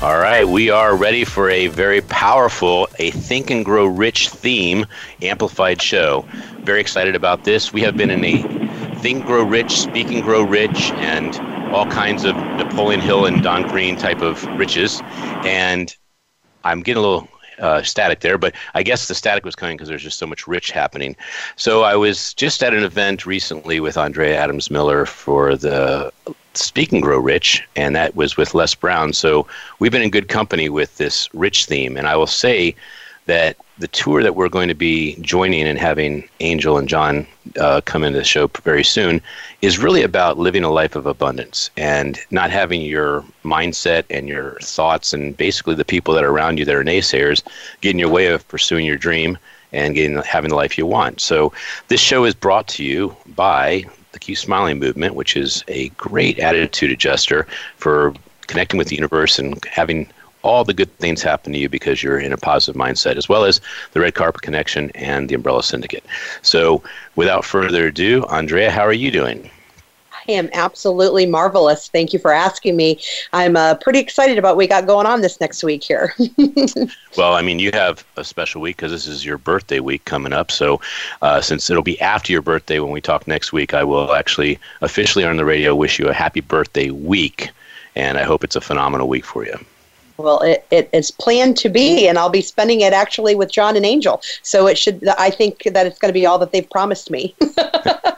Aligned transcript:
All 0.00 0.16
right, 0.16 0.46
we 0.46 0.70
are 0.70 0.96
ready 0.96 1.24
for 1.24 1.50
a 1.50 1.66
very 1.66 2.00
powerful, 2.02 2.86
a 3.00 3.10
Think 3.10 3.50
and 3.50 3.64
Grow 3.64 3.84
Rich 3.84 4.28
theme 4.28 4.86
amplified 5.22 5.82
show. 5.82 6.24
Very 6.60 6.80
excited 6.80 7.16
about 7.16 7.42
this. 7.42 7.72
We 7.72 7.80
have 7.80 7.96
been 7.96 8.08
in 8.08 8.24
a 8.24 8.42
Think, 9.00 9.26
Grow 9.26 9.42
Rich, 9.42 9.72
Speak 9.72 10.06
and 10.06 10.22
Grow 10.22 10.44
Rich, 10.44 10.92
and 10.92 11.34
all 11.74 11.84
kinds 11.84 12.24
of 12.24 12.36
Napoleon 12.36 13.00
Hill 13.00 13.26
and 13.26 13.42
Don 13.42 13.66
Green 13.66 13.96
type 13.96 14.22
of 14.22 14.44
riches. 14.56 15.00
And 15.44 15.96
I'm 16.62 16.80
getting 16.82 17.02
a 17.02 17.04
little 17.04 17.28
uh, 17.58 17.82
static 17.82 18.20
there, 18.20 18.38
but 18.38 18.54
I 18.74 18.84
guess 18.84 19.08
the 19.08 19.16
static 19.16 19.44
was 19.44 19.56
coming 19.56 19.76
because 19.76 19.88
there's 19.88 20.04
just 20.04 20.20
so 20.20 20.28
much 20.28 20.46
rich 20.46 20.70
happening. 20.70 21.16
So 21.56 21.82
I 21.82 21.96
was 21.96 22.34
just 22.34 22.62
at 22.62 22.72
an 22.72 22.84
event 22.84 23.26
recently 23.26 23.80
with 23.80 23.96
Andrea 23.96 24.38
Adams 24.38 24.70
Miller 24.70 25.06
for 25.06 25.56
the 25.56 26.12
Speak 26.58 26.92
and 26.92 27.02
Grow 27.02 27.18
Rich, 27.18 27.66
and 27.76 27.94
that 27.96 28.16
was 28.16 28.36
with 28.36 28.54
Les 28.54 28.74
Brown. 28.74 29.12
So 29.12 29.46
we've 29.78 29.92
been 29.92 30.02
in 30.02 30.10
good 30.10 30.28
company 30.28 30.68
with 30.68 30.96
this 30.96 31.32
rich 31.34 31.66
theme. 31.66 31.96
And 31.96 32.06
I 32.06 32.16
will 32.16 32.26
say 32.26 32.74
that 33.26 33.56
the 33.78 33.88
tour 33.88 34.22
that 34.22 34.34
we're 34.34 34.48
going 34.48 34.68
to 34.68 34.74
be 34.74 35.14
joining 35.20 35.68
and 35.68 35.78
having 35.78 36.28
Angel 36.40 36.78
and 36.78 36.88
John 36.88 37.26
uh, 37.60 37.80
come 37.84 38.02
into 38.02 38.18
the 38.18 38.24
show 38.24 38.48
very 38.64 38.82
soon 38.82 39.20
is 39.62 39.78
really 39.78 40.02
about 40.02 40.38
living 40.38 40.64
a 40.64 40.70
life 40.70 40.96
of 40.96 41.06
abundance 41.06 41.70
and 41.76 42.18
not 42.30 42.50
having 42.50 42.80
your 42.80 43.24
mindset 43.44 44.04
and 44.10 44.28
your 44.28 44.58
thoughts 44.60 45.12
and 45.12 45.36
basically 45.36 45.74
the 45.74 45.84
people 45.84 46.14
that 46.14 46.24
are 46.24 46.30
around 46.30 46.58
you 46.58 46.64
that 46.64 46.74
are 46.74 46.82
naysayers 46.82 47.42
get 47.82 47.90
in 47.90 47.98
your 47.98 48.08
way 48.08 48.26
of 48.26 48.48
pursuing 48.48 48.86
your 48.86 48.96
dream 48.96 49.38
and 49.72 49.94
getting 49.94 50.16
having 50.22 50.48
the 50.48 50.56
life 50.56 50.78
you 50.78 50.86
want. 50.86 51.20
So 51.20 51.52
this 51.88 52.00
show 52.00 52.24
is 52.24 52.34
brought 52.34 52.66
to 52.68 52.84
you 52.84 53.14
by 53.36 53.84
the 54.12 54.18
Keep 54.18 54.38
Smiling 54.38 54.78
movement, 54.78 55.14
which 55.14 55.36
is 55.36 55.64
a 55.68 55.88
great 55.90 56.38
attitude 56.38 56.90
adjuster 56.90 57.46
for 57.76 58.14
connecting 58.46 58.78
with 58.78 58.88
the 58.88 58.96
universe 58.96 59.38
and 59.38 59.62
having 59.66 60.10
all 60.42 60.64
the 60.64 60.74
good 60.74 60.94
things 60.98 61.22
happen 61.22 61.52
to 61.52 61.58
you 61.58 61.68
because 61.68 62.02
you're 62.02 62.18
in 62.18 62.32
a 62.32 62.36
positive 62.36 62.80
mindset, 62.80 63.16
as 63.16 63.28
well 63.28 63.44
as 63.44 63.60
the 63.92 64.00
Red 64.00 64.14
Carpet 64.14 64.42
Connection 64.42 64.90
and 64.94 65.28
the 65.28 65.34
Umbrella 65.34 65.62
Syndicate. 65.62 66.04
So, 66.42 66.82
without 67.16 67.44
further 67.44 67.88
ado, 67.88 68.24
Andrea, 68.26 68.70
how 68.70 68.82
are 68.82 68.92
you 68.92 69.10
doing? 69.10 69.50
I 70.28 70.32
am 70.32 70.50
absolutely 70.52 71.24
marvelous. 71.24 71.88
Thank 71.88 72.12
you 72.12 72.18
for 72.18 72.32
asking 72.32 72.76
me. 72.76 73.00
I'm 73.32 73.56
uh, 73.56 73.76
pretty 73.76 73.98
excited 73.98 74.36
about 74.36 74.50
what 74.50 74.56
we 74.58 74.66
got 74.66 74.86
going 74.86 75.06
on 75.06 75.22
this 75.22 75.40
next 75.40 75.64
week 75.64 75.82
here. 75.82 76.14
well, 77.16 77.32
I 77.32 77.40
mean, 77.40 77.58
you 77.58 77.70
have 77.72 78.04
a 78.16 78.24
special 78.24 78.60
week 78.60 78.76
because 78.76 78.92
this 78.92 79.06
is 79.06 79.24
your 79.24 79.38
birthday 79.38 79.80
week 79.80 80.04
coming 80.04 80.34
up. 80.34 80.50
So, 80.50 80.82
uh, 81.22 81.40
since 81.40 81.70
it'll 81.70 81.82
be 81.82 81.98
after 82.02 82.30
your 82.30 82.42
birthday 82.42 82.78
when 82.78 82.92
we 82.92 83.00
talk 83.00 83.26
next 83.26 83.54
week, 83.54 83.72
I 83.72 83.84
will 83.84 84.12
actually 84.12 84.58
officially 84.82 85.24
on 85.24 85.38
the 85.38 85.46
radio 85.46 85.74
wish 85.74 85.98
you 85.98 86.08
a 86.08 86.14
happy 86.14 86.40
birthday 86.40 86.90
week. 86.90 87.50
And 87.96 88.18
I 88.18 88.24
hope 88.24 88.44
it's 88.44 88.56
a 88.56 88.60
phenomenal 88.60 89.08
week 89.08 89.24
for 89.24 89.46
you. 89.46 89.58
Well, 90.18 90.42
it, 90.42 90.66
it 90.70 90.90
is 90.92 91.10
planned 91.10 91.56
to 91.58 91.68
be, 91.68 92.06
and 92.06 92.18
I'll 92.18 92.28
be 92.28 92.42
spending 92.42 92.80
it 92.80 92.92
actually 92.92 93.34
with 93.34 93.50
John 93.50 93.76
and 93.76 93.86
Angel. 93.86 94.20
So 94.42 94.66
it 94.66 94.76
should. 94.76 95.06
I 95.16 95.30
think 95.30 95.62
that 95.62 95.86
it's 95.86 95.98
going 95.98 96.10
to 96.10 96.12
be 96.12 96.26
all 96.26 96.38
that 96.40 96.52
they've 96.52 96.68
promised 96.68 97.10
me. 97.10 97.34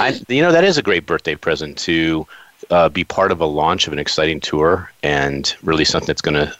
I, 0.00 0.20
you 0.28 0.42
know, 0.42 0.52
that 0.52 0.64
is 0.64 0.78
a 0.78 0.82
great 0.82 1.06
birthday 1.06 1.34
present 1.34 1.78
to 1.78 2.26
uh, 2.70 2.88
be 2.88 3.04
part 3.04 3.32
of 3.32 3.40
a 3.40 3.46
launch 3.46 3.86
of 3.86 3.92
an 3.92 3.98
exciting 3.98 4.40
tour 4.40 4.90
and 5.02 5.54
really 5.62 5.84
something 5.84 6.06
that's 6.06 6.22
going 6.22 6.34
to 6.34 6.54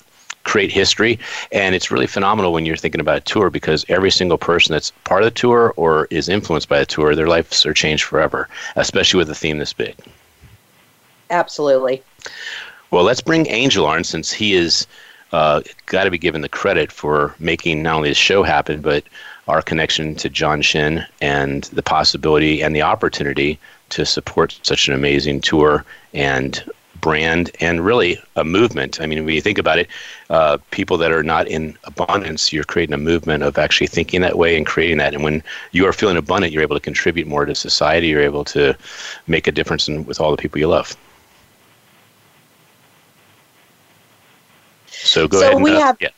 create 0.44 0.70
history. 0.70 1.18
And 1.52 1.74
it's 1.74 1.90
really 1.90 2.06
phenomenal 2.06 2.52
when 2.52 2.66
you're 2.66 2.76
thinking 2.76 3.00
about 3.00 3.16
a 3.16 3.20
tour 3.20 3.50
because 3.50 3.84
every 3.88 4.10
single 4.10 4.38
person 4.38 4.72
that's 4.72 4.90
part 5.04 5.22
of 5.22 5.26
the 5.26 5.30
tour 5.30 5.72
or 5.76 6.06
is 6.10 6.28
influenced 6.28 6.68
by 6.68 6.78
the 6.78 6.86
tour, 6.86 7.14
their 7.14 7.26
lives 7.26 7.64
are 7.66 7.74
changed 7.74 8.04
forever, 8.04 8.48
especially 8.76 9.18
with 9.18 9.30
a 9.30 9.34
theme 9.34 9.58
this 9.58 9.72
big. 9.72 9.96
Absolutely. 11.30 12.02
Well, 12.90 13.04
let's 13.04 13.22
bring 13.22 13.48
Angel 13.48 13.86
on 13.86 14.04
since 14.04 14.30
he 14.30 14.54
is 14.54 14.86
uh, 15.32 15.62
got 15.86 16.04
to 16.04 16.10
be 16.10 16.18
given 16.18 16.42
the 16.42 16.48
credit 16.48 16.92
for 16.92 17.34
making 17.40 17.82
not 17.82 17.96
only 17.96 18.10
the 18.10 18.14
show 18.14 18.44
happen, 18.44 18.80
but 18.80 19.02
our 19.48 19.62
connection 19.62 20.14
to 20.16 20.28
John 20.28 20.62
Shin 20.62 21.04
and 21.20 21.64
the 21.64 21.82
possibility 21.82 22.62
and 22.62 22.74
the 22.74 22.82
opportunity 22.82 23.58
to 23.90 24.06
support 24.06 24.58
such 24.62 24.88
an 24.88 24.94
amazing 24.94 25.40
tour 25.40 25.84
and 26.14 26.64
brand 27.00 27.50
and 27.60 27.84
really 27.84 28.18
a 28.36 28.44
movement. 28.44 29.00
I 29.00 29.06
mean, 29.06 29.24
when 29.26 29.34
you 29.34 29.42
think 29.42 29.58
about 29.58 29.78
it, 29.78 29.88
uh, 30.30 30.56
people 30.70 30.96
that 30.96 31.12
are 31.12 31.22
not 31.22 31.46
in 31.46 31.76
abundance, 31.84 32.50
you're 32.50 32.64
creating 32.64 32.94
a 32.94 32.98
movement 32.98 33.42
of 33.42 33.58
actually 33.58 33.88
thinking 33.88 34.22
that 34.22 34.38
way 34.38 34.56
and 34.56 34.64
creating 34.64 34.96
that. 34.98 35.12
And 35.12 35.22
when 35.22 35.42
you 35.72 35.86
are 35.86 35.92
feeling 35.92 36.16
abundant, 36.16 36.52
you're 36.52 36.62
able 36.62 36.76
to 36.76 36.80
contribute 36.80 37.26
more 37.26 37.44
to 37.44 37.54
society. 37.54 38.08
You're 38.08 38.22
able 38.22 38.44
to 38.44 38.74
make 39.26 39.46
a 39.46 39.52
difference 39.52 39.86
in, 39.86 40.06
with 40.06 40.18
all 40.18 40.30
the 40.30 40.38
people 40.38 40.58
you 40.58 40.68
love. 40.68 40.96
So 44.86 45.28
go 45.28 45.38
so 45.38 45.42
ahead. 45.42 45.54
And, 45.56 45.64
we 45.64 45.72
uh, 45.72 45.80
have, 45.80 45.96
yeah, 46.00 46.08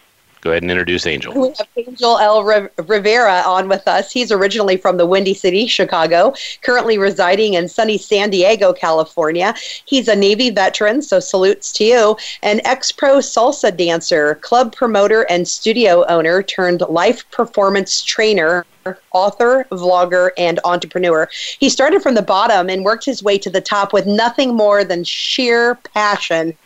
go 0.46 0.52
ahead 0.52 0.62
and 0.62 0.70
introduce 0.70 1.06
Angel. 1.06 1.34
We 1.34 1.48
have 1.58 1.68
Angel 1.76 2.18
L. 2.18 2.44
Rivera 2.44 3.42
on 3.44 3.68
with 3.68 3.86
us. 3.88 4.12
He's 4.12 4.30
originally 4.30 4.76
from 4.76 4.96
the 4.96 5.04
Windy 5.04 5.34
City, 5.34 5.66
Chicago, 5.66 6.34
currently 6.62 6.98
residing 6.98 7.54
in 7.54 7.68
sunny 7.68 7.98
San 7.98 8.30
Diego, 8.30 8.72
California. 8.72 9.54
He's 9.84 10.06
a 10.06 10.14
Navy 10.14 10.50
veteran, 10.50 11.02
so 11.02 11.18
salutes 11.18 11.72
to 11.74 11.84
you. 11.84 12.16
An 12.42 12.60
ex-pro 12.64 13.18
salsa 13.18 13.76
dancer, 13.76 14.36
club 14.36 14.74
promoter, 14.74 15.22
and 15.28 15.48
studio 15.48 16.06
owner 16.08 16.42
turned 16.42 16.80
life 16.82 17.28
performance 17.32 18.04
trainer 18.04 18.64
author, 19.10 19.66
vlogger, 19.72 20.30
and 20.38 20.60
entrepreneur. 20.64 21.28
He 21.58 21.68
started 21.68 22.02
from 22.02 22.14
the 22.14 22.22
bottom 22.22 22.70
and 22.70 22.84
worked 22.84 23.04
his 23.04 23.20
way 23.20 23.36
to 23.38 23.50
the 23.50 23.60
top 23.60 23.92
with 23.92 24.06
nothing 24.06 24.54
more 24.54 24.84
than 24.84 25.02
sheer 25.02 25.74
passion 25.92 26.56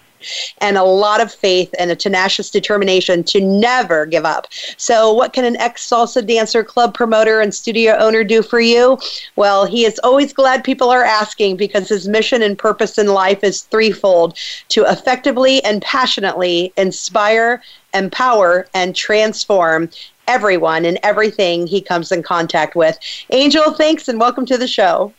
and 0.59 0.77
a 0.77 0.85
lot 0.85 1.21
of 1.21 1.33
faith 1.33 1.75
and 1.79 1.91
a 1.91 1.97
tenacious 1.97 2.51
determination 2.51 3.25
to 3.25 3.41
never 3.41 4.07
give 4.07 4.25
up. 4.25 4.47
So, 4.77 5.13
what 5.13 5.33
can 5.33 5.45
an 5.45 5.57
ex 5.57 5.89
salsa 5.89 6.27
dancer, 6.27 6.65
club 6.65 6.95
promoter, 6.95 7.41
and 7.41 7.55
studio 7.55 7.97
owner 7.99 8.25
do 8.25 8.43
for 8.43 8.61
you? 8.61 8.99
Well, 9.37 9.65
he 9.65 9.85
is 9.85 9.99
always 10.05 10.33
glad 10.33 10.65
people 10.65 10.91
are 10.91 11.05
asking 11.05 11.57
because 11.57 11.89
his 11.89 12.09
mission 12.09 12.43
and 12.43 12.59
purpose 12.59 12.99
in 12.99 13.09
life 13.09 13.43
is 13.45 13.63
threefold 13.63 14.37
to 14.69 14.85
effectively 14.85 15.63
and 15.65 15.83
passionately 15.83 16.73
inspire, 16.77 17.63
empower, 17.95 18.67
and 18.75 18.95
transform 18.95 19.91
everyone 20.29 20.85
and 20.85 20.99
everything 21.03 21.67
he 21.67 21.81
comes 21.81 22.13
in 22.13 22.23
contact 22.23 22.77
with. 22.77 22.99
Angel, 23.31 23.73
thanks 23.73 24.09
and 24.09 24.21
welcome 24.21 24.47
to 24.47 24.57
the 24.57 24.69
show. 24.69 25.13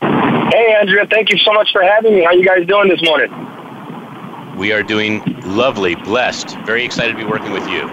Hey, 0.00 0.76
Andrea, 0.78 1.06
thank 1.10 1.30
you 1.30 1.38
so 1.38 1.52
much 1.52 1.72
for 1.72 1.82
having 1.82 2.14
me. 2.14 2.24
How 2.24 2.32
you 2.32 2.44
guys 2.44 2.66
doing 2.66 2.88
this 2.88 3.02
morning? 3.02 3.30
We 4.56 4.72
are 4.72 4.82
doing 4.82 5.22
lovely, 5.42 5.94
blessed, 5.94 6.56
very 6.66 6.84
excited 6.84 7.12
to 7.12 7.18
be 7.18 7.24
working 7.24 7.52
with 7.52 7.66
you. 7.68 7.88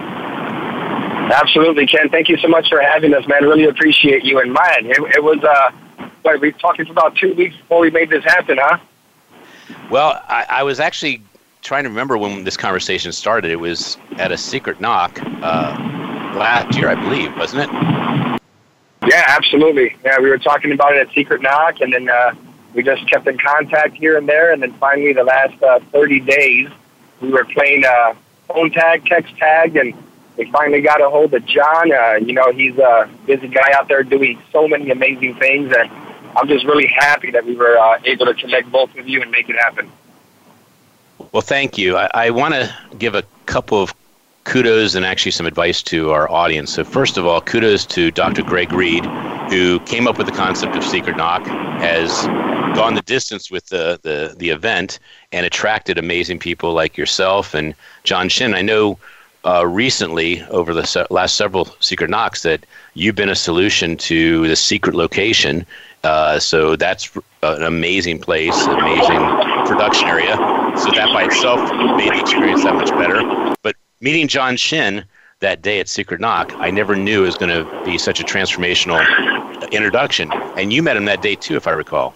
Absolutely, 1.32 1.86
Ken. 1.86 2.08
Thank 2.08 2.28
you 2.28 2.36
so 2.38 2.48
much 2.48 2.68
for 2.68 2.80
having 2.80 3.14
us, 3.14 3.26
man. 3.26 3.44
Really 3.44 3.64
appreciate 3.64 4.24
you. 4.24 4.40
And 4.40 4.52
mine. 4.52 4.86
it, 4.86 4.98
it 5.16 5.22
was, 5.22 5.38
uh, 5.42 6.06
what, 6.22 6.40
we 6.40 6.52
talking 6.52 6.84
for 6.84 6.92
about 6.92 7.16
two 7.16 7.34
weeks 7.34 7.56
before 7.56 7.80
we 7.80 7.90
made 7.90 8.10
this 8.10 8.24
happen, 8.24 8.58
huh? 8.60 8.78
Well, 9.90 10.22
I, 10.28 10.46
I 10.48 10.62
was 10.62 10.80
actually 10.80 11.22
trying 11.62 11.84
to 11.84 11.88
remember 11.88 12.18
when 12.18 12.44
this 12.44 12.56
conversation 12.56 13.12
started. 13.12 13.50
It 13.50 13.56
was 13.56 13.96
at 14.18 14.32
a 14.32 14.38
secret 14.38 14.80
knock 14.80 15.20
uh, 15.22 15.76
last 16.36 16.76
year, 16.76 16.88
I 16.88 16.94
believe, 16.94 17.36
wasn't 17.36 17.70
it? 17.70 18.40
Yeah, 19.06 19.24
absolutely. 19.28 19.96
Yeah, 20.04 20.18
we 20.20 20.28
were 20.28 20.38
talking 20.38 20.72
about 20.72 20.94
it 20.94 21.08
at 21.08 21.14
Secret 21.14 21.40
Knock, 21.40 21.80
and 21.80 21.92
then 21.92 22.08
uh, 22.08 22.34
we 22.74 22.82
just 22.82 23.08
kept 23.08 23.26
in 23.26 23.38
contact 23.38 23.94
here 23.94 24.16
and 24.16 24.28
there, 24.28 24.52
and 24.52 24.62
then 24.62 24.72
finally, 24.74 25.12
the 25.12 25.24
last 25.24 25.60
uh, 25.62 25.80
30 25.92 26.20
days, 26.20 26.68
we 27.20 27.30
were 27.30 27.44
playing 27.44 27.84
uh, 27.84 28.14
phone 28.48 28.70
tag, 28.70 29.04
text 29.06 29.36
tag, 29.36 29.76
and 29.76 29.94
we 30.36 30.50
finally 30.50 30.80
got 30.80 31.00
a 31.00 31.10
hold 31.10 31.34
of 31.34 31.44
John. 31.46 31.92
Uh, 31.92 32.14
you 32.14 32.32
know, 32.32 32.52
he's 32.52 32.76
a 32.78 33.10
busy 33.26 33.48
guy 33.48 33.72
out 33.74 33.88
there 33.88 34.02
doing 34.02 34.40
so 34.52 34.68
many 34.68 34.90
amazing 34.90 35.34
things, 35.36 35.72
and 35.76 35.90
I'm 36.36 36.48
just 36.48 36.64
really 36.64 36.86
happy 36.86 37.30
that 37.32 37.44
we 37.44 37.56
were 37.56 37.76
uh, 37.76 38.00
able 38.04 38.26
to 38.26 38.34
connect 38.34 38.70
both 38.70 38.96
of 38.96 39.08
you 39.08 39.22
and 39.22 39.30
make 39.30 39.48
it 39.48 39.56
happen. 39.56 39.90
Well, 41.32 41.42
thank 41.42 41.76
you. 41.76 41.96
I, 41.96 42.10
I 42.14 42.30
want 42.30 42.54
to 42.54 42.74
give 42.98 43.14
a 43.14 43.24
couple 43.46 43.82
of 43.82 43.94
kudos 44.44 44.94
and 44.94 45.04
actually 45.04 45.32
some 45.32 45.46
advice 45.46 45.82
to 45.84 46.10
our 46.10 46.30
audience. 46.30 46.72
So, 46.72 46.84
first 46.84 47.18
of 47.18 47.26
all, 47.26 47.40
kudos 47.40 47.84
to 47.86 48.10
Dr. 48.10 48.42
Greg 48.42 48.72
Reid, 48.72 49.04
who 49.50 49.80
came 49.80 50.06
up 50.06 50.16
with 50.16 50.26
the 50.26 50.32
concept 50.32 50.76
of 50.76 50.84
Secret 50.84 51.16
Knock, 51.16 51.44
has 51.46 52.10
gone 52.76 52.94
the 52.94 53.02
distance 53.02 53.50
with 53.50 53.66
the, 53.66 53.98
the, 54.02 54.34
the 54.38 54.50
event, 54.50 54.98
and 55.32 55.44
attracted 55.44 55.98
amazing 55.98 56.38
people 56.38 56.72
like 56.72 56.96
yourself 56.96 57.52
and 57.52 57.74
John 58.04 58.28
Shin. 58.28 58.54
I 58.54 58.62
know 58.62 58.98
uh, 59.44 59.66
recently 59.66 60.42
over 60.44 60.72
the 60.72 60.86
se- 60.86 61.06
last 61.10 61.36
several 61.36 61.64
secret 61.80 62.10
knocks 62.10 62.42
that 62.42 62.64
you've 62.94 63.14
been 63.14 63.28
a 63.28 63.34
solution 63.34 63.96
to 63.96 64.46
the 64.46 64.56
secret 64.56 64.94
location. 64.94 65.66
Uh, 66.04 66.38
so 66.38 66.76
that's 66.76 67.10
an 67.42 67.62
amazing 67.62 68.20
place, 68.20 68.56
amazing 68.66 69.20
production 69.66 70.08
area. 70.08 70.36
So 70.76 70.90
that 70.92 71.10
by 71.12 71.24
itself 71.24 71.60
made 71.96 72.12
the 72.12 72.20
experience 72.20 72.64
that 72.64 72.74
much 72.74 72.90
better. 72.90 73.54
But 73.62 73.76
meeting 74.00 74.28
John 74.28 74.56
Shin 74.56 75.04
that 75.40 75.62
day 75.62 75.80
at 75.80 75.88
Secret 75.88 76.20
Knock, 76.20 76.52
I 76.58 76.70
never 76.70 76.94
knew 76.94 77.22
it 77.22 77.26
was 77.26 77.36
going 77.36 77.64
to 77.64 77.84
be 77.84 77.98
such 77.98 78.20
a 78.20 78.24
transformational 78.24 79.00
introduction. 79.72 80.32
And 80.56 80.72
you 80.72 80.82
met 80.82 80.96
him 80.96 81.04
that 81.06 81.22
day 81.22 81.34
too, 81.34 81.56
if 81.56 81.66
I 81.66 81.72
recall. 81.72 82.14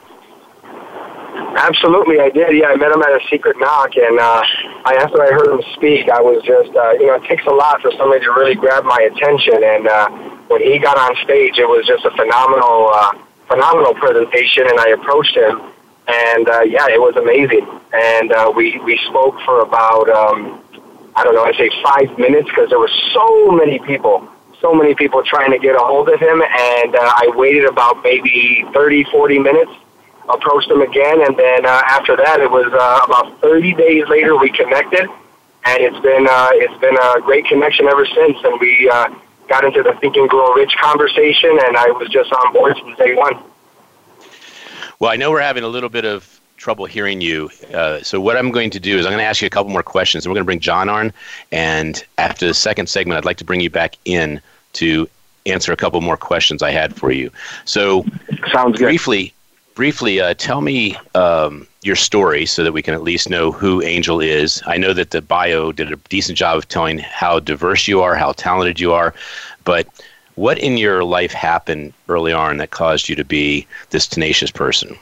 Absolutely, 1.57 2.19
I 2.19 2.31
did. 2.31 2.57
Yeah, 2.57 2.67
I 2.67 2.77
met 2.77 2.91
him 2.91 3.01
at 3.03 3.11
a 3.11 3.21
secret 3.31 3.57
knock, 3.59 3.97
and 3.97 4.19
uh, 4.19 4.43
I 4.85 4.99
after 4.99 5.23
I 5.23 5.31
heard 5.31 5.55
him 5.55 5.63
speak, 5.75 6.09
I 6.09 6.21
was 6.21 6.43
just, 6.43 6.75
uh, 6.75 6.93
you 6.99 7.07
know, 7.07 7.15
it 7.15 7.25
takes 7.25 7.47
a 7.47 7.55
lot 7.55 7.81
for 7.81 7.93
somebody 7.93 8.25
to 8.25 8.31
really 8.33 8.57
grab 8.57 8.85
my 8.85 8.99
attention. 9.07 9.63
And 9.63 9.87
uh, 9.87 10.11
when 10.49 10.61
he 10.61 10.79
got 10.79 10.99
on 10.99 11.15
stage, 11.23 11.57
it 11.59 11.69
was 11.69 11.87
just 11.87 12.05
a 12.05 12.11
phenomenal, 12.11 12.91
uh, 12.91 13.15
phenomenal 13.47 13.95
presentation. 13.95 14.67
And 14.67 14.81
I 14.81 14.99
approached 14.99 15.37
him, 15.37 15.63
and 16.09 16.49
uh, 16.49 16.63
yeah, 16.63 16.91
it 16.91 17.01
was 17.01 17.15
amazing. 17.15 17.65
And 17.95 18.33
uh, 18.33 18.53
we 18.55 18.81
we 18.83 18.99
spoke 19.07 19.39
for 19.47 19.61
about, 19.61 20.11
um, 20.11 20.61
I 21.15 21.23
don't 21.23 21.37
know, 21.37 21.45
I'd 21.45 21.55
say 21.55 21.71
five 21.87 22.19
minutes 22.19 22.49
because 22.51 22.69
there 22.69 22.81
were 22.81 22.93
so 23.15 23.53
many 23.53 23.79
people 23.79 24.27
so 24.65 24.73
many 24.73 24.95
people 24.95 25.23
trying 25.23 25.51
to 25.51 25.59
get 25.59 25.77
a 25.77 25.79
hold 25.79 26.09
of 26.09 26.19
him, 26.19 26.41
and 26.41 26.97
uh, 26.97 27.13
I 27.17 27.31
waited 27.37 27.67
about 27.67 28.03
maybe 28.03 28.65
30, 28.73 29.05
40 29.05 29.39
minutes 29.39 29.71
approached 30.27 30.71
him 30.71 30.81
again, 30.81 31.21
and 31.21 31.37
then 31.37 31.67
uh, 31.67 31.83
after 31.87 32.17
that, 32.17 32.41
it 32.41 32.51
was 32.51 32.73
uh, 32.73 33.01
about 33.05 33.39
30 33.43 33.75
days 33.75 34.09
later 34.09 34.39
we 34.39 34.51
connected, 34.51 35.07
and 35.67 35.79
it's 35.83 36.01
been 36.01 36.27
uh, 36.27 36.49
it's 36.53 36.81
been 36.81 36.97
a 36.97 37.21
great 37.21 37.45
connection 37.45 37.87
ever 37.89 38.07
since. 38.07 38.39
And 38.43 38.59
we 38.59 38.89
uh, 38.89 39.15
got 39.49 39.65
into 39.67 39.83
the 39.83 39.93
Think 40.01 40.17
and 40.17 40.31
Grow 40.31 40.55
Rich 40.55 40.75
conversation, 40.81 41.51
and 41.51 41.77
I 41.77 41.91
was 41.91 42.09
just 42.09 42.33
on 42.33 42.55
board 42.55 42.79
from 42.79 42.95
day 42.95 43.15
one. 43.15 43.37
Well, 44.99 45.11
I 45.11 45.17
know 45.17 45.31
we're 45.31 45.43
having 45.43 45.65
a 45.65 45.69
little 45.69 45.91
bit 45.91 46.07
of 46.07 46.41
trouble 46.57 46.87
hearing 46.87 47.21
you. 47.21 47.51
Uh, 47.75 48.03
so 48.03 48.19
what 48.19 48.39
I'm 48.39 48.51
going 48.51 48.71
to 48.71 48.81
do 48.81 48.97
is 48.97 49.05
I'm 49.05 49.13
going 49.13 49.19
to 49.19 49.25
ask 49.25 49.43
you 49.43 49.47
a 49.47 49.51
couple 49.51 49.71
more 49.71 49.83
questions, 49.83 50.25
and 50.25 50.31
we're 50.31 50.37
going 50.37 50.45
to 50.45 50.47
bring 50.47 50.61
John 50.61 50.89
on. 50.89 51.13
And 51.53 52.03
after 52.17 52.47
the 52.47 52.55
second 52.55 52.89
segment, 52.89 53.19
I'd 53.19 53.27
like 53.27 53.37
to 53.39 53.45
bring 53.45 53.61
you 53.61 53.69
back 53.69 53.97
in 54.07 54.41
to 54.75 55.09
answer 55.47 55.73
a 55.73 55.77
couple 55.77 56.01
more 56.01 56.17
questions 56.17 56.63
I 56.63 56.71
had 56.71 56.95
for 56.95 57.11
you. 57.11 57.31
So, 57.65 58.05
sounds 58.53 58.79
good. 58.79 58.87
Briefly, 58.87 59.33
briefly 59.75 60.21
uh, 60.21 60.35
tell 60.35 60.61
me 60.61 60.97
um, 61.15 61.67
your 61.83 61.97
story 61.97 62.47
so 62.47 62.65
that 62.65 62.73
we 62.73 62.83
can 62.83 62.95
at 62.95 63.03
least 63.03 63.29
know 63.29 63.53
who 63.53 63.83
Angel 63.83 64.21
is. 64.21 64.63
I 64.67 64.77
know 64.79 64.93
that 64.93 65.11
the 65.11 65.21
bio 65.21 65.73
did 65.73 65.93
a 65.93 65.97
decent 66.09 66.39
job 66.39 66.57
of 66.57 66.69
telling 66.69 66.99
how 66.99 67.41
diverse 67.41 67.87
you 67.89 68.01
are, 68.01 68.15
how 68.15 68.33
talented 68.33 68.81
you 68.81 68.93
are, 68.93 69.15
but 69.65 69.87
what 70.37 70.59
in 70.59 70.77
your 70.77 71.05
life 71.05 71.33
happened 71.33 71.93
early 72.09 72.33
on 72.33 72.57
that 72.57 72.71
caused 72.71 73.09
you 73.09 73.15
to 73.17 73.25
be 73.25 73.67
this 73.91 74.07
tenacious 74.07 74.51
person? 74.51 74.97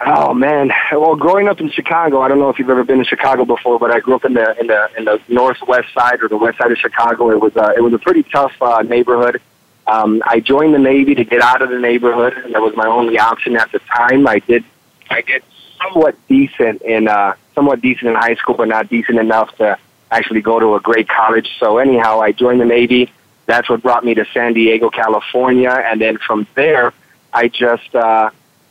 Oh 0.00 0.32
man! 0.32 0.70
Well, 0.92 1.16
growing 1.16 1.48
up 1.48 1.60
in 1.60 1.70
Chicago, 1.70 2.20
I 2.20 2.28
don't 2.28 2.38
know 2.38 2.50
if 2.50 2.58
you've 2.58 2.70
ever 2.70 2.84
been 2.84 2.98
to 2.98 3.04
Chicago 3.04 3.44
before, 3.44 3.78
but 3.80 3.90
I 3.90 3.98
grew 3.98 4.14
up 4.14 4.24
in 4.24 4.34
the 4.34 4.58
in 4.60 4.68
the 4.68 4.88
in 4.96 5.04
the 5.04 5.20
northwest 5.28 5.92
side 5.92 6.22
or 6.22 6.28
the 6.28 6.36
west 6.36 6.58
side 6.58 6.70
of 6.70 6.78
Chicago. 6.78 7.30
It 7.30 7.40
was 7.40 7.56
uh, 7.56 7.72
it 7.76 7.80
was 7.80 7.92
a 7.92 7.98
pretty 7.98 8.22
tough 8.22 8.52
uh, 8.60 8.82
neighborhood. 8.82 9.40
Um, 9.88 10.22
I 10.26 10.40
joined 10.40 10.74
the 10.74 10.78
Navy 10.78 11.14
to 11.14 11.24
get 11.24 11.40
out 11.40 11.62
of 11.62 11.70
the 11.70 11.78
neighborhood, 11.78 12.34
and 12.34 12.54
that 12.54 12.60
was 12.60 12.76
my 12.76 12.86
only 12.86 13.18
option 13.18 13.56
at 13.56 13.72
the 13.72 13.78
time. 13.78 14.28
I 14.28 14.38
did, 14.40 14.62
I 15.08 15.22
did 15.22 15.42
somewhat 15.82 16.14
decent 16.28 16.82
in, 16.82 17.08
uh, 17.08 17.34
somewhat 17.54 17.80
decent 17.80 18.10
in 18.10 18.14
high 18.14 18.34
school, 18.34 18.54
but 18.54 18.68
not 18.68 18.90
decent 18.90 19.18
enough 19.18 19.56
to 19.56 19.78
actually 20.10 20.42
go 20.42 20.60
to 20.60 20.74
a 20.74 20.80
great 20.80 21.08
college. 21.08 21.56
So 21.58 21.78
anyhow, 21.78 22.20
I 22.20 22.32
joined 22.32 22.60
the 22.60 22.66
Navy. 22.66 23.10
That's 23.46 23.70
what 23.70 23.80
brought 23.80 24.04
me 24.04 24.12
to 24.14 24.26
San 24.34 24.52
Diego, 24.52 24.90
California, 24.90 25.70
and 25.70 25.98
then 25.98 26.18
from 26.18 26.46
there, 26.54 26.92
I 27.32 27.48
just, 27.48 27.94
uh, 27.94 28.28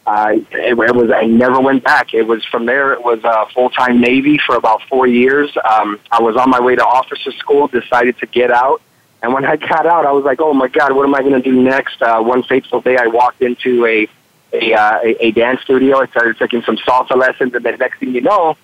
I 0.08 0.46
it, 0.52 0.80
it 0.80 0.96
was 0.96 1.12
I 1.12 1.26
never 1.26 1.60
went 1.60 1.84
back. 1.84 2.14
It 2.14 2.24
was 2.24 2.44
from 2.46 2.66
there. 2.66 2.94
It 2.94 3.04
was 3.04 3.24
uh, 3.24 3.46
full 3.54 3.70
time 3.70 4.00
Navy 4.02 4.40
for 4.46 4.56
about 4.56 4.82
four 4.84 5.06
years. 5.06 5.56
Um, 5.70 6.00
I 6.12 6.22
was 6.22 6.36
on 6.38 6.50
my 6.50 6.62
way 6.62 6.76
to 6.76 6.86
officer 6.86 7.32
school. 7.34 7.68
Decided 7.68 8.18
to 8.20 8.26
get 8.26 8.50
out 8.50 8.82
and 9.22 9.34
when 9.34 9.46
I 9.46 9.56
got 9.56 9.86
out, 9.86 10.06
I 10.06 10.12
was 10.12 10.24
like, 10.24 10.40
"Oh 10.40 10.54
my 10.54 10.68
God, 10.68 10.94
what 10.94 11.06
am 11.06 11.16
I 11.16 11.22
going 11.22 11.34
to 11.34 11.42
do 11.42 11.52
next?" 11.52 12.02
Uh, 12.02 12.22
one 12.22 12.44
fateful 12.44 12.82
day, 12.82 12.98
I 12.98 13.08
walked 13.08 13.42
into 13.42 13.86
a 13.86 14.08
a, 14.54 14.74
uh, 14.74 15.00
a 15.04 15.28
a 15.28 15.32
dance 15.32 15.62
studio. 15.62 16.00
I 16.00 16.08
started 16.08 16.38
taking 16.38 16.62
some 16.64 16.78
salsa 16.78 17.16
lessons, 17.16 17.54
and 17.54 17.66
the 17.66 17.72
next 17.72 18.00
thing 18.00 18.14
you 18.14 18.22
know, 18.22 18.58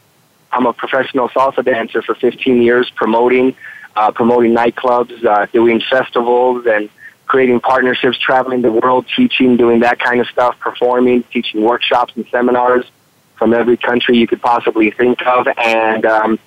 I'm 0.51 0.65
a 0.65 0.73
professional 0.73 1.29
salsa 1.29 1.65
dancer 1.65 2.01
for 2.01 2.13
15 2.15 2.61
years, 2.61 2.89
promoting 2.91 3.55
uh, 3.95 4.11
promoting 4.11 4.53
nightclubs, 4.55 5.25
uh, 5.25 5.47
doing 5.47 5.81
festivals, 5.89 6.65
and 6.67 6.89
creating 7.25 7.59
partnerships, 7.59 8.17
traveling 8.17 8.61
the 8.61 8.71
world, 8.71 9.05
teaching, 9.15 9.57
doing 9.57 9.79
that 9.79 9.99
kind 9.99 10.19
of 10.19 10.27
stuff, 10.27 10.59
performing, 10.59 11.23
teaching 11.31 11.63
workshops 11.63 12.13
and 12.15 12.25
seminars 12.27 12.85
from 13.37 13.53
every 13.53 13.77
country 13.77 14.17
you 14.17 14.27
could 14.27 14.41
possibly 14.41 14.91
think 14.91 15.25
of, 15.25 15.47
and 15.57 16.05
um, 16.05 16.39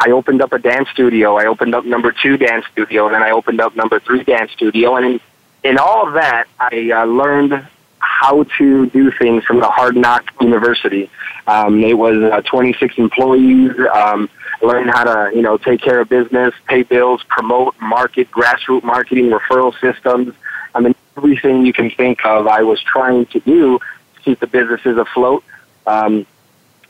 I 0.00 0.10
opened 0.10 0.42
up 0.42 0.52
a 0.52 0.58
dance 0.58 0.88
studio. 0.90 1.36
I 1.36 1.46
opened 1.46 1.74
up 1.74 1.84
number 1.84 2.12
two 2.12 2.36
dance 2.36 2.66
studio, 2.72 3.06
and 3.06 3.14
then 3.14 3.22
I 3.22 3.30
opened 3.30 3.60
up 3.60 3.74
number 3.74 4.00
three 4.00 4.22
dance 4.22 4.52
studio. 4.52 4.96
And 4.96 5.06
in, 5.06 5.20
in 5.62 5.78
all 5.78 6.06
of 6.06 6.14
that, 6.14 6.46
I 6.58 6.90
uh, 6.94 7.04
learned 7.04 7.66
how 7.98 8.44
to 8.58 8.86
do 8.86 9.10
things 9.10 9.44
from 9.44 9.60
the 9.60 9.68
Hard 9.68 9.96
Knock 9.96 10.24
University. 10.40 11.10
Um, 11.46 11.82
it 11.82 11.96
was 11.96 12.22
uh, 12.22 12.42
26 12.42 12.98
employees. 12.98 13.70
Um, 13.92 14.28
learn 14.66 14.88
how 14.88 15.04
to, 15.04 15.34
you 15.34 15.42
know, 15.42 15.56
take 15.56 15.80
care 15.80 16.00
of 16.00 16.08
business, 16.08 16.54
pay 16.66 16.82
bills, 16.82 17.22
promote, 17.28 17.74
market, 17.80 18.30
grassroots 18.30 18.84
marketing, 18.84 19.30
referral 19.30 19.78
systems. 19.80 20.34
I 20.74 20.80
mean, 20.80 20.94
everything 21.16 21.64
you 21.64 21.72
can 21.72 21.90
think 21.90 22.24
of, 22.24 22.46
I 22.46 22.62
was 22.62 22.80
trying 22.82 23.26
to 23.26 23.40
do 23.40 23.78
to 23.78 24.20
keep 24.22 24.40
the 24.40 24.46
businesses 24.46 24.98
afloat. 24.98 25.44
Um, 25.86 26.26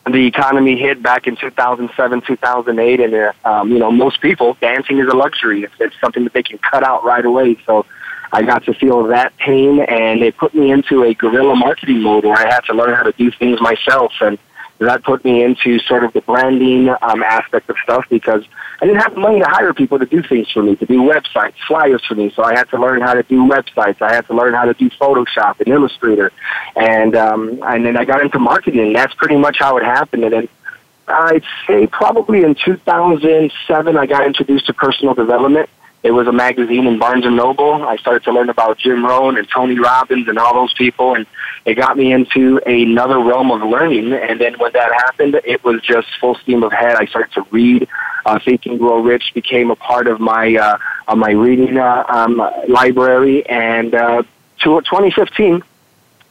the 0.07 0.27
economy 0.27 0.79
hit 0.79 1.03
back 1.03 1.27
in 1.27 1.37
2007, 1.37 2.23
2008, 2.23 3.01
and 3.01 3.15
uh, 3.15 3.33
um, 3.45 3.71
you 3.71 3.79
know 3.79 3.91
most 3.91 4.21
people 4.21 4.55
dancing 4.61 4.99
is 4.99 5.09
a 5.09 5.17
luxury. 5.17 5.63
It's, 5.63 5.73
it's 5.81 5.95
something 6.01 6.25
that 6.25 6.35
they 6.35 6.43
can 6.43 6.59
cut 6.59 6.85
out 6.85 7.05
right 7.05 7.25
away. 7.25 7.57
So 7.65 7.87
I 8.31 8.43
got 8.43 8.65
to 8.65 8.75
feel 8.75 9.05
that 9.05 9.35
pain, 9.39 9.81
and 9.81 10.23
it 10.23 10.37
put 10.37 10.55
me 10.55 10.71
into 10.71 11.05
a 11.05 11.15
guerrilla 11.15 11.57
marketing 11.57 12.03
mode 12.03 12.25
where 12.25 12.37
I 12.37 12.53
had 12.53 12.65
to 12.65 12.75
learn 12.75 12.95
how 12.95 13.05
to 13.05 13.13
do 13.13 13.31
things 13.31 13.61
myself 13.61 14.13
and 14.21 14.39
that 14.87 15.05
put 15.05 15.25
me 15.25 15.43
into 15.43 15.79
sort 15.81 16.05
of 16.05 16.13
the 16.13 16.21
branding 16.21 16.89
um, 16.89 17.23
aspect 17.23 17.69
of 17.71 17.77
stuff 17.83 18.07
because 18.09 18.45
I 18.81 18.87
didn't 18.87 19.03
have 19.03 19.15
the 19.15 19.21
money 19.21 19.41
to 19.41 19.47
hire 19.47 19.73
people 19.73 19.99
to 19.99 20.07
do 20.07 20.23
things 20.23 20.51
for 20.51 20.63
me, 20.63 20.77
to 20.77 20.87
do 20.87 21.01
websites, 21.03 21.55
flyers 21.67 22.05
for 22.05 22.15
me. 22.15 22.33
So 22.35 22.43
I 22.43 22.55
had 22.55 22.69
to 22.71 22.79
learn 22.79 23.01
how 23.01 23.15
to 23.15 23.23
do 23.23 23.47
websites. 23.47 24.03
I 24.03 24.15
had 24.15 24.27
to 24.27 24.35
learn 24.35 24.55
how 24.55 24.65
to 24.65 24.75
do 24.75 24.91
Photoshop 24.91 25.61
and 25.61 25.69
Illustrator, 25.69 26.33
and 26.77 27.15
um, 27.17 27.61
and 27.63 27.85
then 27.87 27.97
I 27.97 28.05
got 28.05 28.21
into 28.21 28.39
marketing. 28.39 28.93
That's 28.93 29.15
pretty 29.15 29.37
much 29.37 29.59
how 29.59 29.77
it 29.77 29.85
happened. 29.85 30.25
And 30.25 30.33
then 30.33 30.49
I'd 31.07 31.45
say 31.67 31.87
probably 31.87 32.43
in 32.43 32.55
2007, 32.55 33.97
I 33.97 34.07
got 34.07 34.27
introduced 34.27 34.67
to 34.67 34.75
personal 34.75 35.15
development. 35.15 35.69
It 36.05 36.11
was 36.11 36.27
a 36.27 36.33
magazine 36.33 36.87
in 36.87 36.99
Barnes 36.99 37.25
and 37.25 37.35
Noble. 37.35 37.83
I 37.83 37.97
started 37.97 38.25
to 38.25 38.33
learn 38.33 38.51
about 38.51 38.77
Jim 38.77 39.07
Rohn 39.07 39.39
and 39.39 39.49
Tony 39.49 39.79
Robbins 39.79 40.29
and 40.29 40.39
all 40.39 40.53
those 40.53 40.75
people, 40.75 41.15
and 41.15 41.27
it 41.65 41.77
got 41.77 41.97
me 41.97 42.13
into 42.13 42.61
another 42.67 43.19
realm 43.19 43.51
of 43.51 43.63
learning. 43.63 44.13
And 44.13 44.39
then 44.39 44.59
when 44.59 44.73
that 44.75 44.93
happened, 44.93 45.41
it 45.47 45.65
was 45.65 45.81
just 45.81 46.09
full 46.21 46.35
steam 46.35 46.63
ahead. 46.63 46.97
I 46.97 47.07
started 47.07 47.33
to 47.33 47.47
read. 47.51 47.89
Uh, 48.27 48.39
Think 48.39 48.65
Grow 48.65 49.01
Rich 49.01 49.33
became 49.33 49.71
a 49.71 49.77
part 49.77 50.07
of 50.07 50.21
my 50.21 50.55
uh, 50.57 51.17
my 51.17 51.31
reading 51.31 51.79
uh, 51.79 52.05
um, 52.07 52.37
library. 52.69 53.47
And 53.49 53.95
uh, 53.95 54.25
to 54.61 54.81
2015, 54.83 55.63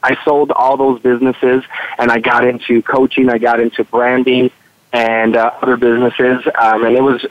I 0.04 0.16
sold 0.24 0.52
all 0.52 0.76
those 0.76 1.00
businesses, 1.00 1.64
and 1.98 2.12
I 2.12 2.20
got 2.20 2.46
into 2.46 2.80
coaching. 2.82 3.28
I 3.28 3.38
got 3.38 3.58
into 3.58 3.82
branding 3.82 4.52
and 4.92 5.34
uh, 5.34 5.50
other 5.60 5.76
businesses, 5.76 6.46
um, 6.60 6.84
and 6.84 6.96
it 6.96 7.02
was 7.02 7.24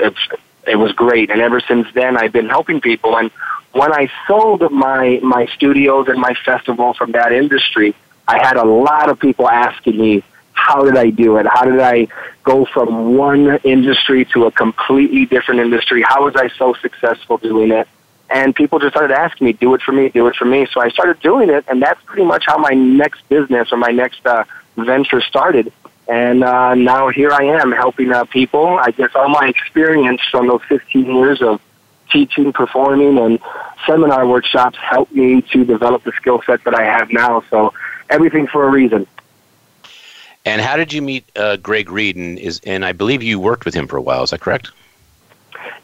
it 0.68 0.76
was 0.76 0.92
great. 0.94 1.30
And 1.30 1.42
ever 1.42 1.60
since 1.60 1.88
then, 1.94 2.18
I've 2.18 2.32
been 2.32 2.50
helping 2.50 2.82
people. 2.82 3.18
And 3.18 3.32
when 3.72 3.92
I 3.92 4.10
sold 4.28 4.72
my 4.72 5.20
my 5.24 5.46
studios 5.48 6.08
and 6.08 6.20
my 6.20 6.34
festival 6.46 6.94
from 6.94 7.12
that 7.12 7.32
industry, 7.34 7.96
I 8.28 8.38
had 8.46 8.58
a 8.58 8.66
lot 8.66 9.10
of 9.10 9.20
people 9.20 9.50
asking 9.50 9.98
me, 10.00 10.24
"How 10.54 10.84
did 10.84 10.98
I 10.98 11.10
do 11.10 11.38
it? 11.38 11.46
How 11.46 11.66
did 11.66 11.80
I 11.80 12.08
go 12.44 12.66
from 12.66 13.16
one 13.16 13.58
industry 13.64 14.26
to 14.34 14.46
a 14.46 14.52
completely 14.52 15.26
different 15.26 15.60
industry? 15.62 16.04
How 16.08 16.24
was 16.26 16.36
I 16.36 16.50
so 16.58 16.74
successful 16.74 17.38
doing 17.38 17.72
it?" 17.72 17.88
And 18.30 18.56
people 18.56 18.80
just 18.80 18.94
started 18.94 19.14
asking 19.14 19.46
me, 19.48 19.54
"Do 19.54 19.74
it 19.76 19.82
for 19.82 19.92
me, 19.92 20.10
do 20.10 20.28
it 20.28 20.36
for 20.36 20.46
me." 20.46 20.68
So 20.72 20.82
I 20.82 20.90
started 20.90 21.20
doing 21.20 21.50
it, 21.50 21.66
and 21.68 21.82
that's 21.82 22.02
pretty 22.06 22.26
much 22.26 22.46
how 22.46 22.58
my 22.58 22.74
next 22.74 23.28
business 23.28 23.72
or 23.72 23.78
my 23.78 23.92
next 23.92 24.26
uh, 24.26 24.46
venture 24.78 25.22
started 25.22 25.72
and 26.08 26.44
uh, 26.44 26.76
now 26.76 27.10
here 27.10 27.32
I 27.32 27.44
am 27.44 27.72
helping 27.72 28.12
uh, 28.12 28.26
people. 28.26 28.78
I 28.80 28.92
guess 28.92 29.12
all 29.16 29.30
my 29.30 29.48
experience 29.48 30.22
from 30.30 30.48
those 30.48 30.62
15 30.68 31.06
years 31.16 31.42
of 31.42 31.62
teaching, 32.12 32.52
performing, 32.52 33.18
and 33.18 33.40
seminar 33.88 34.28
workshops 34.28 34.78
helped 34.78 35.14
me 35.14 35.42
to 35.42 35.66
develop 35.66 36.04
the 36.04 36.12
skill 36.14 36.42
set 36.46 36.64
that 36.66 36.76
I 36.76 36.84
have 36.84 37.12
now. 37.12 37.44
So 37.50 37.74
everything 38.10 38.48
for 38.48 38.68
a 38.68 38.70
reason. 38.70 39.08
And 40.46 40.62
how 40.62 40.76
did 40.76 40.92
you 40.92 41.02
meet 41.02 41.26
uh, 41.38 41.56
Greg 41.58 41.90
Reid? 41.90 42.18
And, 42.18 42.38
is, 42.38 42.60
and 42.66 42.84
I 42.84 42.92
believe 42.92 43.24
you 43.24 43.40
worked 43.40 43.64
with 43.64 43.74
him 43.74 43.88
for 43.88 43.96
a 43.96 44.02
while. 44.02 44.24
Is 44.24 44.32
that 44.32 44.42
correct? 44.42 44.72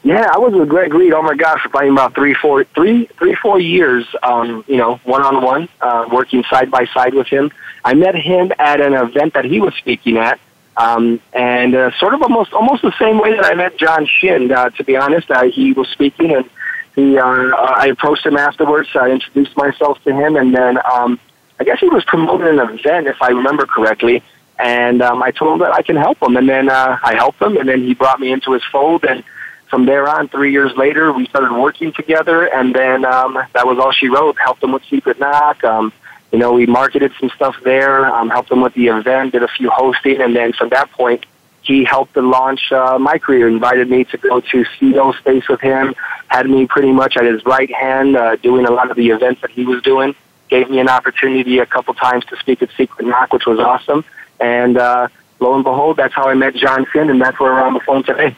Yeah, 0.02 0.28
I 0.32 0.38
was 0.38 0.52
with 0.52 0.68
Greg 0.68 0.92
Reid. 0.92 1.14
Oh 1.14 1.22
my 1.22 1.34
gosh, 1.34 1.62
for 1.62 1.70
probably 1.70 1.88
about 1.88 2.14
three, 2.14 2.34
four, 2.34 2.64
three, 2.64 3.06
three, 3.18 3.34
four 3.34 3.58
years. 3.58 4.06
Um, 4.22 4.64
you 4.66 4.76
know, 4.76 4.96
one 5.04 5.22
on 5.22 5.42
one, 5.42 5.68
working 6.10 6.44
side 6.44 6.70
by 6.70 6.86
side 6.86 7.14
with 7.14 7.26
him. 7.26 7.50
I 7.84 7.94
met 7.94 8.14
him 8.14 8.52
at 8.58 8.80
an 8.80 8.94
event 8.94 9.34
that 9.34 9.44
he 9.44 9.60
was 9.60 9.74
speaking 9.74 10.18
at, 10.18 10.38
um, 10.76 11.20
and 11.32 11.74
uh, 11.74 11.90
sort 11.98 12.14
of 12.14 12.22
almost 12.22 12.52
almost 12.52 12.82
the 12.82 12.94
same 12.98 13.18
way 13.18 13.34
that 13.34 13.44
I 13.44 13.54
met 13.54 13.76
John 13.76 14.06
Shin. 14.06 14.52
Uh, 14.52 14.70
to 14.70 14.84
be 14.84 14.96
honest, 14.96 15.30
uh, 15.30 15.44
he 15.44 15.72
was 15.72 15.88
speaking, 15.88 16.34
and 16.34 16.48
he 16.94 17.18
uh, 17.18 17.24
I 17.24 17.86
approached 17.86 18.26
him 18.26 18.36
afterwards. 18.36 18.88
I 18.94 19.10
introduced 19.10 19.56
myself 19.56 20.02
to 20.04 20.14
him, 20.14 20.36
and 20.36 20.54
then 20.54 20.78
um, 20.90 21.18
I 21.58 21.64
guess 21.64 21.78
he 21.80 21.88
was 21.88 22.04
promoting 22.04 22.58
an 22.58 22.78
event, 22.78 23.06
if 23.06 23.20
I 23.20 23.28
remember 23.28 23.66
correctly. 23.66 24.22
And 24.58 25.00
um, 25.00 25.22
I 25.22 25.30
told 25.30 25.54
him 25.54 25.58
that 25.60 25.72
I 25.72 25.80
can 25.80 25.96
help 25.96 26.22
him, 26.22 26.36
and 26.36 26.46
then 26.46 26.68
uh, 26.68 26.98
I 27.02 27.14
helped 27.14 27.40
him, 27.40 27.56
and 27.56 27.66
then 27.66 27.82
he 27.82 27.94
brought 27.94 28.20
me 28.20 28.30
into 28.30 28.52
his 28.52 28.62
fold, 28.70 29.04
and 29.04 29.24
from 29.70 29.86
there 29.86 30.06
on, 30.08 30.28
three 30.28 30.52
years 30.52 30.72
later, 30.76 31.12
we 31.12 31.26
started 31.26 31.52
working 31.52 31.92
together, 31.92 32.44
and 32.44 32.74
then 32.74 33.04
um, 33.04 33.38
that 33.52 33.66
was 33.66 33.78
all 33.78 33.92
she 33.92 34.08
wrote. 34.08 34.36
Helped 34.38 34.62
him 34.62 34.72
with 34.72 34.82
Secret 34.90 35.18
Knock. 35.18 35.62
Um, 35.64 35.92
you 36.32 36.38
know, 36.38 36.52
we 36.52 36.66
marketed 36.66 37.12
some 37.18 37.30
stuff 37.30 37.56
there, 37.64 38.06
um, 38.06 38.30
helped 38.30 38.50
him 38.50 38.60
with 38.60 38.74
the 38.74 38.88
event, 38.88 39.32
did 39.32 39.42
a 39.42 39.48
few 39.48 39.68
hosting, 39.70 40.20
and 40.20 40.34
then 40.34 40.52
from 40.52 40.68
that 40.68 40.90
point, 40.92 41.26
he 41.62 41.84
helped 41.84 42.14
to 42.14 42.22
launch 42.22 42.72
uh, 42.72 42.98
my 42.98 43.18
career. 43.18 43.48
Invited 43.48 43.90
me 43.90 44.04
to 44.04 44.16
go 44.16 44.40
to 44.40 44.64
CEO 44.64 45.16
Space 45.18 45.48
with 45.48 45.60
him. 45.60 45.94
Had 46.28 46.48
me 46.48 46.66
pretty 46.66 46.92
much 46.92 47.16
at 47.16 47.24
his 47.24 47.44
right 47.44 47.72
hand, 47.72 48.16
uh, 48.16 48.36
doing 48.36 48.66
a 48.66 48.70
lot 48.70 48.90
of 48.90 48.96
the 48.96 49.10
events 49.10 49.40
that 49.42 49.50
he 49.50 49.64
was 49.64 49.82
doing. 49.82 50.14
Gave 50.48 50.70
me 50.70 50.80
an 50.80 50.88
opportunity 50.88 51.58
a 51.58 51.66
couple 51.66 51.94
times 51.94 52.24
to 52.26 52.36
speak 52.36 52.62
at 52.62 52.70
Secret 52.76 53.06
Knock, 53.06 53.32
which 53.32 53.46
was 53.46 53.58
awesome. 53.58 54.04
And 54.40 54.78
uh, 54.78 55.08
lo 55.38 55.54
and 55.54 55.64
behold, 55.64 55.96
that's 55.96 56.14
how 56.14 56.28
I 56.28 56.34
met 56.34 56.54
John 56.54 56.86
Shin, 56.92 57.10
and 57.10 57.20
that's 57.20 57.38
where 57.38 57.52
we're 57.52 57.62
on 57.62 57.74
the 57.74 57.80
phone 57.80 58.04
today. 58.04 58.34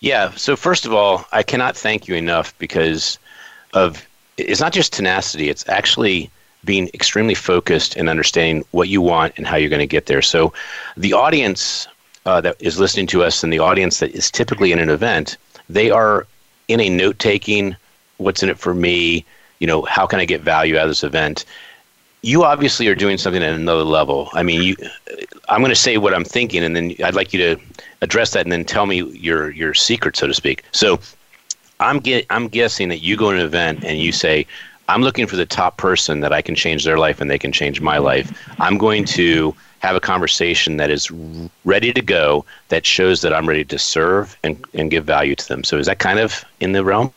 Yeah. 0.00 0.32
So 0.32 0.56
first 0.56 0.86
of 0.86 0.92
all, 0.92 1.24
I 1.32 1.42
cannot 1.42 1.76
thank 1.76 2.08
you 2.08 2.14
enough 2.14 2.56
because 2.58 3.18
of 3.72 4.06
it's 4.36 4.60
not 4.60 4.72
just 4.72 4.92
tenacity; 4.92 5.48
it's 5.48 5.66
actually 5.68 6.30
being 6.64 6.88
extremely 6.94 7.34
focused 7.34 7.96
and 7.96 8.08
understanding 8.08 8.64
what 8.72 8.88
you 8.88 9.00
want 9.00 9.32
and 9.36 9.46
how 9.46 9.56
you're 9.56 9.70
going 9.70 9.80
to 9.80 9.86
get 9.86 10.06
there. 10.06 10.22
So, 10.22 10.52
the 10.96 11.12
audience 11.12 11.86
uh, 12.26 12.40
that 12.40 12.56
is 12.60 12.78
listening 12.78 13.06
to 13.08 13.22
us 13.22 13.44
and 13.44 13.52
the 13.52 13.60
audience 13.60 14.00
that 14.00 14.10
is 14.10 14.30
typically 14.30 14.72
in 14.72 14.78
an 14.78 14.90
event, 14.90 15.36
they 15.68 15.90
are 15.90 16.26
in 16.68 16.80
a 16.80 16.88
note 16.88 17.18
taking. 17.18 17.76
What's 18.18 18.42
in 18.42 18.48
it 18.48 18.58
for 18.58 18.74
me? 18.74 19.24
You 19.60 19.66
know, 19.66 19.82
how 19.82 20.06
can 20.06 20.20
I 20.20 20.24
get 20.24 20.40
value 20.40 20.76
out 20.76 20.84
of 20.84 20.90
this 20.90 21.04
event? 21.04 21.44
You 22.22 22.42
obviously 22.44 22.88
are 22.88 22.94
doing 22.94 23.18
something 23.18 23.42
at 23.42 23.54
another 23.54 23.84
level. 23.84 24.28
I 24.32 24.42
mean, 24.42 24.62
you. 24.62 24.76
I'm 25.48 25.60
going 25.60 25.70
to 25.70 25.76
say 25.76 25.96
what 25.96 26.12
I'm 26.12 26.24
thinking, 26.24 26.64
and 26.64 26.74
then 26.74 26.94
I'd 27.04 27.14
like 27.14 27.32
you 27.32 27.38
to 27.38 27.62
address 28.00 28.32
that, 28.32 28.44
and 28.44 28.50
then 28.50 28.64
tell 28.64 28.86
me 28.86 29.02
your 29.02 29.50
your 29.50 29.74
secret, 29.74 30.16
so 30.16 30.26
to 30.26 30.34
speak. 30.34 30.64
So, 30.72 30.98
I'm 31.78 32.00
get 32.00 32.26
I'm 32.30 32.48
guessing 32.48 32.88
that 32.88 32.98
you 32.98 33.16
go 33.16 33.30
to 33.30 33.38
an 33.38 33.44
event 33.44 33.84
and 33.84 33.98
you 33.98 34.10
say, 34.10 34.46
I'm 34.88 35.02
looking 35.02 35.26
for 35.26 35.36
the 35.36 35.46
top 35.46 35.76
person 35.76 36.20
that 36.20 36.32
I 36.32 36.42
can 36.42 36.54
change 36.54 36.84
their 36.84 36.98
life 36.98 37.20
and 37.20 37.30
they 37.30 37.38
can 37.38 37.52
change 37.52 37.80
my 37.80 37.98
life. 37.98 38.32
I'm 38.60 38.78
going 38.78 39.04
to 39.06 39.54
have 39.80 39.96
a 39.96 40.00
conversation 40.00 40.76
that 40.78 40.90
is 40.90 41.10
ready 41.64 41.92
to 41.92 42.02
go 42.02 42.44
that 42.68 42.86
shows 42.86 43.20
that 43.22 43.32
I'm 43.34 43.48
ready 43.48 43.64
to 43.64 43.78
serve 43.78 44.36
and, 44.42 44.64
and 44.74 44.90
give 44.90 45.04
value 45.04 45.34
to 45.34 45.48
them. 45.48 45.64
So 45.64 45.78
is 45.78 45.86
that 45.86 45.98
kind 45.98 46.18
of 46.18 46.44
in 46.60 46.72
the 46.72 46.84
realm? 46.84 47.12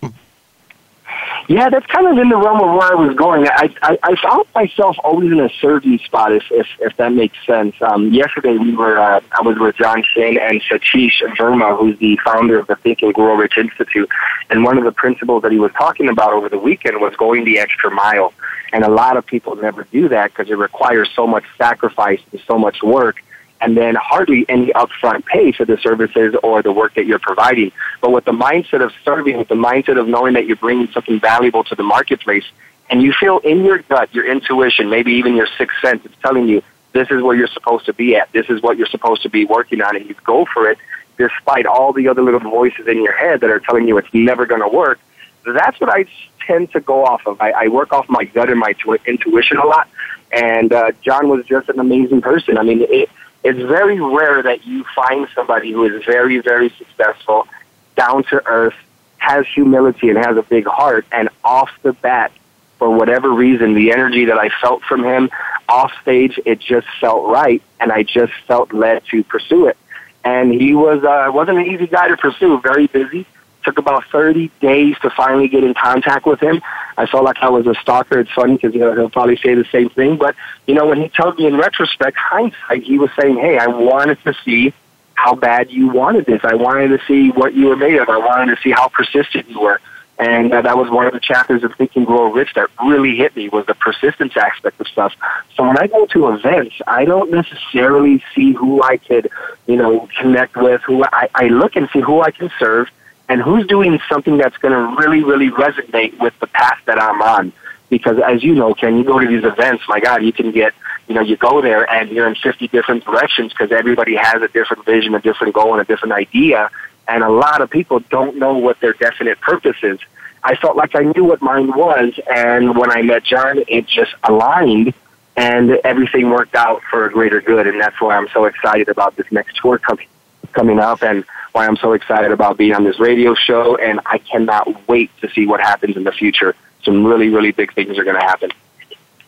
Yeah, 1.49 1.67
that's 1.71 1.87
kind 1.87 2.05
of 2.05 2.15
in 2.19 2.29
the 2.29 2.37
realm 2.37 2.61
of 2.61 2.75
where 2.77 2.91
I 2.91 2.93
was 2.93 3.15
going. 3.15 3.47
I 3.47 3.73
I, 3.81 3.97
I 4.03 4.15
found 4.21 4.45
myself 4.53 4.97
always 5.03 5.31
in 5.31 5.39
a 5.39 5.49
serving 5.59 5.97
spot, 5.97 6.31
if 6.31 6.43
if, 6.51 6.67
if 6.79 6.95
that 6.97 7.11
makes 7.11 7.35
sense. 7.43 7.73
Um, 7.81 8.13
yesterday 8.13 8.55
we 8.55 8.75
were 8.75 8.99
uh, 8.99 9.19
I 9.31 9.41
was 9.41 9.57
with 9.57 9.75
John 9.75 10.03
Shin 10.03 10.37
and 10.37 10.61
Satish 10.61 11.23
Verma, 11.39 11.75
who's 11.75 11.97
the 11.97 12.19
founder 12.23 12.59
of 12.59 12.67
the 12.67 12.75
Think 12.75 13.01
and 13.01 13.11
Grow 13.15 13.33
Rich 13.33 13.57
Institute, 13.57 14.07
and 14.51 14.63
one 14.63 14.77
of 14.77 14.83
the 14.83 14.91
principles 14.91 15.41
that 15.41 15.51
he 15.51 15.57
was 15.57 15.71
talking 15.71 16.07
about 16.07 16.33
over 16.33 16.49
the 16.49 16.59
weekend 16.59 17.01
was 17.01 17.15
going 17.15 17.45
the 17.45 17.57
extra 17.57 17.89
mile. 17.89 18.31
And 18.71 18.83
a 18.83 18.89
lot 18.91 19.17
of 19.17 19.25
people 19.25 19.55
never 19.55 19.85
do 19.85 20.07
that 20.09 20.31
because 20.31 20.51
it 20.51 20.57
requires 20.59 21.09
so 21.15 21.25
much 21.25 21.45
sacrifice 21.57 22.21
and 22.31 22.39
so 22.45 22.59
much 22.59 22.83
work 22.83 23.23
and 23.61 23.75
then 23.75 23.95
hardly 23.95 24.45
any 24.47 24.67
upfront 24.67 25.25
pay 25.25 25.51
for 25.51 25.65
the 25.65 25.77
services 25.77 26.35
or 26.43 26.61
the 26.61 26.71
work 26.71 26.93
that 26.95 27.05
you're 27.05 27.19
providing. 27.19 27.71
But 28.01 28.11
with 28.11 28.25
the 28.25 28.31
mindset 28.31 28.83
of 28.83 28.93
serving, 29.03 29.37
with 29.37 29.49
the 29.49 29.55
mindset 29.55 29.99
of 29.99 30.07
knowing 30.07 30.33
that 30.33 30.45
you're 30.45 30.55
bringing 30.55 30.87
something 30.91 31.19
valuable 31.19 31.63
to 31.65 31.75
the 31.75 31.83
marketplace, 31.83 32.45
and 32.89 33.01
you 33.01 33.13
feel 33.13 33.39
in 33.39 33.63
your 33.65 33.79
gut, 33.79 34.13
your 34.13 34.25
intuition, 34.25 34.89
maybe 34.89 35.13
even 35.13 35.35
your 35.35 35.47
sixth 35.57 35.79
sense, 35.81 36.03
it's 36.05 36.15
telling 36.21 36.47
you 36.47 36.63
this 36.93 37.09
is 37.11 37.21
where 37.21 37.35
you're 37.35 37.47
supposed 37.47 37.85
to 37.85 37.93
be 37.93 38.15
at, 38.15 38.31
this 38.31 38.49
is 38.49 38.61
what 38.61 38.77
you're 38.77 38.87
supposed 38.87 39.21
to 39.23 39.29
be 39.29 39.45
working 39.45 39.81
on, 39.81 39.95
and 39.95 40.07
you 40.07 40.15
go 40.23 40.45
for 40.45 40.69
it 40.69 40.77
despite 41.17 41.65
all 41.65 41.91
the 41.91 42.07
other 42.07 42.21
little 42.21 42.39
voices 42.39 42.87
in 42.87 43.03
your 43.03 43.13
head 43.13 43.41
that 43.41 43.49
are 43.49 43.59
telling 43.59 43.87
you 43.87 43.97
it's 43.97 44.13
never 44.13 44.45
going 44.45 44.61
to 44.61 44.69
work. 44.69 44.99
That's 45.45 45.79
what 45.79 45.89
I 45.89 46.05
tend 46.47 46.71
to 46.71 46.79
go 46.79 47.05
off 47.05 47.27
of. 47.27 47.39
I, 47.41 47.51
I 47.51 47.67
work 47.67 47.91
off 47.91 48.09
my 48.09 48.23
gut 48.23 48.49
and 48.49 48.59
my 48.59 48.73
intuition 49.05 49.57
a 49.57 49.65
lot. 49.65 49.89
And 50.31 50.71
uh, 50.71 50.91
John 51.01 51.27
was 51.27 51.45
just 51.45 51.69
an 51.69 51.79
amazing 51.79 52.21
person. 52.21 52.57
I 52.57 52.63
mean, 52.63 52.81
it, 52.81 53.09
it's 53.43 53.59
very 53.59 53.99
rare 53.99 54.43
that 54.43 54.65
you 54.65 54.83
find 54.95 55.27
somebody 55.33 55.71
who 55.71 55.85
is 55.85 56.03
very, 56.05 56.39
very 56.39 56.69
successful, 56.69 57.47
down 57.95 58.23
to 58.25 58.45
earth, 58.45 58.75
has 59.17 59.45
humility, 59.47 60.09
and 60.09 60.17
has 60.17 60.37
a 60.37 60.43
big 60.43 60.65
heart. 60.65 61.05
And 61.11 61.29
off 61.43 61.69
the 61.81 61.93
bat, 61.93 62.31
for 62.77 62.89
whatever 62.89 63.29
reason, 63.29 63.73
the 63.73 63.91
energy 63.91 64.25
that 64.25 64.37
I 64.37 64.49
felt 64.61 64.83
from 64.83 65.03
him 65.03 65.29
off 65.67 65.91
stage, 66.01 66.39
it 66.45 66.59
just 66.59 66.87
felt 66.99 67.27
right, 67.27 67.61
and 67.79 67.91
I 67.91 68.03
just 68.03 68.33
felt 68.47 68.73
led 68.73 69.03
to 69.11 69.23
pursue 69.23 69.67
it. 69.67 69.77
And 70.23 70.51
he 70.51 70.73
was 70.73 71.03
uh, 71.03 71.31
wasn't 71.31 71.59
an 71.59 71.67
easy 71.67 71.87
guy 71.87 72.09
to 72.09 72.17
pursue. 72.17 72.59
Very 72.59 72.87
busy, 72.87 73.25
took 73.69 73.77
about 73.77 74.03
30 74.05 74.49
days 74.61 74.95
to 75.01 75.09
finally 75.11 75.47
get 75.47 75.63
in 75.63 75.75
contact 75.75 76.25
with 76.25 76.39
him. 76.39 76.61
I 76.97 77.05
felt 77.05 77.23
like 77.23 77.37
I 77.41 77.49
was 77.49 77.67
a 77.67 77.75
stalker. 77.75 78.19
It's 78.19 78.31
funny 78.31 78.55
because 78.55 78.73
you 78.73 78.79
know, 78.79 78.93
he'll 78.93 79.09
probably 79.09 79.37
say 79.37 79.53
the 79.53 79.65
same 79.71 79.89
thing. 79.89 80.17
But, 80.17 80.35
you 80.65 80.73
know, 80.73 80.87
when 80.87 80.99
he 80.99 81.09
told 81.09 81.37
me 81.37 81.45
in 81.45 81.55
retrospect, 81.55 82.17
hindsight, 82.17 82.83
he 82.83 82.97
was 82.97 83.11
saying, 83.19 83.37
hey, 83.37 83.59
I 83.59 83.67
wanted 83.67 84.21
to 84.23 84.33
see 84.43 84.73
how 85.13 85.35
bad 85.35 85.69
you 85.69 85.89
wanted 85.89 86.25
this. 86.25 86.41
I 86.43 86.55
wanted 86.55 86.87
to 86.89 87.05
see 87.05 87.29
what 87.29 87.53
you 87.53 87.67
were 87.67 87.75
made 87.75 87.97
of. 87.97 88.09
I 88.09 88.17
wanted 88.17 88.55
to 88.55 88.61
see 88.61 88.71
how 88.71 88.87
persistent 88.87 89.49
you 89.49 89.61
were. 89.61 89.79
And 90.17 90.51
uh, 90.51 90.61
that 90.63 90.77
was 90.77 90.89
one 90.89 91.05
of 91.05 91.13
the 91.13 91.19
chapters 91.19 91.63
of 91.63 91.73
Think 91.75 91.95
and 91.95 92.05
Grow 92.05 92.31
Rich 92.31 92.53
that 92.55 92.69
really 92.83 93.15
hit 93.15 93.35
me 93.35 93.49
was 93.49 93.65
the 93.67 93.75
persistence 93.75 94.35
aspect 94.35 94.79
of 94.81 94.87
stuff. 94.87 95.13
So 95.55 95.65
when 95.65 95.77
I 95.77 95.87
go 95.87 96.07
to 96.07 96.33
events, 96.33 96.75
I 96.87 97.05
don't 97.05 97.31
necessarily 97.31 98.21
see 98.35 98.51
who 98.51 98.83
I 98.83 98.97
could, 98.97 99.29
you 99.67 99.77
know, 99.77 100.09
connect 100.19 100.57
with. 100.57 100.81
Who 100.81 101.05
I, 101.05 101.29
I 101.35 101.47
look 101.47 101.77
and 101.77 101.87
see 101.93 102.01
who 102.01 102.21
I 102.21 102.31
can 102.31 102.51
serve 102.59 102.89
and 103.29 103.41
who's 103.41 103.65
doing 103.67 103.99
something 104.09 104.37
that's 104.37 104.57
going 104.57 104.73
to 104.73 105.01
really, 105.01 105.23
really 105.23 105.51
resonate 105.51 106.19
with 106.19 106.37
the 106.39 106.47
path 106.47 106.79
that 106.85 106.99
I'm 106.99 107.21
on. 107.21 107.53
Because 107.89 108.19
as 108.19 108.43
you 108.43 108.55
know, 108.55 108.73
Ken, 108.73 108.97
you 108.97 109.03
go 109.03 109.19
to 109.19 109.27
these 109.27 109.43
events, 109.43 109.83
my 109.87 109.99
God, 109.99 110.23
you 110.23 110.33
can 110.33 110.51
get, 110.51 110.73
you 111.07 111.15
know, 111.15 111.21
you 111.21 111.37
go 111.37 111.61
there 111.61 111.89
and 111.89 112.09
you're 112.09 112.27
in 112.27 112.35
50 112.35 112.67
different 112.67 113.05
directions 113.05 113.51
because 113.51 113.71
everybody 113.71 114.15
has 114.15 114.41
a 114.41 114.47
different 114.47 114.85
vision, 114.85 115.15
a 115.15 115.21
different 115.21 115.53
goal, 115.53 115.73
and 115.73 115.81
a 115.81 115.85
different 115.85 116.13
idea. 116.13 116.69
And 117.07 117.23
a 117.23 117.29
lot 117.29 117.61
of 117.61 117.69
people 117.69 117.99
don't 118.09 118.37
know 118.37 118.57
what 118.57 118.79
their 118.79 118.93
definite 118.93 119.39
purpose 119.41 119.77
is. 119.83 119.99
I 120.43 120.55
felt 120.55 120.75
like 120.75 120.95
I 120.95 121.03
knew 121.03 121.23
what 121.23 121.41
mine 121.41 121.67
was, 121.67 122.17
and 122.33 122.77
when 122.77 122.91
I 122.91 123.01
met 123.01 123.23
John, 123.23 123.63
it 123.67 123.87
just 123.87 124.13
aligned 124.23 124.93
and 125.35 125.71
everything 125.83 126.29
worked 126.29 126.55
out 126.55 126.81
for 126.89 127.05
a 127.05 127.11
greater 127.11 127.41
good. 127.41 127.67
And 127.67 127.79
that's 127.79 127.99
why 127.99 128.15
I'm 128.15 128.27
so 128.29 128.45
excited 128.45 128.89
about 128.89 129.15
this 129.15 129.31
next 129.31 129.57
tour 129.57 129.77
coming 129.77 130.07
coming 130.53 130.79
up 130.79 131.03
and 131.03 131.23
why 131.51 131.65
I'm 131.65 131.77
so 131.77 131.93
excited 131.93 132.31
about 132.31 132.57
being 132.57 132.73
on 132.73 132.83
this 132.83 132.99
radio 132.99 133.35
show. 133.35 133.75
And 133.77 133.99
I 134.05 134.17
cannot 134.19 134.87
wait 134.87 135.11
to 135.21 135.29
see 135.29 135.45
what 135.45 135.61
happens 135.61 135.97
in 135.97 136.03
the 136.03 136.11
future. 136.11 136.55
Some 136.83 137.05
really, 137.05 137.29
really 137.29 137.51
big 137.51 137.73
things 137.73 137.97
are 137.97 138.03
going 138.03 138.19
to 138.19 138.25
happen. 138.25 138.51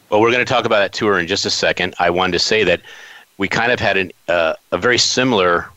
Well, 0.09 0.21
we're 0.21 0.31
going 0.31 0.45
to 0.45 0.51
talk 0.51 0.65
about 0.65 0.79
that 0.79 0.93
tour 0.93 1.19
in 1.19 1.27
just 1.27 1.45
a 1.45 1.49
second. 1.49 1.95
I 1.99 2.09
wanted 2.09 2.33
to 2.33 2.39
say 2.39 2.63
that 2.65 2.81
we 3.37 3.47
kind 3.47 3.71
of 3.71 3.79
had 3.79 3.97
an, 3.97 4.11
uh, 4.27 4.53
a 4.71 4.77
very 4.77 4.97
similar 4.97 5.69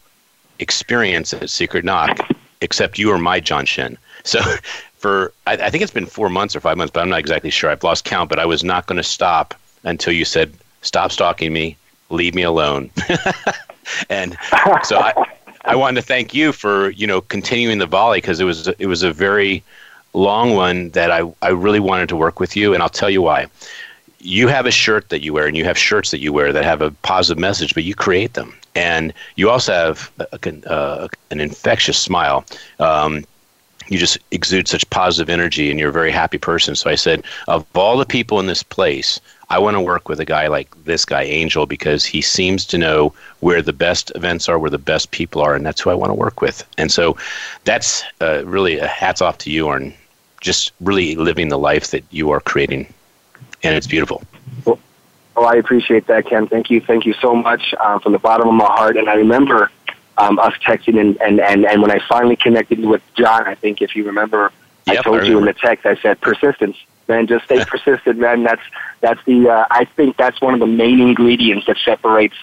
experience 0.58 1.32
at 1.32 1.48
Secret 1.48 1.84
Knock, 1.84 2.18
except 2.60 2.98
you 2.98 3.08
were 3.08 3.18
my 3.18 3.40
John 3.40 3.64
Shin. 3.64 3.96
So 4.24 4.40
for, 4.96 5.32
I, 5.46 5.52
I 5.52 5.70
think 5.70 5.82
it's 5.82 5.92
been 5.92 6.06
four 6.06 6.28
months 6.28 6.56
or 6.56 6.60
five 6.60 6.76
months, 6.76 6.92
but 6.92 7.00
I'm 7.00 7.08
not 7.08 7.20
exactly 7.20 7.50
sure. 7.50 7.70
I've 7.70 7.84
lost 7.84 8.04
count, 8.04 8.28
but 8.28 8.38
I 8.38 8.46
was 8.46 8.64
not 8.64 8.86
going 8.86 8.96
to 8.96 9.02
stop 9.02 9.54
until 9.84 10.12
you 10.12 10.24
said, 10.24 10.52
stop 10.82 11.12
stalking 11.12 11.52
me, 11.52 11.76
leave 12.10 12.34
me 12.34 12.42
alone. 12.42 12.90
and 14.10 14.36
so 14.82 14.98
I, 14.98 15.12
I 15.64 15.76
wanted 15.76 16.00
to 16.00 16.06
thank 16.06 16.34
you 16.34 16.52
for 16.52 16.90
you 16.90 17.06
know 17.06 17.20
continuing 17.20 17.78
the 17.78 17.86
volley 17.86 18.18
because 18.18 18.40
it 18.40 18.44
was 18.44 18.68
it 18.68 18.86
was 18.86 19.02
a 19.02 19.12
very 19.12 19.62
long 20.12 20.54
one 20.54 20.90
that 20.90 21.10
I, 21.10 21.22
I 21.42 21.50
really 21.50 21.80
wanted 21.80 22.08
to 22.10 22.16
work 22.16 22.40
with 22.40 22.56
you 22.56 22.72
and 22.72 22.82
I'll 22.82 22.88
tell 22.88 23.10
you 23.10 23.22
why. 23.22 23.46
You 24.20 24.48
have 24.48 24.64
a 24.64 24.70
shirt 24.70 25.10
that 25.10 25.22
you 25.22 25.34
wear 25.34 25.46
and 25.46 25.56
you 25.56 25.64
have 25.64 25.76
shirts 25.76 26.10
that 26.12 26.20
you 26.20 26.32
wear 26.32 26.52
that 26.52 26.64
have 26.64 26.80
a 26.80 26.90
positive 27.02 27.38
message, 27.38 27.74
but 27.74 27.84
you 27.84 27.94
create 27.94 28.34
them. 28.34 28.54
And 28.74 29.12
you 29.36 29.50
also 29.50 29.72
have 29.72 30.10
a, 30.18 30.70
uh, 30.70 31.08
an 31.30 31.40
infectious 31.40 31.98
smile. 31.98 32.44
Um, 32.78 33.24
you 33.88 33.98
just 33.98 34.16
exude 34.30 34.66
such 34.66 34.88
positive 34.90 35.28
energy 35.28 35.70
and 35.70 35.78
you're 35.78 35.90
a 35.90 35.92
very 35.92 36.10
happy 36.10 36.38
person. 36.38 36.74
So 36.74 36.88
I 36.88 36.94
said, 36.94 37.22
of 37.48 37.66
all 37.74 37.98
the 37.98 38.06
people 38.06 38.40
in 38.40 38.46
this 38.46 38.62
place, 38.62 39.20
I 39.50 39.58
want 39.58 39.76
to 39.76 39.80
work 39.80 40.08
with 40.08 40.20
a 40.20 40.24
guy 40.24 40.48
like 40.48 40.68
this 40.84 41.04
guy, 41.04 41.22
Angel, 41.22 41.66
because 41.66 42.04
he 42.04 42.22
seems 42.22 42.64
to 42.66 42.78
know 42.78 43.14
where 43.40 43.62
the 43.62 43.72
best 43.72 44.10
events 44.14 44.48
are, 44.48 44.58
where 44.58 44.70
the 44.70 44.78
best 44.78 45.10
people 45.10 45.42
are, 45.42 45.54
and 45.54 45.64
that's 45.64 45.80
who 45.80 45.90
I 45.90 45.94
want 45.94 46.10
to 46.10 46.14
work 46.14 46.40
with. 46.40 46.66
And 46.78 46.90
so 46.90 47.16
that's 47.64 48.04
uh, 48.20 48.44
really 48.46 48.78
a 48.78 48.86
hats 48.86 49.20
off 49.20 49.38
to 49.38 49.50
you 49.50 49.68
on 49.68 49.92
just 50.40 50.72
really 50.80 51.14
living 51.14 51.48
the 51.48 51.58
life 51.58 51.90
that 51.90 52.04
you 52.10 52.30
are 52.30 52.40
creating. 52.40 52.92
And 53.62 53.74
it's 53.74 53.86
beautiful. 53.86 54.22
Well, 54.64 54.78
well 55.36 55.46
I 55.46 55.56
appreciate 55.56 56.06
that, 56.06 56.26
Ken. 56.26 56.46
Thank 56.46 56.70
you. 56.70 56.80
Thank 56.80 57.06
you 57.06 57.14
so 57.14 57.34
much 57.34 57.74
uh, 57.80 57.98
from 57.98 58.12
the 58.12 58.18
bottom 58.18 58.48
of 58.48 58.54
my 58.54 58.66
heart. 58.66 58.96
And 58.96 59.08
I 59.08 59.14
remember 59.14 59.70
um, 60.18 60.38
us 60.38 60.54
texting, 60.66 61.00
and, 61.00 61.20
and, 61.20 61.40
and, 61.40 61.66
and 61.66 61.82
when 61.82 61.90
I 61.90 61.98
finally 62.08 62.36
connected 62.36 62.84
with 62.84 63.02
John, 63.14 63.46
I 63.46 63.54
think 63.54 63.82
if 63.82 63.96
you 63.96 64.04
remember, 64.04 64.52
yep, 64.86 64.98
I 64.98 65.02
told 65.02 65.20
I 65.20 65.24
you 65.24 65.38
in 65.38 65.44
the 65.44 65.54
text, 65.54 65.86
I 65.86 65.96
said 65.96 66.20
persistence 66.20 66.76
man. 67.08 67.26
Just 67.26 67.46
stay 67.46 67.64
persistent, 67.64 68.18
man. 68.18 68.42
That's 68.42 68.62
that's 69.00 69.22
the 69.24 69.48
uh, 69.48 69.66
I 69.70 69.84
think 69.84 70.16
that's 70.16 70.40
one 70.40 70.54
of 70.54 70.60
the 70.60 70.66
main 70.66 71.00
ingredients 71.00 71.66
that 71.66 71.76
separates 71.84 72.36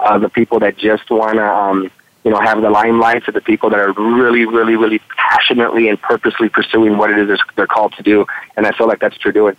uh, 0.00 0.18
the 0.18 0.28
people 0.28 0.60
that 0.60 0.76
just 0.76 1.10
want 1.10 1.36
to 1.36 1.46
um, 1.46 1.90
you 2.24 2.30
know 2.30 2.40
have 2.40 2.60
the 2.62 2.70
limelight 2.70 3.24
to 3.26 3.32
the 3.32 3.40
people 3.40 3.70
that 3.70 3.78
are 3.78 3.92
really, 3.92 4.44
really, 4.44 4.76
really 4.76 5.00
passionately 5.16 5.88
and 5.88 6.00
purposely 6.00 6.48
pursuing 6.48 6.98
what 6.98 7.10
it 7.10 7.30
is 7.30 7.40
they're 7.54 7.66
called 7.66 7.92
to 7.94 8.02
do. 8.02 8.26
And 8.56 8.66
I 8.66 8.72
feel 8.72 8.86
like 8.86 9.00
that's 9.00 9.16
true 9.18 9.32
doing. 9.32 9.56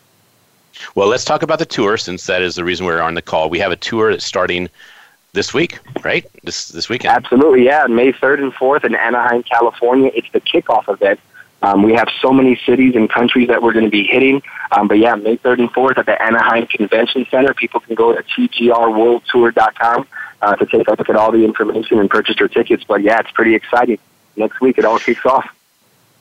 Well, 0.94 1.08
let's 1.08 1.26
talk 1.26 1.42
about 1.42 1.60
the 1.60 1.66
tour 1.66 1.98
since 1.98 2.26
that 2.28 2.42
is 2.42 2.56
the 2.56 2.64
reason 2.64 2.86
we're 2.86 3.02
on 3.02 3.16
the 3.16 3.22
call. 3.22 3.50
We 3.50 3.60
have 3.60 3.72
a 3.72 3.76
tour 3.76 4.12
that's 4.12 4.26
starting 4.26 4.70
this 5.34 5.54
week, 5.54 5.80
right? 6.04 6.26
This 6.44 6.70
this 6.70 6.90
weekend. 6.90 7.16
Absolutely, 7.16 7.66
yeah. 7.66 7.86
May 7.88 8.12
third 8.12 8.40
and 8.40 8.54
fourth 8.54 8.84
in 8.84 8.96
Anaheim, 8.96 9.44
California. 9.44 10.12
It's 10.14 10.32
the 10.32 10.42
kickoff 10.42 10.92
event 10.92 11.20
um, 11.62 11.84
we 11.84 11.94
have 11.94 12.08
so 12.22 12.32
many 12.32 12.60
cities 12.66 12.96
and 12.96 13.10
countries 13.10 13.48
that 13.48 13.62
we're 13.62 13.74
going 13.74 13.86
to 13.86 13.92
be 13.92 14.04
hitting. 14.04 14.42
Um, 14.72 14.88
but 14.88 15.00
yeah, 15.00 15.16
May 15.16 15.38
3rd 15.38 15.60
and 15.60 15.74
4th 15.74 15.98
at 15.98 16.06
the 16.06 16.22
Anaheim 16.22 16.68
Convention 16.68 17.26
Center. 17.32 17.54
People 17.54 17.80
can 17.80 17.96
go 17.96 18.14
to 18.14 18.22
tgrworldtour.com 18.24 20.08
uh, 20.42 20.56
to 20.56 20.66
take 20.66 20.88
a 20.88 20.92
look 20.92 21.10
at 21.10 21.16
all 21.16 21.32
the 21.32 21.44
information 21.44 22.00
and 22.00 22.10
purchase 22.10 22.38
their 22.38 22.48
tickets. 22.48 22.84
But 22.84 23.02
yeah, 23.02 23.20
it's 23.20 23.32
pretty 23.32 23.56
exciting. 23.56 23.98
Next 24.36 24.62
week 24.62 24.78
it 24.78 24.86
all 24.86 25.00
kicks 25.00 25.26
off. 25.26 25.50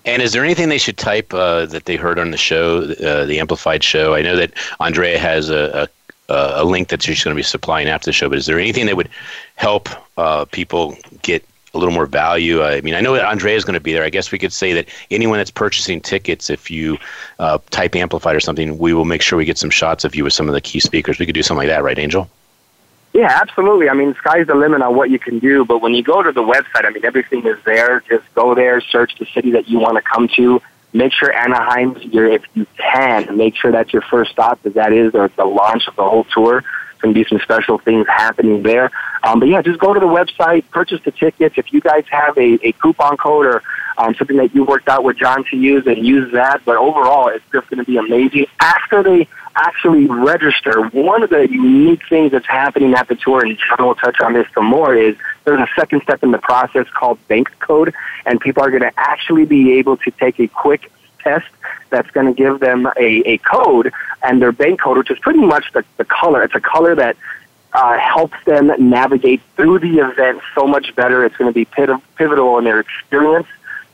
And 0.06 0.22
is 0.22 0.32
there 0.32 0.44
anything 0.44 0.68
they 0.68 0.78
should 0.78 0.96
type 0.96 1.34
uh, 1.34 1.66
that 1.66 1.84
they 1.84 1.96
heard 1.96 2.18
on 2.18 2.30
the 2.30 2.36
show, 2.36 2.82
uh, 2.82 3.26
the 3.26 3.40
Amplified 3.40 3.82
show? 3.82 4.14
I 4.14 4.22
know 4.22 4.36
that 4.36 4.52
Andrea 4.78 5.18
has 5.18 5.50
a, 5.50 5.88
a, 6.28 6.62
a 6.62 6.64
link 6.64 6.88
that 6.88 7.02
she's 7.02 7.22
going 7.22 7.34
to 7.34 7.38
be 7.38 7.42
supplying 7.42 7.88
after 7.88 8.06
the 8.06 8.12
show, 8.12 8.28
but 8.28 8.38
is 8.38 8.46
there 8.46 8.58
anything 8.58 8.86
that 8.86 8.96
would 8.96 9.10
help 9.56 9.88
uh, 10.16 10.44
people 10.46 10.96
get 11.22 11.44
a 11.76 11.78
little 11.78 11.94
more 11.94 12.06
value. 12.06 12.62
I 12.62 12.80
mean, 12.80 12.94
I 12.94 13.00
know 13.00 13.14
Andrea 13.14 13.56
is 13.56 13.64
going 13.64 13.74
to 13.74 13.80
be 13.80 13.92
there. 13.92 14.02
I 14.02 14.10
guess 14.10 14.32
we 14.32 14.38
could 14.38 14.52
say 14.52 14.72
that 14.72 14.88
anyone 15.10 15.38
that's 15.38 15.50
purchasing 15.50 16.00
tickets, 16.00 16.50
if 16.50 16.70
you 16.70 16.98
uh, 17.38 17.58
type 17.70 17.94
amplified 17.94 18.34
or 18.34 18.40
something, 18.40 18.78
we 18.78 18.92
will 18.92 19.04
make 19.04 19.22
sure 19.22 19.36
we 19.36 19.44
get 19.44 19.58
some 19.58 19.70
shots 19.70 20.04
of 20.04 20.14
you 20.14 20.24
with 20.24 20.32
some 20.32 20.48
of 20.48 20.54
the 20.54 20.60
key 20.60 20.80
speakers. 20.80 21.18
We 21.18 21.26
could 21.26 21.34
do 21.34 21.42
something 21.42 21.68
like 21.68 21.68
that, 21.68 21.84
right, 21.84 21.98
Angel? 21.98 22.28
Yeah, 23.12 23.38
absolutely. 23.40 23.88
I 23.88 23.94
mean, 23.94 24.14
sky's 24.16 24.46
the 24.46 24.54
limit 24.54 24.82
on 24.82 24.94
what 24.94 25.10
you 25.10 25.18
can 25.18 25.38
do. 25.38 25.64
But 25.64 25.80
when 25.80 25.94
you 25.94 26.02
go 26.02 26.22
to 26.22 26.32
the 26.32 26.42
website, 26.42 26.84
I 26.84 26.90
mean, 26.90 27.04
everything 27.04 27.46
is 27.46 27.58
there. 27.64 28.02
Just 28.08 28.24
go 28.34 28.54
there, 28.54 28.80
search 28.80 29.16
the 29.18 29.26
city 29.26 29.52
that 29.52 29.68
you 29.68 29.78
want 29.78 29.96
to 29.96 30.02
come 30.02 30.28
to. 30.36 30.60
Make 30.92 31.12
sure 31.12 31.32
Anaheim's 31.32 32.02
your, 32.04 32.26
if 32.26 32.42
you 32.54 32.66
can, 32.76 33.36
make 33.36 33.56
sure 33.56 33.70
that's 33.70 33.92
your 33.92 34.02
first 34.02 34.32
stop, 34.32 34.62
because 34.62 34.74
that 34.74 34.92
is 34.92 35.12
the, 35.12 35.30
the 35.36 35.44
launch 35.44 35.86
of 35.88 35.96
the 35.96 36.04
whole 36.04 36.24
tour 36.24 36.64
going 37.00 37.14
to 37.14 37.20
be 37.20 37.28
some 37.28 37.38
special 37.40 37.78
things 37.78 38.06
happening 38.08 38.62
there. 38.62 38.90
Um, 39.22 39.40
but 39.40 39.48
yeah, 39.48 39.62
just 39.62 39.78
go 39.78 39.92
to 39.92 40.00
the 40.00 40.06
website, 40.06 40.68
purchase 40.70 41.00
the 41.04 41.10
tickets. 41.10 41.56
If 41.58 41.72
you 41.72 41.80
guys 41.80 42.04
have 42.10 42.36
a, 42.38 42.58
a 42.66 42.72
coupon 42.72 43.16
code 43.16 43.46
or 43.46 43.62
um, 43.98 44.14
something 44.14 44.36
that 44.36 44.54
you 44.54 44.64
worked 44.64 44.88
out 44.88 45.04
with 45.04 45.16
John 45.18 45.44
to 45.50 45.56
use, 45.56 45.84
then 45.84 46.04
use 46.04 46.32
that. 46.32 46.62
But 46.64 46.76
overall, 46.76 47.28
it's 47.28 47.44
just 47.52 47.68
going 47.68 47.78
to 47.78 47.84
be 47.84 47.96
amazing. 47.96 48.46
After 48.60 49.02
they 49.02 49.28
actually 49.56 50.06
register, 50.06 50.82
one 50.88 51.22
of 51.22 51.30
the 51.30 51.48
unique 51.50 52.02
things 52.08 52.32
that's 52.32 52.46
happening 52.46 52.94
at 52.94 53.08
the 53.08 53.16
tour, 53.16 53.44
and 53.44 53.58
John 53.58 53.86
will 53.86 53.94
touch 53.94 54.20
on 54.20 54.34
this 54.34 54.46
some 54.54 54.66
more, 54.66 54.94
is 54.94 55.16
there's 55.44 55.60
a 55.60 55.68
second 55.74 56.02
step 56.02 56.22
in 56.22 56.30
the 56.30 56.38
process 56.38 56.86
called 56.90 57.18
bank 57.28 57.50
code, 57.60 57.94
and 58.26 58.40
people 58.40 58.62
are 58.62 58.70
going 58.70 58.82
to 58.82 58.92
actually 58.96 59.46
be 59.46 59.78
able 59.78 59.96
to 59.98 60.10
take 60.10 60.38
a 60.38 60.48
quick 60.48 60.90
test 61.20 61.46
that's 61.90 62.10
going 62.10 62.26
to 62.26 62.32
give 62.32 62.60
them 62.60 62.86
a, 62.98 63.22
a 63.26 63.38
code 63.38 63.92
and 64.22 64.40
their 64.40 64.52
bank 64.52 64.80
code, 64.80 64.98
which 64.98 65.10
is 65.10 65.18
pretty 65.18 65.44
much 65.44 65.72
the, 65.72 65.84
the 65.96 66.04
color. 66.04 66.42
It's 66.42 66.54
a 66.54 66.60
color 66.60 66.94
that 66.94 67.16
uh, 67.72 67.98
helps 67.98 68.36
them 68.44 68.72
navigate 68.78 69.42
through 69.54 69.78
the 69.80 69.98
event 69.98 70.40
so 70.54 70.66
much 70.66 70.94
better. 70.94 71.24
It's 71.24 71.36
going 71.36 71.52
to 71.52 71.54
be 71.54 71.64
pivotal 71.64 72.58
in 72.58 72.64
their 72.64 72.80
experience. 72.80 73.46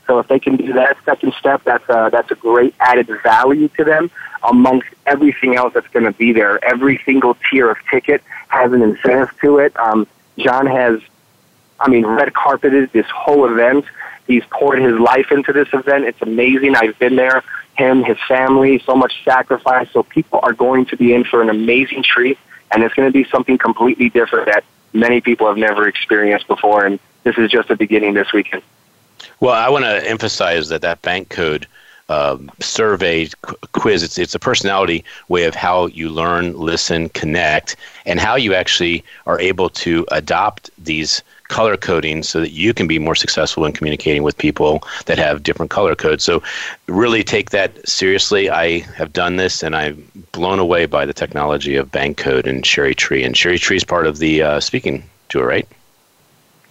So 0.07 0.19
if 0.19 0.27
they 0.27 0.39
can 0.39 0.57
do 0.57 0.73
that 0.73 0.97
second 1.05 1.33
step, 1.39 1.63
that's 1.63 1.87
a, 1.89 2.09
that's 2.11 2.31
a 2.31 2.35
great 2.35 2.75
added 2.79 3.09
value 3.23 3.67
to 3.69 3.83
them 3.83 4.11
amongst 4.43 4.89
everything 5.05 5.55
else 5.55 5.73
that's 5.73 5.87
going 5.89 6.05
to 6.05 6.11
be 6.11 6.33
there. 6.33 6.63
Every 6.63 7.01
single 7.05 7.37
tier 7.49 7.69
of 7.69 7.77
ticket 7.89 8.21
has 8.49 8.73
an 8.73 8.81
incentive 8.81 9.29
to 9.41 9.59
it. 9.59 9.77
Um, 9.77 10.07
John 10.37 10.65
has, 10.65 10.99
I 11.79 11.89
mean, 11.89 12.05
red 12.05 12.33
carpeted 12.33 12.91
this 12.91 13.05
whole 13.07 13.49
event. 13.49 13.85
He's 14.27 14.43
poured 14.49 14.79
his 14.79 14.97
life 14.99 15.31
into 15.31 15.53
this 15.53 15.69
event. 15.73 16.05
It's 16.05 16.21
amazing. 16.21 16.75
I've 16.75 16.97
been 16.99 17.15
there 17.15 17.43
him, 17.75 18.03
his 18.03 18.17
family, 18.27 18.79
so 18.85 18.95
much 18.95 19.23
sacrifice. 19.23 19.89
So 19.91 20.03
people 20.03 20.39
are 20.43 20.53
going 20.53 20.85
to 20.87 20.97
be 20.97 21.13
in 21.13 21.23
for 21.23 21.41
an 21.41 21.49
amazing 21.49 22.03
treat, 22.03 22.37
and 22.71 22.83
it's 22.83 22.93
going 22.93 23.07
to 23.07 23.13
be 23.13 23.29
something 23.29 23.57
completely 23.57 24.09
different 24.09 24.47
that 24.47 24.63
many 24.93 25.21
people 25.21 25.47
have 25.47 25.57
never 25.57 25.87
experienced 25.87 26.47
before. 26.47 26.85
And 26.85 26.99
this 27.23 27.37
is 27.37 27.49
just 27.49 27.67
the 27.67 27.75
beginning 27.75 28.13
this 28.13 28.31
weekend. 28.33 28.63
Well, 29.39 29.53
I 29.53 29.69
want 29.69 29.85
to 29.85 30.07
emphasize 30.07 30.69
that 30.69 30.81
that 30.81 31.01
bank 31.01 31.29
code 31.29 31.67
um, 32.09 32.51
survey 32.59 33.29
qu- 33.41 33.55
quiz. 33.71 34.03
It's 34.03 34.17
it's 34.17 34.35
a 34.35 34.39
personality 34.39 35.03
way 35.29 35.45
of 35.45 35.55
how 35.55 35.87
you 35.87 36.09
learn, 36.09 36.57
listen, 36.57 37.09
connect, 37.09 37.75
and 38.05 38.19
how 38.19 38.35
you 38.35 38.53
actually 38.53 39.03
are 39.25 39.39
able 39.39 39.69
to 39.69 40.05
adopt 40.11 40.69
these 40.77 41.23
color 41.49 41.77
coding 41.77 42.23
so 42.23 42.39
that 42.39 42.51
you 42.51 42.73
can 42.73 42.87
be 42.87 42.99
more 42.99 43.15
successful 43.15 43.65
in 43.65 43.73
communicating 43.73 44.23
with 44.23 44.37
people 44.37 44.83
that 45.05 45.17
have 45.17 45.43
different 45.43 45.71
color 45.71 45.95
codes. 45.95 46.23
So, 46.23 46.41
really 46.87 47.23
take 47.23 47.51
that 47.51 47.87
seriously. 47.87 48.49
I 48.49 48.79
have 48.95 49.13
done 49.13 49.35
this 49.35 49.63
and 49.63 49.75
I'm 49.75 50.09
blown 50.31 50.59
away 50.59 50.85
by 50.85 51.05
the 51.05 51.13
technology 51.13 51.75
of 51.75 51.91
bank 51.91 52.17
code 52.17 52.47
and 52.47 52.63
Cheri 52.63 52.95
Tree. 52.95 53.23
And 53.23 53.35
Cheri 53.35 53.59
Tree 53.59 53.77
is 53.77 53.83
part 53.83 54.07
of 54.07 54.17
the 54.17 54.41
uh, 54.41 54.59
speaking 54.59 55.03
tour, 55.29 55.47
right? 55.47 55.67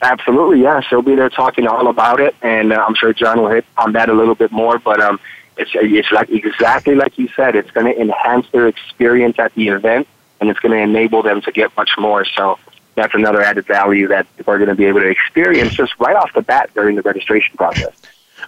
Absolutely, 0.03 0.63
yeah. 0.63 0.81
She'll 0.81 1.01
be 1.01 1.15
there 1.15 1.31
talking 1.31 1.69
all 1.69 1.87
about 1.87 2.21
it, 2.21 2.35
and 2.43 2.73
uh, 2.73 2.85
I'm 2.87 2.95
sure 2.97 3.13
John 3.13 3.41
will 3.41 3.51
hit 3.51 3.65
on 3.77 3.93
that 3.93 4.09
a 4.09 4.13
little 4.13 4.35
bit 4.35 4.51
more. 4.51 4.79
But 4.81 5.01
um, 5.01 5.21
it's 5.57 5.71
it's 5.75 6.11
like 6.11 6.29
exactly 6.29 6.97
like 6.97 7.17
you 7.19 7.29
said. 7.37 7.55
It's 7.55 7.71
going 7.71 7.87
to 7.87 8.01
enhance 8.01 8.49
their 8.51 8.67
experience 8.67 9.39
at 9.39 9.55
the 9.55 9.69
event, 9.69 10.09
and 10.41 10.51
it's 10.51 10.59
going 10.59 10.73
to 10.73 10.83
enable 10.83 11.23
them 11.23 11.41
to 11.43 11.53
get 11.53 11.77
much 11.77 11.93
more. 11.99 12.25
So 12.25 12.59
that's 12.95 13.15
another 13.15 13.41
added 13.41 13.67
value 13.67 14.09
that 14.09 14.27
we're 14.47 14.59
going 14.59 14.69
to 14.69 14.75
be 14.75 14.85
able 14.85 15.01
to 15.01 15.09
experience 15.09 15.75
just 15.75 15.99
right 15.99 16.17
off 16.17 16.33
the 16.35 16.43
bat 16.43 16.71
during 16.75 16.97
the 16.97 17.03
registration 17.03 17.57
process. 17.57 17.95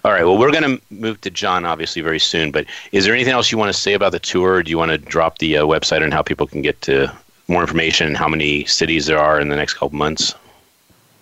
All 0.03 0.11
right. 0.11 0.23
Well, 0.23 0.37
we're 0.37 0.51
going 0.51 0.77
to 0.77 0.81
move 0.93 1.21
to 1.21 1.29
John 1.29 1.65
obviously 1.65 2.01
very 2.01 2.19
soon. 2.19 2.51
But 2.51 2.65
is 2.91 3.05
there 3.05 3.13
anything 3.13 3.33
else 3.33 3.51
you 3.51 3.57
want 3.57 3.73
to 3.73 3.79
say 3.79 3.93
about 3.93 4.11
the 4.11 4.19
tour? 4.19 4.61
Do 4.61 4.69
you 4.69 4.77
want 4.77 4.91
to 4.91 4.97
drop 4.97 5.39
the 5.39 5.57
uh, 5.57 5.63
website 5.63 6.03
and 6.03 6.13
how 6.13 6.21
people 6.21 6.45
can 6.45 6.61
get 6.61 6.81
to 6.83 7.11
more 7.47 7.61
information 7.61 8.07
and 8.07 8.17
how 8.17 8.27
many 8.27 8.65
cities 8.65 9.05
there 9.05 9.19
are 9.19 9.39
in 9.39 9.49
the 9.49 9.55
next 9.55 9.75
couple 9.75 9.97
months? 9.97 10.35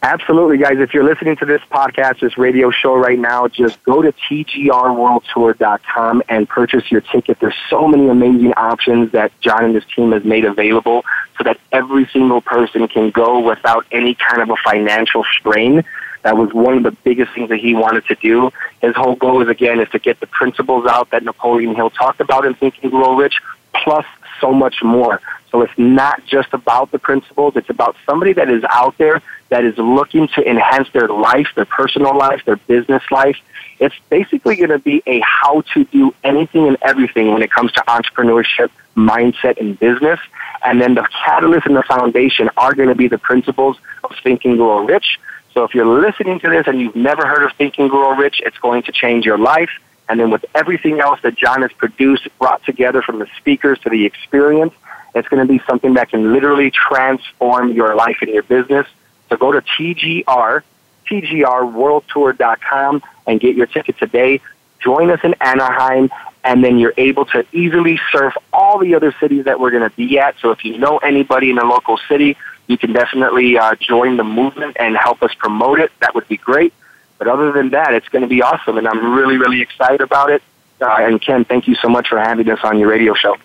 Absolutely, 0.04 0.58
guys. 0.58 0.80
If 0.80 0.94
you're 0.94 1.06
listening 1.06 1.38
to 1.38 1.46
this 1.46 1.62
podcast, 1.72 2.20
this 2.20 2.38
radio 2.38 2.72
show 2.72 2.94
right 2.94 3.18
now, 3.18 3.48
just 3.48 3.82
go 3.84 4.02
to 4.02 4.12
tgrworldtour.com 4.12 6.24
and 6.28 6.50
purchase 6.50 6.92
your 6.92 7.00
ticket. 7.00 7.40
There's 7.40 7.56
so 7.70 7.88
many 7.88 8.10
amazing 8.10 8.52
options 8.56 9.14
that 9.14 9.32
John 9.40 9.64
and 9.64 9.74
his 9.74 9.86
team 9.96 10.12
has 10.12 10.26
made 10.26 10.44
available 10.44 11.06
so 11.38 11.46
that 11.46 11.58
every 11.72 12.06
single 12.12 12.42
person 12.42 12.86
can 12.90 13.12
go 13.12 13.40
without 13.40 13.86
any 13.94 14.14
kind 14.14 14.42
of 14.42 14.50
a 14.50 14.58
financial 14.58 15.24
strain. 15.40 15.86
That 16.24 16.36
was 16.36 16.52
one 16.52 16.76
of 16.76 16.84
the 16.84 16.92
biggest 16.92 17.34
things 17.34 17.48
that 17.48 17.60
he 17.60 17.74
wanted 17.74 18.06
to 18.08 18.16
do. 18.16 18.52
His 18.82 18.94
whole 18.98 19.16
goal 19.16 19.42
is 19.42 19.48
again 19.48 19.80
is 19.80 19.88
to 19.92 20.00
get 20.00 20.20
the 20.20 20.28
principles 20.28 20.86
out 20.86 21.12
that 21.12 21.24
Napoleon 21.24 21.76
Hill 21.76 21.92
talked 21.92 22.20
about 22.20 22.46
in 22.46 22.56
Think 22.56 22.76
and 22.84 22.92
Grow 22.92 23.16
Rich, 23.16 23.40
plus 23.74 24.06
so 24.42 24.52
much 24.52 24.84
more. 24.84 25.22
So 25.54 25.62
it's 25.62 25.78
not 25.78 26.26
just 26.26 26.52
about 26.52 26.92
the 26.92 26.98
principles. 26.98 27.56
It's 27.56 27.70
about 27.70 27.96
somebody 28.08 28.34
that 28.34 28.50
is 28.50 28.64
out 28.72 28.98
there 28.98 29.22
that 29.50 29.64
is 29.64 29.78
looking 29.78 30.28
to 30.30 30.50
enhance 30.50 30.90
their 30.94 31.08
life, 31.08 31.48
their 31.56 31.66
personal 31.66 32.18
life, 32.18 32.44
their 32.44 32.56
business 32.56 33.04
life. 33.12 33.38
It's 33.80 33.94
basically 34.10 34.56
going 34.56 34.72
to 34.72 34.80
be 34.80 35.04
a 35.06 35.20
how 35.20 35.62
to 35.76 35.84
do 35.84 36.12
anything 36.24 36.68
and 36.68 36.78
everything 36.82 37.32
when 37.32 37.44
it 37.44 37.52
comes 37.52 37.72
to 37.74 37.82
entrepreneurship, 37.82 38.72
mindset, 38.98 39.60
and 39.60 39.80
business. 39.80 40.20
And 40.66 40.82
then 40.82 40.96
the 40.96 41.08
catalyst 41.24 41.68
and 41.68 41.76
the 41.76 41.84
foundation 41.84 42.50
are 42.58 42.74
going 42.74 42.90
to 42.90 42.96
be 42.96 43.08
the 43.08 43.20
principles 43.20 43.78
of 44.04 44.12
thinking 44.24 44.56
Grow 44.56 44.84
Rich. 44.84 45.20
So 45.54 45.66
if 45.66 45.76
you're 45.76 46.02
listening 46.02 46.40
to 46.40 46.50
this 46.50 46.66
and 46.66 46.82
you've 46.82 46.96
never 46.96 47.28
heard 47.28 47.44
of 47.44 47.56
thinking 47.58 47.90
Grow 47.90 48.16
Rich, 48.16 48.42
it's 48.44 48.58
going 48.58 48.82
to 48.84 48.92
change 48.92 49.24
your 49.24 49.38
life. 49.38 49.70
And 50.10 50.20
then 50.20 50.32
with 50.32 50.46
everything 50.56 51.00
else 51.00 51.20
that 51.22 51.36
John 51.36 51.62
has 51.62 51.72
produced, 51.74 52.28
brought 52.40 52.64
together 52.66 53.04
from 53.04 53.20
the 53.20 53.28
speakers 53.38 53.78
to 53.80 53.92
the 53.92 54.06
experience, 54.06 54.74
it's 55.16 55.28
going 55.28 55.46
to 55.46 55.52
be 55.52 55.62
something 55.68 55.94
that 55.96 56.10
can 56.10 56.34
literally 56.34 56.72
transform 56.72 57.72
your 57.72 57.96
life 57.96 58.18
and 58.22 58.30
your 58.32 58.44
business. 58.44 58.88
So 59.30 59.38
go 59.38 59.52
to 59.52 59.62
TGR, 59.62 60.64
TGRworldtour.com 61.08 63.04
and 63.28 63.40
get 63.40 63.56
your 63.56 63.68
ticket 63.68 63.98
today. 63.98 64.42
Join 64.80 65.10
us 65.12 65.20
in 65.24 65.34
Anaheim, 65.40 66.10
and 66.44 66.64
then 66.64 66.78
you're 66.78 66.94
able 66.98 67.26
to 67.28 67.46
easily 67.54 68.00
surf 68.12 68.34
all 68.52 68.80
the 68.80 68.96
other 68.96 69.16
cities 69.20 69.46
that 69.46 69.60
we're 69.60 69.72
going 69.72 69.90
to 69.90 69.96
be 69.96 70.20
at. 70.20 70.36
So 70.42 70.52
if 70.52 70.66
you 70.66 70.78
know 70.78 70.98
anybody 70.98 71.50
in 71.52 71.58
a 71.58 71.64
local 71.64 71.98
city, 72.10 72.36
you 72.68 72.78
can 72.78 72.92
definitely 72.92 73.58
uh, 73.58 73.76
join 73.76 74.18
the 74.18 74.24
movement 74.24 74.78
and 74.80 74.98
help 74.98 75.24
us 75.24 75.34
promote 75.36 75.80
it. 75.80 75.92
That 76.00 76.16
would 76.16 76.28
be 76.28 76.38
great. 76.38 76.74
But 77.18 77.28
other 77.28 77.52
than 77.52 77.70
that, 77.70 77.94
it's 77.94 78.10
going 78.10 78.24
to 78.24 78.28
be 78.28 78.42
awesome, 78.42 78.78
and 78.78 78.88
I'm 78.88 79.14
really, 79.14 79.38
really 79.38 79.62
excited 79.62 80.02
about 80.02 80.32
it. 80.32 80.42
Uh, 80.82 80.98
and 81.00 81.22
Ken, 81.22 81.46
thank 81.46 81.68
you 81.68 81.76
so 81.76 81.88
much 81.88 82.10
for 82.10 82.20
having 82.20 82.50
us 82.50 82.60
on 82.64 82.80
your 82.80 82.90
radio 82.90 83.14
show. 83.14 83.38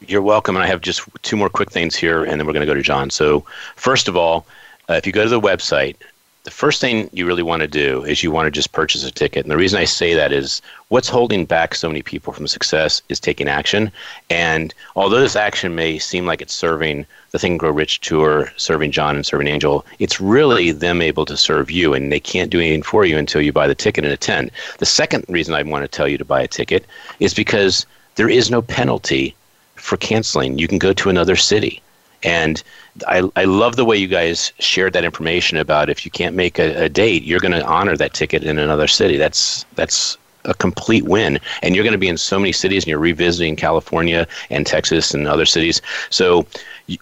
You're 0.00 0.22
welcome. 0.22 0.56
And 0.56 0.62
I 0.62 0.66
have 0.66 0.80
just 0.80 1.02
two 1.22 1.36
more 1.36 1.48
quick 1.48 1.70
things 1.70 1.96
here, 1.96 2.22
and 2.22 2.38
then 2.38 2.46
we're 2.46 2.52
going 2.52 2.66
to 2.66 2.72
go 2.72 2.74
to 2.74 2.82
John. 2.82 3.10
So, 3.10 3.44
first 3.76 4.08
of 4.08 4.16
all, 4.16 4.46
uh, 4.88 4.94
if 4.94 5.06
you 5.06 5.12
go 5.12 5.22
to 5.22 5.28
the 5.28 5.40
website, 5.40 5.96
the 6.44 6.50
first 6.52 6.80
thing 6.80 7.10
you 7.12 7.26
really 7.26 7.42
want 7.42 7.62
to 7.62 7.66
do 7.66 8.04
is 8.04 8.22
you 8.22 8.30
want 8.30 8.46
to 8.46 8.52
just 8.52 8.70
purchase 8.70 9.02
a 9.04 9.10
ticket. 9.10 9.44
And 9.44 9.50
the 9.50 9.56
reason 9.56 9.80
I 9.80 9.84
say 9.84 10.14
that 10.14 10.30
is 10.30 10.62
what's 10.88 11.08
holding 11.08 11.44
back 11.44 11.74
so 11.74 11.88
many 11.88 12.02
people 12.02 12.32
from 12.32 12.46
success 12.46 13.02
is 13.08 13.18
taking 13.18 13.48
action. 13.48 13.90
And 14.30 14.72
although 14.94 15.18
this 15.18 15.34
action 15.34 15.74
may 15.74 15.98
seem 15.98 16.24
like 16.24 16.40
it's 16.40 16.54
serving 16.54 17.04
the 17.32 17.40
Think 17.40 17.58
Grow 17.58 17.72
Rich 17.72 18.00
tour, 18.02 18.52
serving 18.56 18.92
John 18.92 19.16
and 19.16 19.26
serving 19.26 19.48
Angel, 19.48 19.84
it's 19.98 20.20
really 20.20 20.70
them 20.70 21.02
able 21.02 21.24
to 21.24 21.36
serve 21.36 21.68
you. 21.68 21.94
And 21.94 22.12
they 22.12 22.20
can't 22.20 22.50
do 22.50 22.60
anything 22.60 22.82
for 22.82 23.04
you 23.04 23.18
until 23.18 23.40
you 23.40 23.52
buy 23.52 23.66
the 23.66 23.74
ticket 23.74 24.04
and 24.04 24.12
attend. 24.12 24.52
The 24.78 24.86
second 24.86 25.24
reason 25.28 25.52
I 25.52 25.64
want 25.64 25.82
to 25.82 25.88
tell 25.88 26.06
you 26.06 26.18
to 26.18 26.24
buy 26.24 26.42
a 26.42 26.48
ticket 26.48 26.84
is 27.18 27.34
because 27.34 27.86
there 28.14 28.28
is 28.28 28.52
no 28.52 28.62
penalty 28.62 29.34
for 29.76 29.96
canceling. 29.96 30.58
You 30.58 30.68
can 30.68 30.78
go 30.78 30.92
to 30.92 31.08
another 31.08 31.36
city. 31.36 31.82
And 32.22 32.62
I, 33.06 33.28
I 33.36 33.44
love 33.44 33.76
the 33.76 33.84
way 33.84 33.96
you 33.96 34.08
guys 34.08 34.52
shared 34.58 34.92
that 34.94 35.04
information 35.04 35.58
about 35.58 35.88
if 35.90 36.04
you 36.04 36.10
can't 36.10 36.34
make 36.34 36.58
a, 36.58 36.84
a 36.84 36.88
date, 36.88 37.22
you're 37.22 37.40
going 37.40 37.52
to 37.52 37.64
honor 37.64 37.96
that 37.96 38.14
ticket 38.14 38.42
in 38.42 38.58
another 38.58 38.88
city. 38.88 39.16
That's 39.16 39.64
that's 39.74 40.16
a 40.44 40.54
complete 40.54 41.04
win. 41.04 41.38
And 41.62 41.74
you're 41.74 41.84
going 41.84 41.92
to 41.92 41.98
be 41.98 42.08
in 42.08 42.16
so 42.16 42.38
many 42.38 42.52
cities, 42.52 42.84
and 42.84 42.88
you're 42.88 42.98
revisiting 42.98 43.56
California 43.56 44.26
and 44.50 44.66
Texas 44.66 45.12
and 45.12 45.28
other 45.28 45.46
cities. 45.46 45.82
So 46.10 46.46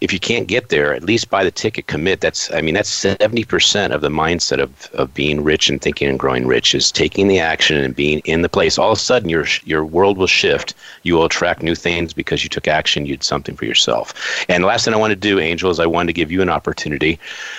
if 0.01 0.12
you 0.12 0.18
can't 0.18 0.47
get 0.47 0.70
there, 0.70 0.94
at 0.94 1.03
least 1.03 1.29
buy 1.29 1.44
the 1.44 1.51
ticket, 1.51 1.87
commit. 1.87 2.20
That's 2.20 2.51
I 2.53 2.62
mean 2.62 2.75
that's 2.75 2.88
seventy 2.88 3.44
percent 3.44 3.92
of 3.92 4.01
the 4.01 4.09
mindset 4.09 4.61
of, 4.61 4.90
of 4.94 5.12
being 5.12 5.44
rich 5.44 5.68
and 5.68 5.81
thinking 5.81 6.09
and 6.09 6.18
growing 6.18 6.47
rich 6.47 6.75
is 6.75 6.90
taking 6.90 7.29
the 7.29 7.38
action 7.38 7.77
and 7.77 7.94
being 7.94 8.20
in 8.25 8.42
the 8.42 8.49
place. 8.49 8.79
All 8.79 8.92
of 8.92 8.99
a 8.99 9.01
sudden, 9.01 9.29
your 9.29 9.47
your 9.64 9.85
world 9.85 10.16
will 10.16 10.27
shift. 10.27 10.75
You 11.03 11.14
will 11.14 11.25
attract 11.25 11.62
new 11.62 11.75
things 11.75 12.14
because 12.14 12.42
you 12.42 12.49
took 12.49 12.66
action. 12.66 13.05
You 13.05 13.16
did 13.16 13.25
something 13.25 13.57
for 13.57 13.66
yourself. 13.66 14.14
And 14.49 14.62
the 14.62 14.68
last 14.68 14.85
thing 14.85 14.94
I 14.94 14.97
want 14.97 15.11
to 15.11 15.16
do, 15.16 15.38
Angel, 15.38 15.70
is 15.70 15.79
I 15.79 15.87
wanted 15.87 16.07
to 16.07 16.14
give 16.14 16.33
you 16.33 16.40
an 16.40 16.49
opportunity 16.49 17.18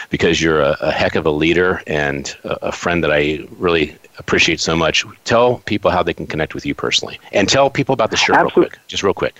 because 0.10 0.42
you're 0.42 0.62
a, 0.62 0.76
a 0.82 0.92
heck 0.92 1.16
of 1.16 1.26
a 1.28 1.32
leader 1.32 1.84
and 1.86 2.36
a, 2.44 2.68
a 2.68 2.72
friend 2.72 3.04
that 3.04 3.12
I 3.12 3.46
really 3.60 3.96
appreciate 4.18 4.60
so 4.60 4.76
much. 4.76 5.06
Tell 5.26 5.60
people 5.66 5.92
how 5.92 6.02
they 6.02 6.14
can 6.14 6.26
connect 6.26 6.56
with 6.56 6.66
you 6.66 6.74
personally, 6.74 7.20
and 7.34 7.48
tell 7.48 7.70
people 7.70 7.94
about 7.94 8.10
the 8.10 8.18
shirt 8.18 8.36
Absolutely. 8.36 8.62
real 8.62 8.70
quick. 8.70 8.80
Just 8.88 9.04
real 9.04 9.14
quick. 9.14 9.36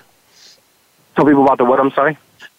Tell 1.16 1.26
people 1.26 1.44
about 1.44 1.58
the 1.58 1.66
what? 1.66 1.80
I'm 1.80 1.92
sorry 1.92 2.18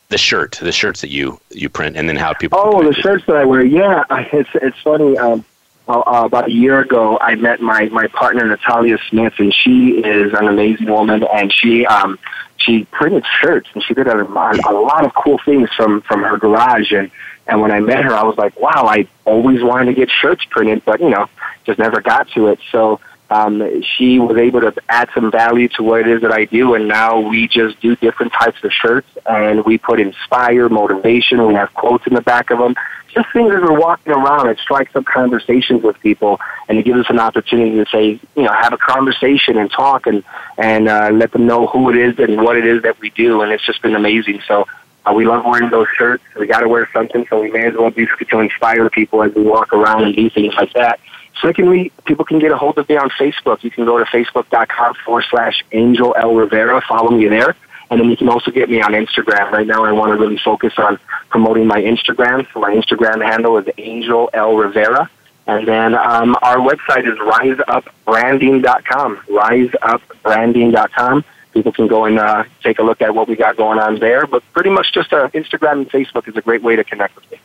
the 0.09 0.19
shirt, 0.19 0.59
the 0.63 0.73
shirts 0.73 1.01
that 1.01 1.11
you 1.11 1.41
you 1.51 1.69
print, 1.69 1.97
and 1.97 2.09
then 2.09 2.17
how 2.17 2.33
people. 2.33 2.59
Oh, 2.63 2.83
the 2.83 2.95
shirts 2.95 3.25
that 3.27 3.37
I 3.37 3.45
wear. 3.45 3.65
Yeah, 3.65 4.05
it's 4.33 4.51
it's 4.55 4.79
funny. 4.79 5.17
Um, 5.19 5.45
uh, 5.89 6.01
uh, 6.01 6.25
about 6.25 6.49
a 6.49 6.53
year 6.53 6.81
ago, 6.81 7.19
I 7.21 7.35
met 7.37 7.61
my 7.61 7.87
my 7.87 8.07
partner 8.09 8.47
Natalia 8.47 8.99
Smith, 9.09 9.35
and 9.39 9.55
she 9.55 9.99
is 9.99 10.33
an 10.33 10.49
amazing 10.49 10.91
woman, 10.91 11.25
and 11.25 11.53
she 11.53 11.87
um 11.87 12.19
she 12.57 12.85
printed 12.87 13.25
shirts, 13.41 13.69
and 13.75 13.83
she 13.83 13.95
did 13.95 14.07
a, 14.07 14.23
a 14.23 14.73
lot 14.73 15.05
of 15.05 15.15
cool 15.15 15.39
things 15.45 15.71
from 15.77 16.03
from 16.03 16.23
her 16.23 16.39
garage, 16.39 16.93
and 16.93 17.11
and 17.47 17.61
when 17.61 17.71
I 17.71 17.81
met 17.81 18.05
her, 18.05 18.13
I 18.13 18.25
was 18.25 18.37
like, 18.37 18.59
wow, 18.59 18.87
I 18.87 19.07
always 19.25 19.63
wanted 19.63 19.87
to 19.87 19.95
get 19.95 20.11
shirts 20.11 20.45
printed, 20.45 20.85
but 20.85 21.01
you 21.01 21.11
know, 21.11 21.29
just 21.65 21.79
never 21.79 22.01
got 22.01 22.29
to 22.31 22.49
it. 22.49 22.59
So 22.73 23.01
um, 23.31 23.83
she 23.83 24.19
was 24.21 24.37
able 24.37 24.61
to 24.61 24.73
add 24.89 25.09
some 25.13 25.31
value 25.31 25.69
to 25.71 25.83
what 25.83 26.01
it 26.01 26.09
is 26.09 26.23
that 26.23 26.33
I 26.33 26.45
do, 26.45 26.75
and 26.75 26.87
now 26.87 27.19
we 27.19 27.49
just 27.49 27.81
do 27.81 27.97
different 27.97 28.33
types 28.33 28.63
of 28.63 28.73
shirts, 28.73 29.09
and 29.29 29.65
we 29.65 29.79
put 29.79 29.99
inspire, 29.99 30.69
motivation. 30.69 31.45
We 31.47 31.55
have 31.55 31.75
quotes 31.75 32.07
in 32.07 32.15
the 32.15 32.21
back 32.21 32.51
of 32.51 32.59
them, 32.59 32.77
just 33.13 33.33
things 33.33 33.53
as 33.53 33.63
we're 33.63 33.79
walking 33.79 34.13
around. 34.13 34.49
It 34.49 34.59
strikes 34.61 34.95
up 34.95 35.07
conversations 35.07 35.83
with 35.83 35.99
people, 36.01 36.39
and 36.69 36.79
it 36.79 36.85
gives 36.85 37.01
us 37.01 37.07
an 37.09 37.19
opportunity 37.19 37.73
to 37.73 37.87
say, 37.91 38.21
you 38.37 38.43
know, 38.43 38.53
have 38.53 38.73
a 38.73 38.79
conversation 38.79 39.59
and 39.59 39.71
talk, 39.73 40.07
and 40.07 40.23
and 40.57 40.89
uh, 40.89 41.11
let 41.13 41.33
them 41.33 41.47
know 41.47 41.67
who 41.67 41.91
it 41.91 41.97
is 41.97 42.19
and 42.21 42.41
what 42.43 42.57
it 42.57 42.65
is 42.65 42.83
that 42.83 43.01
we 43.01 43.11
do, 43.11 43.43
and 43.43 43.51
it's 43.51 43.65
just 43.67 43.83
been 43.83 43.95
amazing. 43.95 44.41
So. 44.47 44.67
Uh, 45.09 45.13
we 45.13 45.25
love 45.25 45.45
wearing 45.45 45.71
those 45.71 45.87
shirts. 45.97 46.25
We 46.37 46.49
got 46.49 46.63
to 46.63 46.69
wear 46.69 46.89
something, 46.93 47.25
so 47.31 47.41
we 47.41 47.49
may 47.49 47.67
as 47.67 47.75
well 47.75 47.91
do 47.91 48.09
to 48.29 48.41
inspire 48.41 48.91
people 48.91 49.23
as 49.23 49.33
we 49.37 49.43
walk 49.43 49.73
around 49.73 50.03
and 50.03 50.17
do 50.17 50.29
things 50.29 50.53
like 50.55 50.73
that. 50.73 50.99
Secondly, 51.43 51.93
people 52.05 52.25
can 52.25 52.39
get 52.39 52.51
a 52.51 52.57
hold 52.57 52.79
of 52.79 52.89
me 52.89 52.97
on 52.97 53.11
Facebook. 53.11 53.63
You 53.63 53.71
can 53.71 53.85
go 53.85 53.99
to 53.99 54.05
facebook.com 54.05 54.95
forward 55.05 55.25
slash 55.31 55.63
Angel 55.73 56.15
L. 56.19 56.35
Rivera. 56.35 56.81
Follow 56.89 57.11
me 57.11 57.29
there. 57.29 57.55
And 57.91 58.01
then 58.01 58.11
you 58.11 58.17
can 58.17 58.29
also 58.29 58.51
get 58.51 58.69
me 58.69 58.81
on 58.83 58.93
Instagram. 58.93 59.53
Right 59.53 59.67
now, 59.67 59.85
I 59.85 59.93
want 59.93 60.13
to 60.13 60.19
really 60.19 60.39
focus 60.39 60.73
on 60.79 60.99
promoting 61.29 61.67
my 61.67 61.81
Instagram. 61.81 62.47
So 62.53 62.61
my 62.61 62.75
Instagram 62.75 63.23
handle 63.25 63.59
is 63.59 63.67
Angel 63.79 64.31
L. 64.33 64.57
Rivera. 64.57 65.09
And 65.47 65.69
then 65.69 65.95
um, 65.95 66.37
our 66.43 66.57
website 66.57 67.07
is 67.07 67.17
riseupbranding.com. 67.19 69.17
Riseupbranding.com. 69.29 71.25
People 71.53 71.73
can 71.73 71.87
go 71.87 72.05
and 72.07 72.19
uh, 72.19 72.45
take 72.63 72.81
a 72.81 72.83
look 72.83 73.01
at 73.01 73.15
what 73.15 73.29
we 73.29 73.37
got 73.37 73.57
going 73.57 73.79
on 73.79 74.01
there. 74.01 74.27
But 74.27 74.43
pretty 74.53 74.71
much 74.71 74.93
just 74.93 75.13
uh, 75.13 75.29
Instagram 75.29 75.73
and 75.73 75.89
Facebook 75.91 76.27
is 76.29 76.37
a 76.37 76.43
great 76.43 76.63
way 76.63 76.75
to 76.77 76.83
connect 76.83 77.15
with 77.15 77.31
me. 77.31 77.39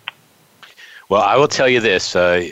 Well, 1.12 1.24
I 1.24 1.36
will 1.36 1.50
tell 1.50 1.68
you 1.68 1.82
this: 1.82 2.16
uh, 2.16 2.48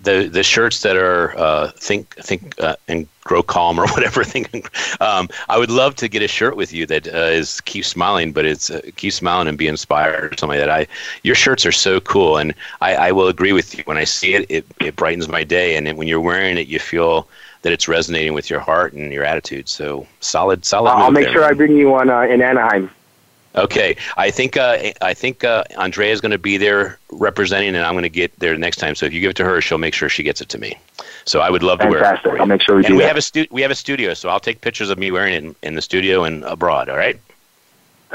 the 0.00 0.28
the 0.28 0.44
shirts 0.44 0.82
that 0.82 0.96
are 0.96 1.36
uh, 1.36 1.72
think 1.72 2.14
think 2.14 2.54
uh, 2.60 2.76
and 2.86 3.08
grow 3.24 3.42
calm 3.42 3.80
or 3.80 3.88
whatever. 3.94 4.22
Think, 4.22 4.70
um, 5.00 5.28
I 5.48 5.58
would 5.58 5.72
love 5.72 5.96
to 5.96 6.06
get 6.06 6.22
a 6.22 6.28
shirt 6.28 6.56
with 6.56 6.72
you 6.72 6.86
that 6.86 7.08
uh, 7.08 7.34
is 7.40 7.60
keep 7.62 7.84
smiling, 7.84 8.30
but 8.30 8.44
it's 8.44 8.70
uh, 8.70 8.80
keep 8.94 9.12
smiling 9.12 9.48
and 9.48 9.58
be 9.58 9.66
inspired 9.66 10.32
or 10.32 10.36
something 10.36 10.56
like 10.56 10.64
that. 10.64 10.70
I 10.70 10.86
your 11.24 11.34
shirts 11.34 11.66
are 11.66 11.72
so 11.72 11.98
cool, 11.98 12.36
and 12.36 12.54
I, 12.80 12.94
I 12.94 13.10
will 13.10 13.26
agree 13.26 13.52
with 13.52 13.76
you. 13.76 13.82
When 13.86 13.96
I 13.96 14.04
see 14.04 14.34
it, 14.34 14.48
it, 14.48 14.64
it 14.78 14.94
brightens 14.94 15.26
my 15.28 15.42
day, 15.42 15.74
and 15.74 15.92
when 15.98 16.06
you're 16.06 16.20
wearing 16.20 16.58
it, 16.58 16.68
you 16.68 16.78
feel 16.78 17.26
that 17.62 17.72
it's 17.72 17.88
resonating 17.88 18.34
with 18.34 18.48
your 18.48 18.60
heart 18.60 18.92
and 18.92 19.12
your 19.12 19.24
attitude. 19.24 19.68
So 19.68 20.06
solid, 20.20 20.64
solid. 20.64 20.90
I'll 20.90 21.10
make 21.10 21.24
there, 21.24 21.32
sure. 21.32 21.44
I 21.44 21.54
bring 21.54 21.76
you 21.76 21.88
one 21.88 22.08
uh, 22.08 22.20
in 22.20 22.40
Anaheim. 22.40 22.88
Okay, 23.56 23.96
I 24.18 24.30
think 24.30 24.56
uh, 24.56 24.76
I 25.00 25.14
think 25.14 25.42
uh, 25.42 25.64
Andrea 25.78 26.12
is 26.12 26.20
going 26.20 26.32
to 26.32 26.38
be 26.38 26.58
there 26.58 26.98
representing, 27.10 27.74
and 27.74 27.78
I'm 27.86 27.94
going 27.94 28.02
to 28.02 28.10
get 28.10 28.38
there 28.38 28.56
next 28.58 28.76
time. 28.76 28.94
So 28.94 29.06
if 29.06 29.14
you 29.14 29.20
give 29.20 29.30
it 29.30 29.36
to 29.36 29.44
her, 29.44 29.60
she'll 29.62 29.78
make 29.78 29.94
sure 29.94 30.08
she 30.10 30.22
gets 30.22 30.42
it 30.42 30.50
to 30.50 30.58
me. 30.58 30.78
So 31.24 31.40
I 31.40 31.48
would 31.48 31.62
love 31.62 31.78
Fantastic. 31.78 32.22
to 32.22 32.28
wear 32.28 32.34
it. 32.34 32.36
You. 32.36 32.40
I'll 32.42 32.46
make 32.46 32.62
sure 32.62 32.76
we 32.76 32.84
and 32.84 32.88
do 32.88 32.96
we 32.96 33.02
that. 33.02 33.08
have 33.08 33.16
a 33.16 33.22
stu- 33.22 33.46
we 33.50 33.62
have 33.62 33.70
a 33.70 33.74
studio, 33.74 34.12
so 34.12 34.28
I'll 34.28 34.40
take 34.40 34.60
pictures 34.60 34.90
of 34.90 34.98
me 34.98 35.10
wearing 35.10 35.34
it 35.34 35.42
in, 35.44 35.54
in 35.62 35.74
the 35.74 35.82
studio 35.82 36.24
and 36.24 36.44
abroad. 36.44 36.90
All 36.90 36.96
right. 36.98 37.18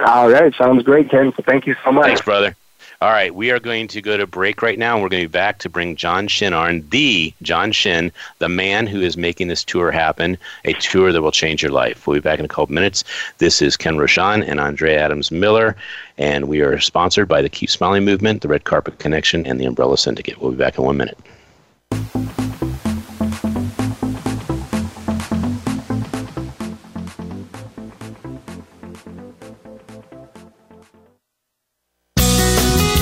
All 0.06 0.30
right, 0.30 0.54
sounds 0.56 0.84
great, 0.84 1.10
Ken. 1.10 1.32
Thank 1.32 1.68
you 1.68 1.76
so 1.84 1.92
much. 1.92 2.06
Thanks, 2.06 2.22
brother. 2.22 2.56
All 3.02 3.10
right, 3.10 3.34
we 3.34 3.50
are 3.50 3.60
going 3.60 3.88
to 3.88 4.00
go 4.00 4.16
to 4.16 4.28
break 4.28 4.62
right 4.62 4.78
now, 4.78 4.94
and 4.94 5.02
we're 5.02 5.10
going 5.10 5.24
to 5.24 5.28
be 5.28 5.32
back 5.32 5.58
to 5.60 5.70
bring 5.70 5.96
John 5.96 6.28
Shin 6.28 6.54
on, 6.54 6.88
the 6.92 7.34
John 7.42 7.72
Shin, 7.72 8.12
the 8.38 8.48
man 8.48 8.86
who 8.86 9.02
is 9.02 9.18
making 9.18 9.48
this 9.48 9.64
tour 9.64 9.90
happen, 9.90 10.38
a 10.66 10.74
tour 10.74 11.12
that 11.12 11.24
will 11.24 11.32
change 11.32 11.64
your 11.64 11.72
life. 11.72 12.06
We'll 12.06 12.18
be 12.18 12.22
back 12.22 12.38
in 12.38 12.46
a 12.46 12.48
couple 12.48 12.72
minutes. 12.72 13.04
This 13.40 13.60
is 13.60 13.76
Ken 13.76 13.96
Rochon 13.96 14.48
and 14.48 14.60
Andre 14.60 14.94
Adams 14.94 15.32
Miller, 15.32 15.76
and 16.20 16.48
we 16.48 16.62
are 16.62 16.80
sponsored 16.80 17.28
by 17.28 17.42
the 17.42 17.50
Keep 17.50 17.72
Smiling 17.72 18.06
Movement, 18.06 18.44
the 18.44 18.48
Red 18.48 18.66
Carpet 18.66 19.00
Connection, 19.00 19.48
and 19.48 19.60
the 19.60 19.66
Umbrella 19.66 19.98
Syndicate. 19.98 20.40
We'll 20.40 20.52
be 20.52 20.58
back 20.58 20.78
in 20.78 20.84
one 20.84 20.98
minute. 20.98 21.18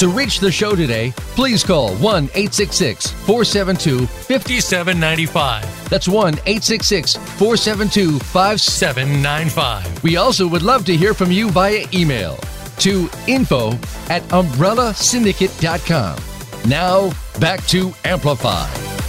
to 0.00 0.08
reach 0.08 0.40
the 0.40 0.50
show 0.50 0.74
today, 0.74 1.12
please 1.36 1.62
call 1.62 1.94
1 1.96 2.24
866 2.34 3.10
472 3.10 4.06
5795. 4.06 5.90
That's 5.90 6.08
1 6.08 6.32
866 6.46 7.16
472 7.16 8.18
5795. 8.18 10.02
We 10.02 10.16
also 10.16 10.48
would 10.48 10.62
love 10.62 10.86
to 10.86 10.96
hear 10.96 11.12
from 11.12 11.30
you 11.30 11.50
via 11.50 11.84
email 11.92 12.38
to 12.78 13.10
info 13.26 13.72
at 14.08 14.22
umbrellasyndicate.com. 14.30 16.18
Now, 16.66 17.12
back 17.38 17.62
to 17.66 17.92
Amplify. 18.06 18.99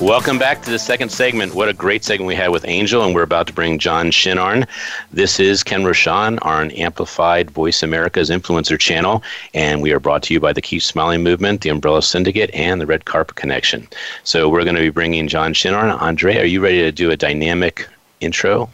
Welcome 0.00 0.38
back 0.38 0.60
to 0.60 0.70
the 0.70 0.78
second 0.78 1.08
segment. 1.10 1.54
What 1.54 1.70
a 1.70 1.72
great 1.72 2.04
segment 2.04 2.28
we 2.28 2.34
had 2.34 2.50
with 2.50 2.68
Angel, 2.68 3.02
and 3.02 3.14
we're 3.14 3.22
about 3.22 3.46
to 3.46 3.54
bring 3.54 3.78
John 3.78 4.10
Shin 4.10 4.36
on. 4.36 4.66
This 5.10 5.40
is 5.40 5.62
Ken 5.62 5.84
Rochon 5.84 6.38
on 6.42 6.70
Amplified 6.72 7.50
Voice 7.50 7.82
America's 7.82 8.28
Influencer 8.28 8.78
channel, 8.78 9.22
and 9.54 9.80
we 9.80 9.92
are 9.92 9.98
brought 9.98 10.22
to 10.24 10.34
you 10.34 10.38
by 10.38 10.52
the 10.52 10.60
Keep 10.60 10.82
Smiling 10.82 11.22
Movement, 11.22 11.62
the 11.62 11.70
Umbrella 11.70 12.02
Syndicate, 12.02 12.50
and 12.52 12.78
the 12.78 12.86
Red 12.86 13.06
Carpet 13.06 13.36
Connection. 13.36 13.88
So 14.22 14.50
we're 14.50 14.64
going 14.64 14.76
to 14.76 14.82
be 14.82 14.90
bringing 14.90 15.28
John 15.28 15.54
Shin 15.54 15.72
on. 15.72 15.88
Andre, 15.88 16.36
are 16.36 16.44
you 16.44 16.60
ready 16.60 16.82
to 16.82 16.92
do 16.92 17.10
a 17.10 17.16
dynamic 17.16 17.88
intro? 18.20 18.68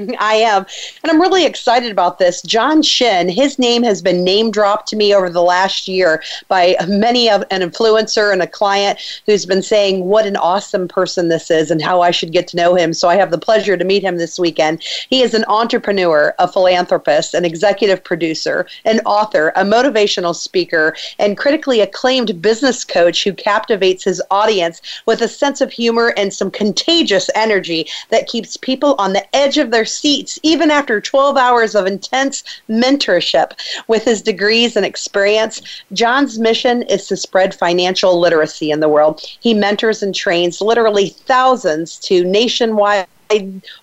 I 0.18 0.34
am. 0.34 0.66
And 1.02 1.10
I'm 1.10 1.20
really 1.20 1.44
excited 1.44 1.90
about 1.90 2.18
this. 2.18 2.42
John 2.42 2.82
Shin, 2.82 3.28
his 3.28 3.58
name 3.58 3.82
has 3.82 4.00
been 4.02 4.24
name 4.24 4.50
dropped 4.50 4.88
to 4.88 4.96
me 4.96 5.14
over 5.14 5.28
the 5.28 5.42
last 5.42 5.88
year 5.88 6.22
by 6.48 6.76
many 6.88 7.28
of 7.28 7.44
an 7.50 7.60
influencer 7.60 8.32
and 8.32 8.42
a 8.42 8.46
client 8.46 8.98
who's 9.26 9.46
been 9.46 9.62
saying 9.62 10.04
what 10.04 10.26
an 10.26 10.36
awesome 10.36 10.88
person 10.88 11.28
this 11.28 11.50
is 11.50 11.70
and 11.70 11.82
how 11.82 12.00
I 12.00 12.10
should 12.10 12.32
get 12.32 12.48
to 12.48 12.56
know 12.56 12.74
him. 12.74 12.92
So 12.92 13.08
I 13.08 13.16
have 13.16 13.30
the 13.30 13.38
pleasure 13.38 13.76
to 13.76 13.84
meet 13.84 14.02
him 14.02 14.16
this 14.16 14.38
weekend. 14.38 14.82
He 15.08 15.22
is 15.22 15.34
an 15.34 15.44
entrepreneur, 15.48 16.34
a 16.38 16.48
philanthropist, 16.48 17.34
an 17.34 17.44
executive 17.44 18.02
producer, 18.02 18.66
an 18.84 19.00
author, 19.00 19.52
a 19.56 19.64
motivational 19.64 20.34
speaker, 20.34 20.96
and 21.18 21.36
critically 21.36 21.80
acclaimed 21.80 22.40
business 22.40 22.84
coach 22.84 23.24
who 23.24 23.32
captivates 23.32 24.04
his 24.04 24.22
audience 24.30 24.80
with 25.06 25.20
a 25.20 25.28
sense 25.28 25.60
of 25.60 25.70
humor 25.70 26.14
and 26.16 26.32
some 26.32 26.50
contagious 26.50 27.28
energy 27.34 27.86
that 28.10 28.26
keeps 28.26 28.56
people 28.56 28.94
on 28.98 29.12
the 29.12 29.36
edge 29.36 29.58
of 29.58 29.70
their 29.70 29.84
seats 29.92 30.38
even 30.42 30.70
after 30.70 31.00
12 31.00 31.36
hours 31.36 31.74
of 31.74 31.86
intense 31.86 32.42
mentorship. 32.68 33.52
With 33.88 34.04
his 34.04 34.22
degrees 34.22 34.76
and 34.76 34.86
experience, 34.86 35.82
John's 35.92 36.38
mission 36.38 36.82
is 36.82 37.06
to 37.08 37.16
spread 37.16 37.54
financial 37.54 38.18
literacy 38.18 38.70
in 38.70 38.80
the 38.80 38.88
world. 38.88 39.20
He 39.40 39.54
mentors 39.54 40.02
and 40.02 40.14
trains 40.14 40.60
literally 40.60 41.08
thousands 41.08 41.98
to 42.00 42.24
nationwide 42.24 43.06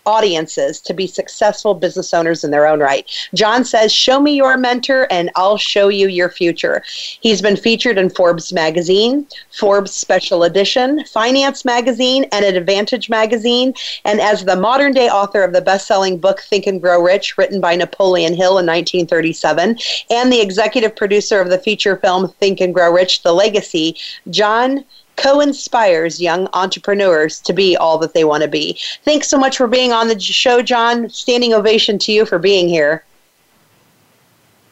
audiences 0.05 0.81
to 0.81 0.93
be 0.93 1.07
successful 1.07 1.73
business 1.73 2.13
owners 2.13 2.43
in 2.43 2.51
their 2.51 2.67
own 2.67 2.79
right. 2.79 3.09
John 3.33 3.63
says, 3.63 3.91
Show 3.93 4.19
me 4.19 4.35
your 4.35 4.57
mentor 4.57 5.07
and 5.11 5.29
I'll 5.35 5.57
show 5.57 5.87
you 5.89 6.07
your 6.07 6.29
future. 6.29 6.83
He's 7.21 7.41
been 7.41 7.55
featured 7.55 7.97
in 7.97 8.09
Forbes 8.09 8.51
magazine, 8.53 9.27
Forbes 9.51 9.91
Special 9.91 10.43
Edition, 10.43 11.03
Finance 11.05 11.65
magazine, 11.65 12.25
and 12.31 12.45
Advantage 12.45 13.09
magazine. 13.09 13.73
And 14.05 14.19
as 14.19 14.45
the 14.45 14.55
modern 14.55 14.93
day 14.93 15.09
author 15.09 15.43
of 15.43 15.53
the 15.53 15.61
best 15.61 15.87
selling 15.87 16.17
book 16.17 16.41
Think 16.41 16.67
and 16.67 16.81
Grow 16.81 17.01
Rich, 17.01 17.37
written 17.37 17.61
by 17.61 17.75
Napoleon 17.75 18.33
Hill 18.33 18.57
in 18.59 18.65
1937, 18.65 19.77
and 20.09 20.31
the 20.31 20.41
executive 20.41 20.95
producer 20.95 21.39
of 21.39 21.49
the 21.49 21.59
feature 21.59 21.97
film 21.97 22.29
Think 22.39 22.61
and 22.61 22.73
Grow 22.73 22.91
Rich 22.91 23.23
The 23.23 23.33
Legacy, 23.33 23.97
John 24.29 24.83
co 25.17 25.41
inspires 25.41 26.21
young 26.21 26.47
entrepreneurs 26.53 27.39
to 27.41 27.53
be 27.53 27.75
all 27.75 27.97
that 27.97 28.13
they 28.13 28.23
want 28.23 28.43
to 28.43 28.47
be. 28.47 28.79
Thanks 29.03 29.27
so 29.27 29.37
much 29.37 29.57
for 29.57 29.67
being 29.67 29.91
on 29.91 30.07
the 30.07 30.19
show, 30.19 30.61
John. 30.61 31.09
Standing 31.09 31.53
ovation 31.53 31.99
to 31.99 32.11
you 32.11 32.25
for 32.25 32.39
being 32.39 32.69
here. 32.69 33.03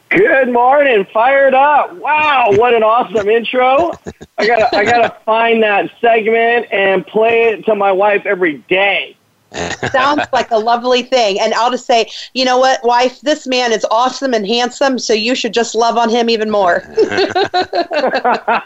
Good 0.08 0.52
morning, 0.52 1.04
fired 1.12 1.52
up! 1.52 1.92
Wow, 1.94 2.52
what 2.52 2.74
an 2.74 2.84
awesome 2.84 3.28
intro! 3.28 3.92
I 4.38 4.46
gotta, 4.46 4.76
I 4.76 4.84
gotta 4.84 5.16
find 5.24 5.60
that 5.64 5.90
segment 6.00 6.66
and 6.70 7.04
play 7.06 7.48
it 7.48 7.64
to 7.66 7.74
my 7.74 7.90
wife 7.90 8.24
every 8.24 8.58
day. 8.68 9.16
Sounds 9.90 10.22
like 10.32 10.50
a 10.50 10.58
lovely 10.58 11.02
thing. 11.02 11.40
And 11.40 11.54
I'll 11.54 11.70
just 11.70 11.86
say, 11.86 12.10
you 12.34 12.44
know 12.44 12.58
what, 12.58 12.84
wife, 12.84 13.20
this 13.22 13.46
man 13.46 13.72
is 13.72 13.86
awesome 13.90 14.34
and 14.34 14.46
handsome, 14.46 14.98
so 14.98 15.12
you 15.12 15.34
should 15.34 15.54
just 15.54 15.74
love 15.74 15.96
on 15.96 16.08
him 16.08 16.28
even 16.30 16.50
more. 16.50 16.76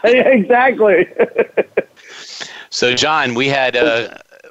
exactly. 0.03 1.07
so, 2.71 2.95
John, 2.95 3.35
we 3.35 3.47
had 3.47 3.75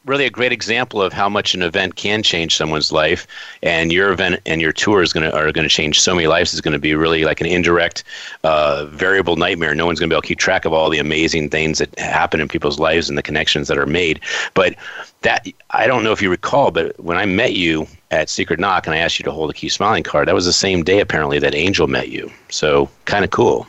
really 0.05 0.25
a 0.25 0.31
great 0.31 0.53
example 0.53 1.03
of 1.03 1.13
how 1.13 1.29
much 1.29 1.55
an 1.55 1.63
event 1.63 1.97
can 1.97 2.23
change 2.23 2.57
someone's 2.57 2.93
life, 2.93 3.27
and 3.63 3.93
your 3.93 4.11
event 4.13 4.41
and 4.47 4.61
your 4.61 4.73
tour 4.73 5.03
is 5.03 5.13
going 5.13 5.29
to 5.29 5.37
are 5.37 5.53
going 5.53 5.69
to 5.69 5.75
change 5.75 6.01
so 6.01 6.15
many 6.15 6.27
lives. 6.27 6.53
It's 6.53 6.61
going 6.61 6.73
to 6.73 6.79
be 6.79 6.95
really 6.95 7.25
like 7.25 7.41
an 7.41 7.47
indirect, 7.47 8.05
uh, 8.45 8.87
variable 8.87 9.37
nightmare. 9.37 9.75
No 9.75 9.87
one's 9.87 9.99
going 9.99 10.09
to 10.09 10.13
be 10.13 10.17
able 10.17 10.23
to 10.23 10.29
keep 10.29 10.39
track 10.39 10.65
of 10.65 10.73
all 10.73 10.91
the 10.91 10.99
amazing 10.99 11.51
things 11.51 11.79
that 11.79 11.97
happen 11.99 12.41
in 12.41 12.49
people's 12.49 12.79
lives 12.79 13.09
and 13.09 13.19
the 13.19 13.23
connections 13.23 13.69
that 13.69 13.79
are 13.79 13.87
made. 13.87 14.21
But 14.55 14.75
that 15.23 15.47
I 15.71 15.87
don't 15.87 16.05
know 16.05 16.13
if 16.13 16.23
you 16.23 16.31
recall, 16.31 16.71
but 16.71 16.99
when 17.01 17.17
I 17.17 17.27
met 17.27 17.55
you 17.55 17.87
at 18.11 18.29
Secret 18.29 18.59
Knock 18.59 18.87
and 18.87 18.95
I 18.95 18.99
asked 18.99 19.19
you 19.19 19.25
to 19.25 19.33
hold 19.33 19.51
a 19.51 19.55
Keep 19.55 19.73
Smiling 19.73 20.03
card, 20.03 20.29
that 20.29 20.35
was 20.35 20.47
the 20.47 20.53
same 20.53 20.83
day 20.83 21.01
apparently 21.01 21.39
that 21.39 21.55
Angel 21.55 21.87
met 21.87 22.09
you. 22.09 22.31
So 22.49 22.89
kind 23.05 23.25
of 23.25 23.31
cool. 23.31 23.67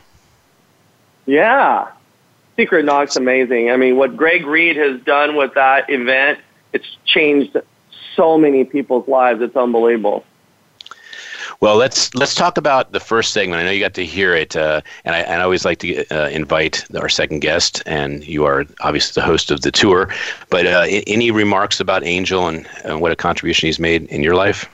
Yeah, 1.26 1.88
Secret 2.56 2.84
Knock's 2.84 3.16
amazing. 3.16 3.70
I 3.70 3.76
mean, 3.76 3.96
what 3.96 4.16
Greg 4.16 4.44
Reid 4.46 4.76
has 4.76 5.00
done 5.02 5.36
with 5.36 5.54
that 5.54 5.88
event, 5.88 6.38
it's 6.72 6.96
changed 7.04 7.56
so 8.14 8.36
many 8.36 8.64
people's 8.64 9.08
lives. 9.08 9.40
It's 9.40 9.56
unbelievable. 9.56 10.24
Well, 11.60 11.76
let's 11.76 12.12
let's 12.14 12.34
talk 12.34 12.58
about 12.58 12.90
the 12.90 12.98
first 12.98 13.32
segment. 13.32 13.60
I 13.60 13.64
know 13.64 13.70
you 13.70 13.78
got 13.78 13.94
to 13.94 14.04
hear 14.04 14.34
it, 14.34 14.56
uh, 14.56 14.80
and, 15.04 15.14
I, 15.14 15.20
and 15.20 15.40
I 15.40 15.44
always 15.44 15.64
like 15.64 15.78
to 15.78 16.04
uh, 16.08 16.28
invite 16.28 16.84
our 16.96 17.08
second 17.08 17.38
guest, 17.38 17.82
and 17.86 18.26
you 18.26 18.44
are 18.44 18.66
obviously 18.80 19.20
the 19.20 19.24
host 19.24 19.52
of 19.52 19.60
the 19.60 19.70
tour. 19.70 20.12
But 20.50 20.66
uh, 20.66 20.86
any 21.06 21.30
remarks 21.30 21.78
about 21.78 22.04
Angel 22.04 22.48
and, 22.48 22.66
and 22.84 23.00
what 23.00 23.12
a 23.12 23.16
contribution 23.16 23.68
he's 23.68 23.78
made 23.78 24.04
in 24.06 24.24
your 24.24 24.34
life? 24.34 24.68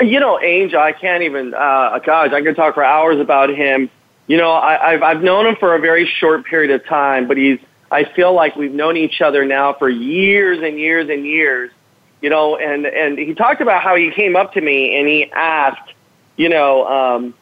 You 0.00 0.20
know, 0.20 0.40
Angel, 0.40 0.78
I 0.78 0.92
can't 0.92 1.24
even. 1.24 1.54
Uh, 1.54 1.98
gosh, 2.04 2.32
I 2.32 2.40
could 2.42 2.54
talk 2.54 2.74
for 2.74 2.84
hours 2.84 3.18
about 3.18 3.50
him. 3.50 3.90
You 4.26 4.36
know, 4.36 4.50
I, 4.50 4.92
I've 4.92 5.02
I've 5.02 5.22
known 5.22 5.46
him 5.46 5.56
for 5.56 5.74
a 5.74 5.80
very 5.80 6.06
short 6.06 6.44
period 6.46 6.70
of 6.70 6.86
time, 6.86 7.28
but 7.28 7.36
he's. 7.36 7.58
I 7.88 8.02
feel 8.02 8.32
like 8.32 8.56
we've 8.56 8.72
known 8.72 8.96
each 8.96 9.20
other 9.20 9.44
now 9.44 9.72
for 9.72 9.88
years 9.88 10.58
and 10.60 10.76
years 10.76 11.08
and 11.08 11.24
years 11.24 11.70
you 12.20 12.30
know, 12.30 12.56
and 12.56 12.86
and 12.86 13.18
he 13.18 13.34
talked 13.34 13.60
about 13.60 13.82
how 13.82 13.94
he 13.94 14.10
came 14.10 14.36
up 14.36 14.54
to 14.54 14.60
me 14.60 14.98
and 14.98 15.06
he 15.06 15.30
asked, 15.30 15.92
you 16.36 16.48
know, 16.48 16.86
um, 16.86 17.34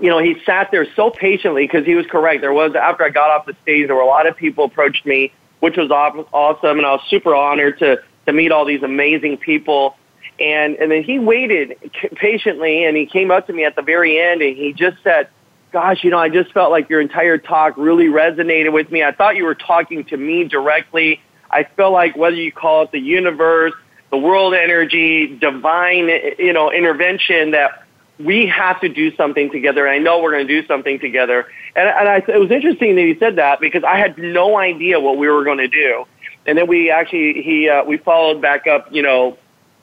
you 0.00 0.10
know, 0.10 0.18
he 0.18 0.36
sat 0.44 0.70
there 0.70 0.86
so 0.94 1.10
patiently 1.10 1.66
because 1.66 1.86
he 1.86 1.94
was 1.94 2.06
correct. 2.06 2.42
There 2.42 2.52
was 2.52 2.74
after 2.74 3.04
I 3.04 3.08
got 3.08 3.30
off 3.30 3.46
the 3.46 3.56
stage, 3.62 3.86
there 3.86 3.96
were 3.96 4.02
a 4.02 4.06
lot 4.06 4.26
of 4.26 4.36
people 4.36 4.64
approached 4.64 5.06
me, 5.06 5.32
which 5.60 5.76
was 5.76 5.90
awesome, 5.90 6.78
and 6.78 6.86
I 6.86 6.92
was 6.92 7.00
super 7.08 7.34
honored 7.34 7.78
to 7.78 8.02
to 8.26 8.32
meet 8.32 8.52
all 8.52 8.64
these 8.64 8.82
amazing 8.82 9.38
people. 9.38 9.96
And 10.38 10.76
and 10.76 10.90
then 10.90 11.02
he 11.02 11.18
waited 11.18 11.76
patiently, 12.16 12.84
and 12.84 12.96
he 12.96 13.06
came 13.06 13.30
up 13.30 13.46
to 13.46 13.52
me 13.52 13.64
at 13.64 13.76
the 13.76 13.82
very 13.82 14.20
end, 14.20 14.42
and 14.42 14.56
he 14.56 14.74
just 14.74 15.02
said, 15.02 15.28
"Gosh, 15.76 16.02
you 16.04 16.10
know, 16.10 16.18
I 16.18 16.30
just 16.30 16.52
felt 16.52 16.70
like 16.70 16.88
your 16.88 17.02
entire 17.02 17.36
talk 17.36 17.74
really 17.76 18.06
resonated 18.06 18.72
with 18.72 18.90
me. 18.90 19.04
I 19.04 19.12
thought 19.12 19.36
you 19.36 19.44
were 19.44 19.54
talking 19.54 20.04
to 20.04 20.16
me 20.16 20.44
directly. 20.44 21.20
I 21.50 21.64
feel 21.64 21.92
like 21.92 22.16
whether 22.16 22.36
you 22.36 22.50
call 22.50 22.84
it 22.84 22.92
the 22.92 23.00
universe." 23.00 23.74
the 24.10 24.16
world 24.16 24.54
energy, 24.54 25.36
divine, 25.38 26.08
you 26.38 26.52
know, 26.52 26.70
intervention 26.70 27.50
that 27.50 27.84
we 28.18 28.46
have 28.46 28.80
to 28.80 28.88
do 28.88 29.14
something 29.16 29.50
together. 29.50 29.86
And 29.86 29.94
I 29.94 29.98
know 29.98 30.22
we're 30.22 30.30
going 30.30 30.46
to 30.46 30.60
do 30.60 30.66
something 30.66 30.98
together. 30.98 31.46
And, 31.74 31.88
and 31.88 32.08
I, 32.08 32.16
it 32.16 32.40
was 32.40 32.50
interesting 32.50 32.94
that 32.96 33.02
he 33.02 33.18
said 33.18 33.36
that 33.36 33.60
because 33.60 33.84
I 33.84 33.98
had 33.98 34.16
no 34.16 34.58
idea 34.58 35.00
what 35.00 35.18
we 35.18 35.28
were 35.28 35.44
going 35.44 35.58
to 35.58 35.68
do. 35.68 36.06
And 36.46 36.56
then 36.56 36.66
we 36.66 36.90
actually, 36.90 37.42
he, 37.42 37.68
uh, 37.68 37.84
we 37.84 37.98
followed 37.98 38.40
back 38.40 38.66
up, 38.66 38.88
you 38.92 39.02
know, 39.02 39.36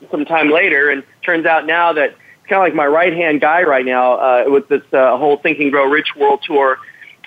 some 0.10 0.25
time 0.25 0.49
later 0.49 0.89
and 0.89 1.03
turns 1.23 1.45
out 1.45 1.65
now 1.65 1.93
that 1.93 2.15
kind 2.47 2.62
of 2.62 2.67
like 2.67 2.75
my 2.75 2.88
right 2.88 3.13
hand 3.13 3.41
guy 3.41 3.63
right 3.63 3.86
now, 3.86 4.13
uh, 4.13 4.43
with 4.47 4.67
this, 4.67 4.82
uh, 4.93 5.17
whole 5.17 5.38
Think 5.38 5.60
and 5.60 5.71
Grow 5.71 5.86
Rich 5.89 6.15
world 6.15 6.41
tour. 6.45 6.77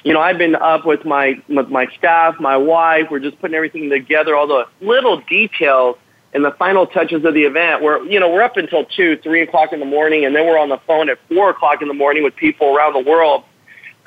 You 0.04 0.12
know, 0.12 0.20
I've 0.20 0.38
been 0.38 0.54
up 0.54 0.86
with 0.86 1.04
my, 1.04 1.42
with 1.48 1.68
my 1.68 1.86
staff, 1.98 2.36
my 2.38 2.56
wife, 2.56 3.06
we're 3.10 3.18
just 3.18 3.40
putting 3.40 3.56
everything 3.56 3.90
together, 3.90 4.36
all 4.36 4.46
the 4.46 4.66
little 4.80 5.20
details 5.28 5.96
and 6.36 6.44
the 6.44 6.52
final 6.52 6.86
touches 6.86 7.24
of 7.24 7.32
the 7.32 7.44
event 7.44 7.82
where 7.82 8.04
you 8.04 8.20
know 8.20 8.30
we're 8.30 8.42
up 8.42 8.58
until 8.58 8.84
two 8.84 9.16
three 9.22 9.40
o'clock 9.40 9.72
in 9.72 9.80
the 9.80 9.86
morning 9.86 10.26
and 10.26 10.36
then 10.36 10.46
we're 10.46 10.58
on 10.58 10.68
the 10.68 10.78
phone 10.86 11.08
at 11.08 11.18
four 11.28 11.48
o'clock 11.48 11.80
in 11.80 11.88
the 11.88 11.94
morning 11.94 12.22
with 12.22 12.36
people 12.36 12.76
around 12.76 12.92
the 12.92 13.10
world 13.10 13.42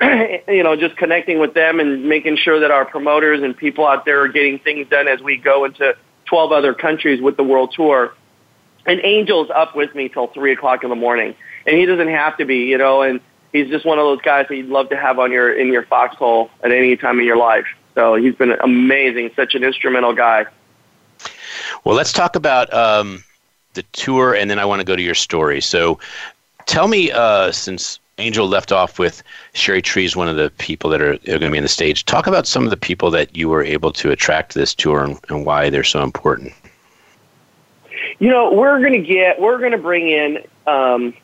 you 0.48 0.62
know 0.62 0.76
just 0.76 0.96
connecting 0.96 1.40
with 1.40 1.54
them 1.54 1.80
and 1.80 2.08
making 2.08 2.36
sure 2.36 2.60
that 2.60 2.70
our 2.70 2.84
promoters 2.84 3.42
and 3.42 3.56
people 3.56 3.86
out 3.86 4.04
there 4.04 4.22
are 4.22 4.28
getting 4.28 4.60
things 4.60 4.86
done 4.88 5.08
as 5.08 5.20
we 5.20 5.36
go 5.36 5.64
into 5.64 5.92
12 6.26 6.52
other 6.52 6.72
countries 6.72 7.20
with 7.20 7.36
the 7.36 7.42
world 7.42 7.72
tour 7.74 8.14
and 8.86 9.00
angel's 9.00 9.50
up 9.50 9.76
with 9.76 9.94
me 9.94 10.08
till 10.08 10.28
three 10.28 10.52
o'clock 10.52 10.82
in 10.82 10.90
the 10.90 10.96
morning 10.96 11.34
and 11.66 11.76
he 11.76 11.86
doesn't 11.86 12.08
have 12.08 12.36
to 12.36 12.44
be 12.44 12.64
you 12.64 12.78
know 12.78 13.02
and 13.02 13.20
he's 13.52 13.68
just 13.68 13.84
one 13.84 13.98
of 13.98 14.04
those 14.04 14.20
guys 14.22 14.46
that 14.48 14.56
you'd 14.56 14.68
love 14.68 14.88
to 14.88 14.96
have 14.96 15.18
on 15.18 15.30
your 15.32 15.52
in 15.52 15.72
your 15.72 15.84
foxhole 15.84 16.50
at 16.62 16.72
any 16.72 16.96
time 16.96 17.18
in 17.18 17.26
your 17.26 17.36
life 17.36 17.66
so 17.94 18.14
he's 18.14 18.34
been 18.34 18.52
amazing 18.52 19.30
such 19.36 19.54
an 19.54 19.64
instrumental 19.64 20.14
guy 20.14 20.46
well, 21.84 21.96
let's 21.96 22.12
talk 22.12 22.36
about 22.36 22.72
um, 22.72 23.24
the 23.74 23.82
tour, 23.92 24.34
and 24.34 24.50
then 24.50 24.58
I 24.58 24.64
want 24.64 24.80
to 24.80 24.84
go 24.84 24.96
to 24.96 25.02
your 25.02 25.14
story. 25.14 25.60
So, 25.60 25.98
tell 26.66 26.88
me, 26.88 27.10
uh, 27.10 27.52
since 27.52 27.98
Angel 28.18 28.46
left 28.46 28.72
off 28.72 28.98
with 28.98 29.22
Cheri 29.54 29.82
Trees, 29.82 30.16
one 30.16 30.28
of 30.28 30.36
the 30.36 30.50
people 30.58 30.90
that 30.90 31.00
are, 31.00 31.12
are 31.12 31.18
going 31.18 31.40
to 31.40 31.50
be 31.50 31.56
on 31.56 31.62
the 31.62 31.68
stage. 31.68 32.04
Talk 32.04 32.26
about 32.26 32.46
some 32.46 32.64
of 32.64 32.70
the 32.70 32.76
people 32.76 33.10
that 33.12 33.34
you 33.34 33.48
were 33.48 33.62
able 33.62 33.92
to 33.92 34.10
attract 34.10 34.52
to 34.52 34.58
this 34.58 34.74
tour 34.74 35.04
and, 35.04 35.18
and 35.28 35.46
why 35.46 35.70
they're 35.70 35.84
so 35.84 36.02
important. 36.02 36.52
You 38.18 38.28
know, 38.28 38.52
we're 38.52 38.80
going 38.80 38.92
to 38.92 39.06
get, 39.06 39.40
we're 39.40 39.58
going 39.58 39.72
to 39.72 39.78
bring 39.78 40.08
in, 40.08 40.38
um, 40.66 41.14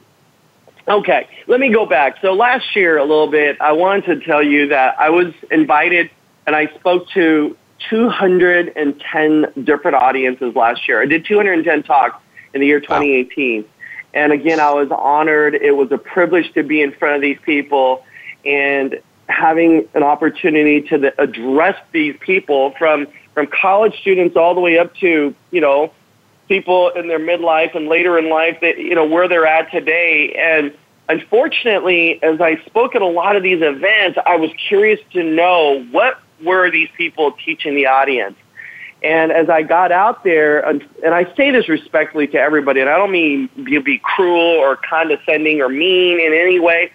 okay, 0.89 1.29
let 1.47 1.61
me 1.61 1.73
go 1.73 1.87
back. 1.87 2.19
So 2.21 2.33
last 2.33 2.77
year, 2.77 2.99
a 2.99 3.05
little 3.05 3.31
bit, 3.31 3.61
I 3.61 3.73
wanted 3.73 4.05
to 4.07 4.27
tell 4.27 4.43
you 4.43 4.69
that 4.69 5.01
I 5.01 5.11
was 5.11 5.35
invited 5.51 6.11
and 6.47 6.55
I 6.55 6.67
spoke 6.79 7.09
to 7.11 7.57
210 7.91 9.65
different 9.65 9.97
audiences 9.97 10.55
last 10.55 10.89
year. 10.89 11.03
I 11.03 11.07
did 11.07 11.27
210 11.27 11.83
talks 11.83 12.23
in 12.55 12.61
the 12.61 12.67
year 12.67 12.81
2018. 12.81 13.63
Wow. 13.63 13.69
And 14.15 14.33
again, 14.33 14.61
I 14.61 14.73
was 14.73 14.89
honored. 14.91 15.55
It 15.55 15.73
was 15.73 15.93
a 15.93 15.99
privilege 15.99 16.51
to 16.55 16.63
be 16.63 16.81
in 16.81 16.93
front 16.93 17.17
of 17.17 17.21
these 17.21 17.39
people 17.43 18.05
and 18.45 19.01
having 19.29 19.89
an 19.95 20.03
opportunity 20.03 20.83
to 20.83 21.13
address 21.21 21.77
these 21.93 22.17
people 22.21 22.73
from, 22.79 23.09
from 23.35 23.47
college 23.49 24.01
students 24.01 24.37
all 24.37 24.55
the 24.55 24.61
way 24.61 24.79
up 24.79 24.95
to, 24.97 25.35
you 25.51 25.61
know, 25.61 25.93
people 26.49 26.91
in 26.91 27.09
their 27.09 27.19
midlife 27.19 27.75
and 27.75 27.89
later 27.89 28.19
in 28.19 28.31
life 28.31 28.59
that, 28.61 28.79
you 28.79 28.95
know, 28.95 29.05
where 29.05 29.29
they're 29.29 29.47
at 29.47 29.71
today. 29.71 30.35
And 30.39 30.73
unfortunately, 31.09 32.23
as 32.23 32.41
I 32.41 32.63
spoke 32.67 32.95
at 32.95 33.03
a 33.03 33.07
lot 33.07 33.37
of 33.37 33.43
these 33.43 33.63
events, 33.63 34.19
I 34.27 34.37
was 34.37 34.51
curious 34.69 35.01
to 35.13 35.23
know 35.23 35.85
what 35.91 36.21
were 36.45 36.71
these 36.71 36.89
people 36.97 37.33
teaching 37.45 37.75
the 37.75 37.87
audience? 37.87 38.37
And 39.03 39.31
as 39.31 39.49
I 39.51 39.63
got 39.63 39.93
out 39.93 40.25
there, 40.25 40.61
and 40.61 40.83
I 41.05 41.33
say 41.37 41.51
this 41.51 41.69
respectfully 41.69 42.27
to 42.29 42.39
everybody, 42.39 42.81
and 42.81 42.89
I 42.89 42.97
don't 42.97 43.13
mean 43.13 43.49
you 43.57 43.83
be 43.83 43.99
cruel 43.99 44.41
or 44.41 44.77
condescending 44.77 45.61
or 45.61 45.69
mean 45.69 46.19
in 46.19 46.33
any 46.33 46.59
way, 46.59 46.91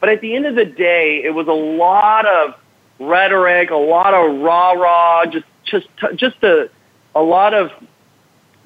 but 0.00 0.08
at 0.08 0.20
the 0.20 0.36
end 0.36 0.46
of 0.46 0.54
the 0.54 0.66
day, 0.66 1.22
it 1.24 1.30
was 1.30 1.48
a 1.48 1.52
lot 1.52 2.26
of 2.26 2.54
rhetoric, 3.00 3.70
a 3.70 3.76
lot 3.76 4.14
of 4.14 4.40
rah 4.40 4.72
rah, 4.72 5.26
just 5.26 5.46
just 5.64 5.88
just 6.16 6.36
a 6.42 6.68
a 7.14 7.22
lot 7.22 7.54
of 7.54 7.70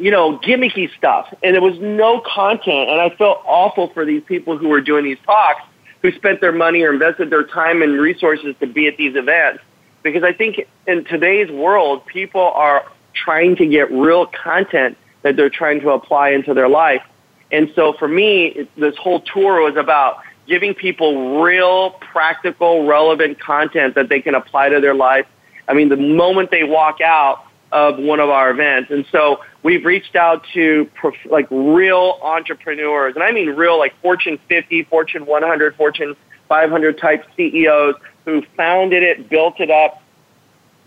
you 0.03 0.11
know 0.11 0.39
gimmicky 0.39 0.95
stuff, 0.97 1.33
and 1.43 1.55
there 1.55 1.63
was 1.63 1.79
no 1.79 2.21
content. 2.21 2.91
And 2.91 3.01
I 3.01 3.11
felt 3.17 3.43
awful 3.45 3.89
for 3.95 4.05
these 4.05 4.23
people 4.25 4.59
who 4.59 4.69
were 4.69 4.81
doing 4.81 5.05
these 5.05 5.19
talks, 5.25 5.63
who 6.03 6.13
spent 6.13 6.41
their 6.41 6.53
money 6.53 6.83
or 6.83 6.93
invested 6.93 7.31
their 7.31 7.45
time 7.45 7.83
and 7.83 7.99
resources 8.01 8.55
to 8.61 8.67
be 8.67 8.87
at 8.87 8.97
these 8.97 9.17
events 9.17 9.63
because 10.03 10.23
I 10.23 10.33
think 10.33 10.67
in 10.87 11.05
today's 11.05 11.51
world, 11.51 12.05
people 12.07 12.41
are 12.41 12.85
trying 13.15 13.57
to 13.57 13.67
get 13.67 13.91
real 13.91 14.27
content 14.27 14.97
that 15.23 15.37
they're 15.37 15.51
trying 15.51 15.81
to 15.81 15.91
apply 15.91 16.31
into 16.31 16.55
their 16.55 16.69
life. 16.69 17.03
And 17.51 17.71
so 17.75 17.93
for 17.93 18.09
me, 18.09 18.69
this 18.77 18.97
whole 18.97 19.21
tour 19.21 19.63
was 19.63 19.77
about 19.77 20.21
giving 20.49 20.75
people 20.75 21.41
real, 21.43 21.91
practical, 21.91 22.87
relevant 22.87 23.39
content 23.39 23.95
that 23.95 24.09
they 24.09 24.21
can 24.21 24.35
apply 24.35 24.71
to 24.71 24.81
their 24.81 24.95
life. 24.95 25.27
I 25.69 25.75
mean, 25.75 25.89
the 25.89 25.97
moment 25.97 26.51
they 26.51 26.65
walk 26.65 27.01
out 27.01 27.45
of 27.73 27.99
one 27.99 28.21
of 28.21 28.29
our 28.29 28.51
events. 28.51 28.91
And 28.91 29.07
so 29.11 29.41
we've 29.63 29.85
reached 29.85 30.15
out 30.15 30.45
to 30.53 30.89
prof- 30.95 31.15
like 31.25 31.47
real 31.51 32.19
entrepreneurs, 32.23 33.15
and 33.15 33.25
I 33.25 33.33
mean 33.33 33.49
real, 33.51 33.79
like 33.79 33.95
Fortune 34.03 34.39
50, 34.49 34.85
Fortune 34.85 35.27
100, 35.27 35.77
Fortune 35.77 36.15
500 36.49 36.99
type 36.99 37.25
CEOs 37.37 37.95
who 38.27 38.43
founded 38.57 39.03
it, 39.03 39.29
built 39.29 39.59
it 39.59 39.71
up, 39.71 40.03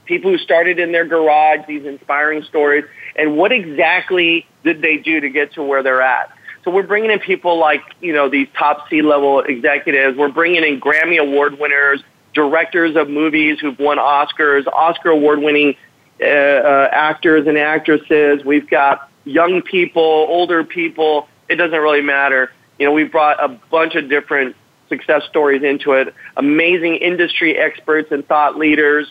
people 0.05 0.31
who 0.31 0.37
started 0.37 0.79
in 0.79 0.91
their 0.91 1.05
garage, 1.05 1.61
these 1.67 1.85
inspiring 1.85 2.43
stories, 2.43 2.85
and 3.15 3.35
what 3.35 3.51
exactly 3.51 4.45
did 4.63 4.81
they 4.81 4.97
do 4.97 5.19
to 5.19 5.29
get 5.29 5.53
to 5.53 5.63
where 5.63 5.81
they're 5.81 6.03
at? 6.03 6.31
So 6.63 6.71
we're 6.71 6.83
bringing 6.83 7.11
in 7.11 7.19
people 7.19 7.59
like, 7.59 7.81
you 8.01 8.13
know, 8.13 8.29
these 8.29 8.47
top 8.57 8.89
C-level 8.89 9.41
executives. 9.41 10.17
We're 10.17 10.31
bringing 10.31 10.63
in 10.63 10.79
Grammy 10.79 11.19
Award 11.19 11.59
winners, 11.59 12.03
directors 12.33 12.95
of 12.95 13.09
movies 13.09 13.59
who've 13.59 13.77
won 13.77 13.97
Oscars, 13.97 14.65
Oscar 14.67 15.09
award-winning 15.09 15.75
uh, 16.21 16.25
uh, 16.25 16.89
actors 16.91 17.47
and 17.47 17.58
actresses. 17.58 18.45
We've 18.45 18.69
got 18.69 19.10
young 19.25 19.62
people, 19.62 20.01
older 20.01 20.63
people. 20.63 21.28
It 21.49 21.56
doesn't 21.56 21.80
really 21.80 22.01
matter. 22.01 22.51
You 22.80 22.86
know, 22.86 22.91
we've 22.91 23.12
brought 23.12 23.43
a 23.43 23.49
bunch 23.69 23.95
of 23.95 24.10
different 24.10 24.56
success 24.89 25.23
stories 25.30 25.63
into 25.63 25.93
it. 25.93 26.13
Amazing 26.38 26.95
industry 26.95 27.58
experts 27.58 28.12
and 28.12 28.25
thought 28.28 28.58
leaders, 28.58 29.08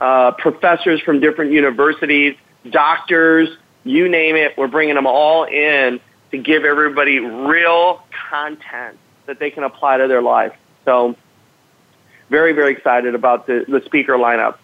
uh, 0.00 0.32
professors 0.32 1.00
from 1.00 1.20
different 1.20 1.52
universities, 1.52 2.36
doctors, 2.70 3.48
you 3.84 4.08
name 4.08 4.36
it. 4.36 4.56
We're 4.56 4.68
bringing 4.68 4.94
them 4.94 5.06
all 5.06 5.44
in 5.44 6.00
to 6.30 6.38
give 6.38 6.64
everybody 6.64 7.18
real 7.18 8.02
content 8.30 8.98
that 9.26 9.38
they 9.38 9.50
can 9.50 9.64
apply 9.64 9.98
to 9.98 10.08
their 10.08 10.22
life. 10.22 10.54
So, 10.84 11.16
very, 12.30 12.52
very 12.52 12.72
excited 12.72 13.14
about 13.14 13.46
the, 13.46 13.64
the 13.66 13.82
speaker 13.86 14.14
lineup. 14.14 14.56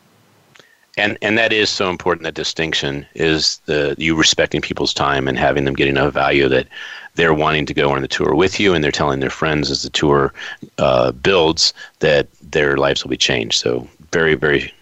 And 0.96 1.18
and 1.22 1.36
that 1.38 1.52
is 1.52 1.70
so 1.70 1.90
important. 1.90 2.24
That 2.24 2.34
distinction 2.34 3.06
is 3.14 3.58
the 3.66 3.94
you 3.98 4.14
respecting 4.14 4.60
people's 4.60 4.94
time 4.94 5.26
and 5.26 5.36
having 5.38 5.64
them 5.64 5.74
getting 5.74 5.96
a 5.96 6.10
value 6.10 6.48
that 6.48 6.68
they're 7.16 7.34
wanting 7.34 7.66
to 7.66 7.74
go 7.74 7.90
on 7.90 8.02
the 8.02 8.08
tour 8.08 8.34
with 8.34 8.60
you, 8.60 8.74
and 8.74 8.82
they're 8.82 8.92
telling 8.92 9.20
their 9.20 9.30
friends 9.30 9.70
as 9.70 9.82
the 9.82 9.90
tour 9.90 10.32
uh, 10.78 11.12
builds 11.12 11.72
that 12.00 12.28
their 12.42 12.76
lives 12.76 13.02
will 13.02 13.10
be 13.10 13.16
changed. 13.16 13.60
So 13.60 13.88
very, 14.12 14.34
very 14.34 14.72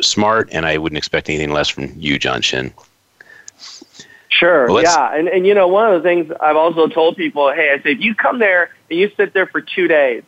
smart, 0.00 0.48
and 0.52 0.66
I 0.66 0.78
wouldn't 0.78 0.98
expect 0.98 1.28
anything 1.28 1.52
less 1.52 1.68
from 1.68 1.92
you, 1.96 2.18
John 2.18 2.40
Shin. 2.42 2.72
Sure. 4.28 4.70
Well, 4.70 4.82
yeah, 4.82 5.14
and 5.14 5.28
and 5.28 5.46
you 5.46 5.54
know 5.54 5.66
one 5.66 5.92
of 5.92 6.00
the 6.00 6.08
things 6.08 6.30
I've 6.40 6.56
also 6.56 6.86
told 6.86 7.16
people, 7.16 7.52
hey, 7.52 7.72
I 7.72 7.82
say 7.82 7.92
if 7.92 8.00
you 8.00 8.14
come 8.14 8.38
there 8.38 8.70
and 8.90 8.98
you 8.98 9.10
sit 9.16 9.32
there 9.32 9.46
for 9.46 9.60
two 9.60 9.88
days, 9.88 10.22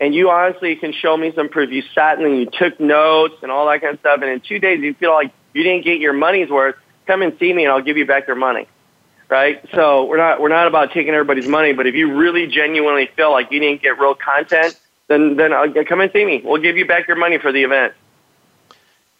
and 0.00 0.14
you 0.14 0.30
honestly 0.30 0.76
can 0.76 0.92
show 0.92 1.16
me 1.16 1.32
some 1.34 1.48
proof 1.48 1.70
you 1.70 1.82
sat 1.94 2.18
and 2.18 2.38
you 2.38 2.46
took 2.46 2.78
notes 2.78 3.36
and 3.42 3.50
all 3.50 3.66
that 3.66 3.80
kind 3.80 3.94
of 3.94 4.00
stuff, 4.00 4.20
and 4.22 4.30
in 4.30 4.40
two 4.40 4.58
days 4.58 4.80
you 4.80 4.94
feel 4.94 5.12
like 5.12 5.32
you 5.54 5.62
didn't 5.62 5.84
get 5.84 6.00
your 6.00 6.12
money's 6.12 6.50
worth, 6.50 6.76
come 7.06 7.22
and 7.22 7.36
see 7.38 7.52
me 7.52 7.64
and 7.64 7.72
I'll 7.72 7.82
give 7.82 7.96
you 7.96 8.06
back 8.06 8.26
your 8.26 8.36
money 8.36 8.66
right? 9.28 9.62
So 9.74 10.04
we're 10.04 10.16
not 10.16 10.40
we're 10.40 10.48
not 10.48 10.66
about 10.66 10.92
taking 10.92 11.12
everybody's 11.12 11.48
money, 11.48 11.72
but 11.72 11.86
if 11.86 11.94
you 11.94 12.14
really 12.16 12.46
genuinely 12.46 13.06
feel 13.16 13.30
like 13.30 13.52
you 13.52 13.60
didn't 13.60 13.82
get 13.82 13.98
real 13.98 14.14
content, 14.14 14.78
then 15.08 15.36
then 15.36 15.52
I'll, 15.52 15.70
uh, 15.78 15.84
come 15.84 16.00
and 16.00 16.10
see 16.12 16.24
me. 16.24 16.40
We'll 16.44 16.62
give 16.62 16.76
you 16.76 16.86
back 16.86 17.06
your 17.08 17.16
money 17.16 17.38
for 17.38 17.52
the 17.52 17.62
event. 17.62 17.94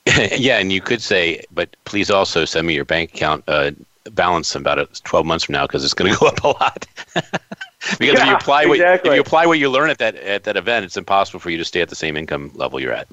yeah, 0.36 0.58
and 0.58 0.72
you 0.72 0.80
could 0.80 1.02
say, 1.02 1.42
but 1.50 1.74
please 1.84 2.10
also 2.10 2.44
send 2.44 2.66
me 2.66 2.74
your 2.74 2.84
bank 2.84 3.14
account 3.14 3.44
uh, 3.46 3.72
balance 4.12 4.54
about 4.54 4.78
12 5.04 5.26
months 5.26 5.44
from 5.44 5.54
now 5.54 5.66
because 5.66 5.84
it's 5.84 5.94
going 5.94 6.12
to 6.12 6.18
go 6.18 6.26
up 6.26 6.42
a 6.44 6.48
lot. 6.48 6.86
because 7.98 8.14
yeah, 8.14 8.22
if 8.22 8.28
you 8.28 8.34
apply 8.36 8.66
what 8.66 8.76
exactly. 8.76 9.10
if 9.10 9.16
you 9.16 9.20
apply 9.20 9.46
what 9.46 9.58
you 9.58 9.70
learn 9.70 9.90
at 9.90 9.98
that 9.98 10.16
at 10.16 10.44
that 10.44 10.56
event, 10.56 10.84
it's 10.84 10.96
impossible 10.96 11.40
for 11.40 11.50
you 11.50 11.58
to 11.58 11.64
stay 11.64 11.80
at 11.80 11.88
the 11.88 11.94
same 11.94 12.16
income 12.16 12.50
level 12.54 12.80
you're 12.80 12.92
at. 12.92 13.08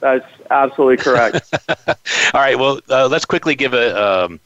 That's 0.00 0.26
absolutely 0.50 0.98
correct. 0.98 1.54
All 1.88 1.94
right. 2.34 2.58
Well, 2.58 2.80
uh, 2.90 3.08
let's 3.08 3.24
quickly 3.24 3.54
give 3.54 3.72
a 3.72 4.24
um, 4.24 4.40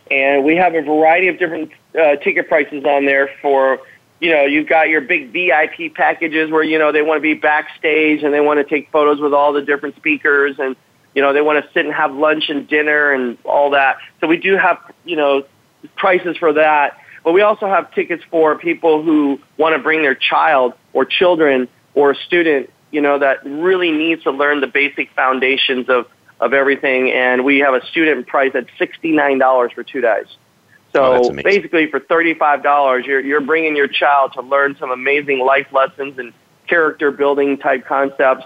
And 0.09 0.45
we 0.45 0.55
have 0.57 0.75
a 0.75 0.83
variety 0.83 1.29
of 1.29 1.39
different 1.39 1.71
uh, 1.99 2.17
ticket 2.17 2.49
prices 2.49 2.85
on 2.85 3.07
there 3.07 3.31
for, 3.43 3.81
you 4.21 4.31
know, 4.31 4.45
you've 4.45 4.69
got 4.69 4.89
your 4.89 5.03
big 5.03 5.33
VIP 5.33 5.95
packages 5.95 6.51
where, 6.51 6.63
you 6.63 6.79
know, 6.79 6.93
they 6.93 7.03
want 7.03 7.19
to 7.19 7.23
be 7.23 7.35
backstage 7.35 8.23
and 8.23 8.33
they 8.33 8.41
want 8.41 8.59
to 8.59 8.65
take 8.65 8.91
photos 8.91 9.21
with 9.21 9.35
all 9.35 9.53
the 9.53 9.63
different 9.63 9.97
speakers 9.97 10.57
and, 10.59 10.75
you 11.15 11.23
know, 11.23 11.33
they 11.33 11.43
want 11.43 11.63
to 11.63 11.71
sit 11.73 11.85
and 11.85 11.95
have 11.95 12.15
lunch 12.15 12.49
and 12.49 12.67
dinner 12.69 13.13
and 13.13 13.37
all 13.45 13.71
that. 13.71 13.99
So 14.21 14.27
we 14.27 14.39
do 14.39 14.57
have, 14.57 14.79
you 15.05 15.17
know, 15.17 15.45
prices 15.97 16.37
for 16.39 16.55
that. 16.55 16.99
But 17.25 17.33
we 17.33 17.43
also 17.43 17.67
have 17.67 17.93
tickets 17.93 18.23
for 18.31 18.57
people 18.57 19.03
who 19.03 19.41
want 19.59 19.77
to 19.77 19.83
bring 19.83 20.03
their 20.03 20.15
child 20.15 20.75
or 20.93 21.05
children 21.05 21.69
or 21.95 22.13
a 22.13 22.15
student, 22.15 22.71
you 22.93 23.01
know, 23.01 23.19
that 23.19 23.45
really 23.45 23.91
needs 23.91 24.23
to 24.23 24.31
learn 24.31 24.61
the 24.61 24.67
basic 24.67 25.11
foundations 25.15 25.89
of, 25.89 26.07
of 26.41 26.53
everything. 26.53 27.11
And 27.11 27.45
we 27.45 27.59
have 27.59 27.75
a 27.75 27.85
student 27.87 28.29
price 28.29 28.53
at 28.55 28.67
$69 28.79 29.75
for 29.75 29.83
two 29.83 30.01
days. 30.01 30.27
Oh, 30.95 31.23
so 31.23 31.31
oh, 31.31 31.43
basically 31.43 31.91
for 31.91 32.01
$35, 32.01 33.07
you're, 33.07 33.21
you're 33.21 33.41
bringing 33.41 33.77
your 33.77 33.89
child 33.89 34.33
to 34.35 34.43
learn 34.43 34.77
some 34.79 34.91
amazing 34.91 35.41
life 35.41 35.67
lessons 35.73 36.19
and 36.19 36.33
character 36.67 37.11
building 37.11 37.59
type 37.59 37.87
concepts 37.87 38.45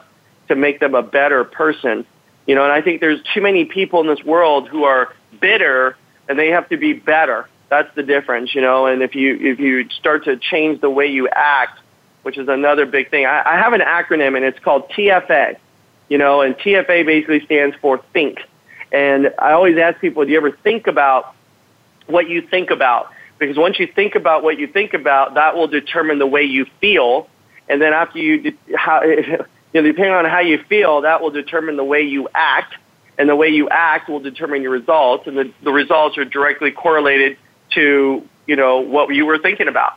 to 0.49 0.57
make 0.57 0.81
them 0.81 0.95
a 0.95 1.03
better 1.03 1.45
person. 1.45 2.05
You 2.47 2.55
know, 2.55 2.65
and 2.65 2.73
I 2.73 2.83
think 2.83 3.01
there's 3.01 3.21
too 3.35 3.41
many 3.41 3.65
people 3.65 4.01
in 4.01 4.09
this 4.09 4.25
world 4.25 4.69
who 4.69 4.85
are 4.85 5.15
bitter 5.41 5.97
and 6.29 6.39
they 6.39 6.49
have 6.49 6.69
to 6.71 6.77
be 6.77 6.93
better. 6.93 7.49
That's 7.69 7.95
the 7.95 8.03
difference, 8.03 8.55
you 8.55 8.61
know. 8.61 8.87
And 8.87 9.03
if 9.03 9.15
you 9.15 9.37
if 9.41 9.61
you 9.61 9.89
start 9.91 10.25
to 10.25 10.37
change 10.37 10.81
the 10.81 10.91
way 10.91 11.07
you 11.07 11.29
act, 11.29 11.79
which 12.23 12.37
is 12.37 12.49
another 12.49 12.87
big 12.87 13.11
thing, 13.11 13.27
I, 13.27 13.43
I 13.45 13.57
have 13.57 13.73
an 13.73 13.81
acronym 13.81 14.37
and 14.37 14.45
it's 14.45 14.59
called 14.59 14.91
TFA, 14.91 15.57
you 16.09 16.19
know, 16.19 16.41
and 16.41 16.57
TFA 16.57 17.07
basically 17.07 17.45
stands 17.45 17.77
for 17.81 17.99
think. 18.13 18.41
And 18.91 19.33
I 19.39 19.53
always 19.53 19.79
ask 19.79 20.01
people, 20.01 20.25
do 20.25 20.33
you 20.33 20.37
ever 20.37 20.51
think 20.51 20.89
about 20.89 21.35
what 22.07 22.29
you 22.29 22.43
think 22.43 22.71
about? 22.71 23.13
because 23.41 23.57
once 23.57 23.81
you 23.81 23.89
think 23.89 24.15
about 24.15 24.45
what 24.45 24.59
you 24.59 24.69
think 24.69 24.93
about, 24.95 25.35
that 25.35 25.57
will 25.57 25.67
determine 25.67 26.19
the 26.19 26.27
way 26.27 26.43
you 26.43 26.67
feel, 26.81 27.27
and 27.69 27.83
then 27.83 27.93
after 27.93 28.19
you, 28.19 28.57
how, 28.77 29.03
you 29.03 29.47
know, 29.73 29.83
depending 29.83 30.13
on 30.13 30.27
how 30.27 30.41
you 30.41 30.63
feel, 30.69 31.01
that 31.01 31.21
will 31.23 31.31
determine 31.31 31.77
the 31.77 31.85
way 31.85 32.03
you 32.03 32.29
act, 32.35 32.75
and 33.19 33.29
the 33.29 33.35
way 33.35 33.49
you 33.49 33.69
act 33.71 34.09
will 34.09 34.21
determine 34.21 34.63
your 34.63 34.71
results, 34.71 35.27
and 35.27 35.37
the, 35.37 35.53
the 35.65 35.73
results 35.73 36.19
are 36.19 36.25
directly 36.25 36.71
correlated 36.71 37.39
to 37.73 38.23
you 38.47 38.57
know 38.57 38.81
what 38.81 39.13
you 39.15 39.25
were 39.27 39.39
thinking 39.39 39.69
about. 39.69 39.95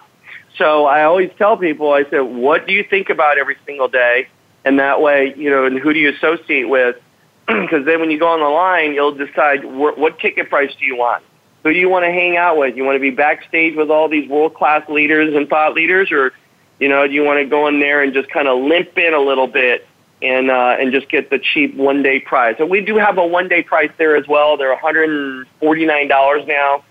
So 0.58 0.86
I 0.86 1.04
always 1.04 1.32
tell 1.38 1.58
people, 1.58 1.92
I 1.92 2.04
said, 2.10 2.20
what 2.20 2.68
do 2.68 2.74
you 2.74 2.86
think 2.88 3.10
about 3.10 3.38
every 3.40 3.58
single 3.66 3.88
day? 3.88 4.28
And 4.64 4.80
that 4.80 5.02
way, 5.02 5.34
you 5.36 5.50
know, 5.50 5.66
and 5.66 5.80
who 5.80 5.94
do 5.94 6.00
you 6.00 6.14
associate 6.14 6.70
with? 6.70 6.96
Because 7.46 7.86
then 7.86 8.00
when 8.00 8.10
you 8.10 8.20
go 8.20 8.30
on 8.30 8.40
the 8.40 8.46
line, 8.46 8.94
you'll 8.94 9.16
decide 9.16 9.64
wh- 9.64 9.98
what 9.98 10.18
ticket 10.20 10.50
price 10.50 10.72
do 10.80 10.86
you 10.86 10.96
want? 10.96 11.24
Who 11.64 11.74
do 11.74 11.80
you 11.80 11.90
want 11.90 12.04
to 12.06 12.12
hang 12.12 12.36
out 12.36 12.58
with? 12.58 12.76
You 12.76 12.84
want 12.84 12.98
to 12.98 13.00
be 13.00 13.10
backstage 13.10 13.76
with 13.76 13.90
all 13.90 14.10
these 14.10 14.30
world 14.30 14.54
class 14.54 14.88
leaders 14.90 15.34
and 15.34 15.48
thought 15.48 15.74
leaders, 15.74 16.12
or 16.12 16.34
you 16.80 16.90
know, 16.90 17.08
do 17.08 17.14
you 17.14 17.24
want 17.24 17.40
to 17.40 17.46
go 17.46 17.68
in 17.68 17.80
there 17.80 18.02
and 18.02 18.14
just 18.14 18.30
kind 18.30 18.48
of 18.48 18.60
limp 18.60 18.98
in 18.98 19.14
a 19.14 19.20
little 19.20 19.48
bit 19.48 19.88
and 20.22 20.52
uh, 20.52 20.76
and 20.80 20.92
just 20.92 21.10
get 21.10 21.30
the 21.30 21.40
cheap 21.40 21.76
one 21.76 22.04
day 22.04 22.20
price? 22.20 22.58
So 22.58 22.66
we 22.66 22.82
do 22.82 22.98
have 22.98 23.18
a 23.18 23.26
one 23.26 23.48
day 23.48 23.64
price 23.64 23.92
there 23.98 24.16
as 24.16 24.28
well. 24.28 24.58
They're 24.58 24.70
one 24.70 24.80
hundred 24.80 25.10
and 25.10 25.48
forty 25.60 25.86
nine 25.86 26.08
dollars 26.08 26.46
now. 26.46 26.84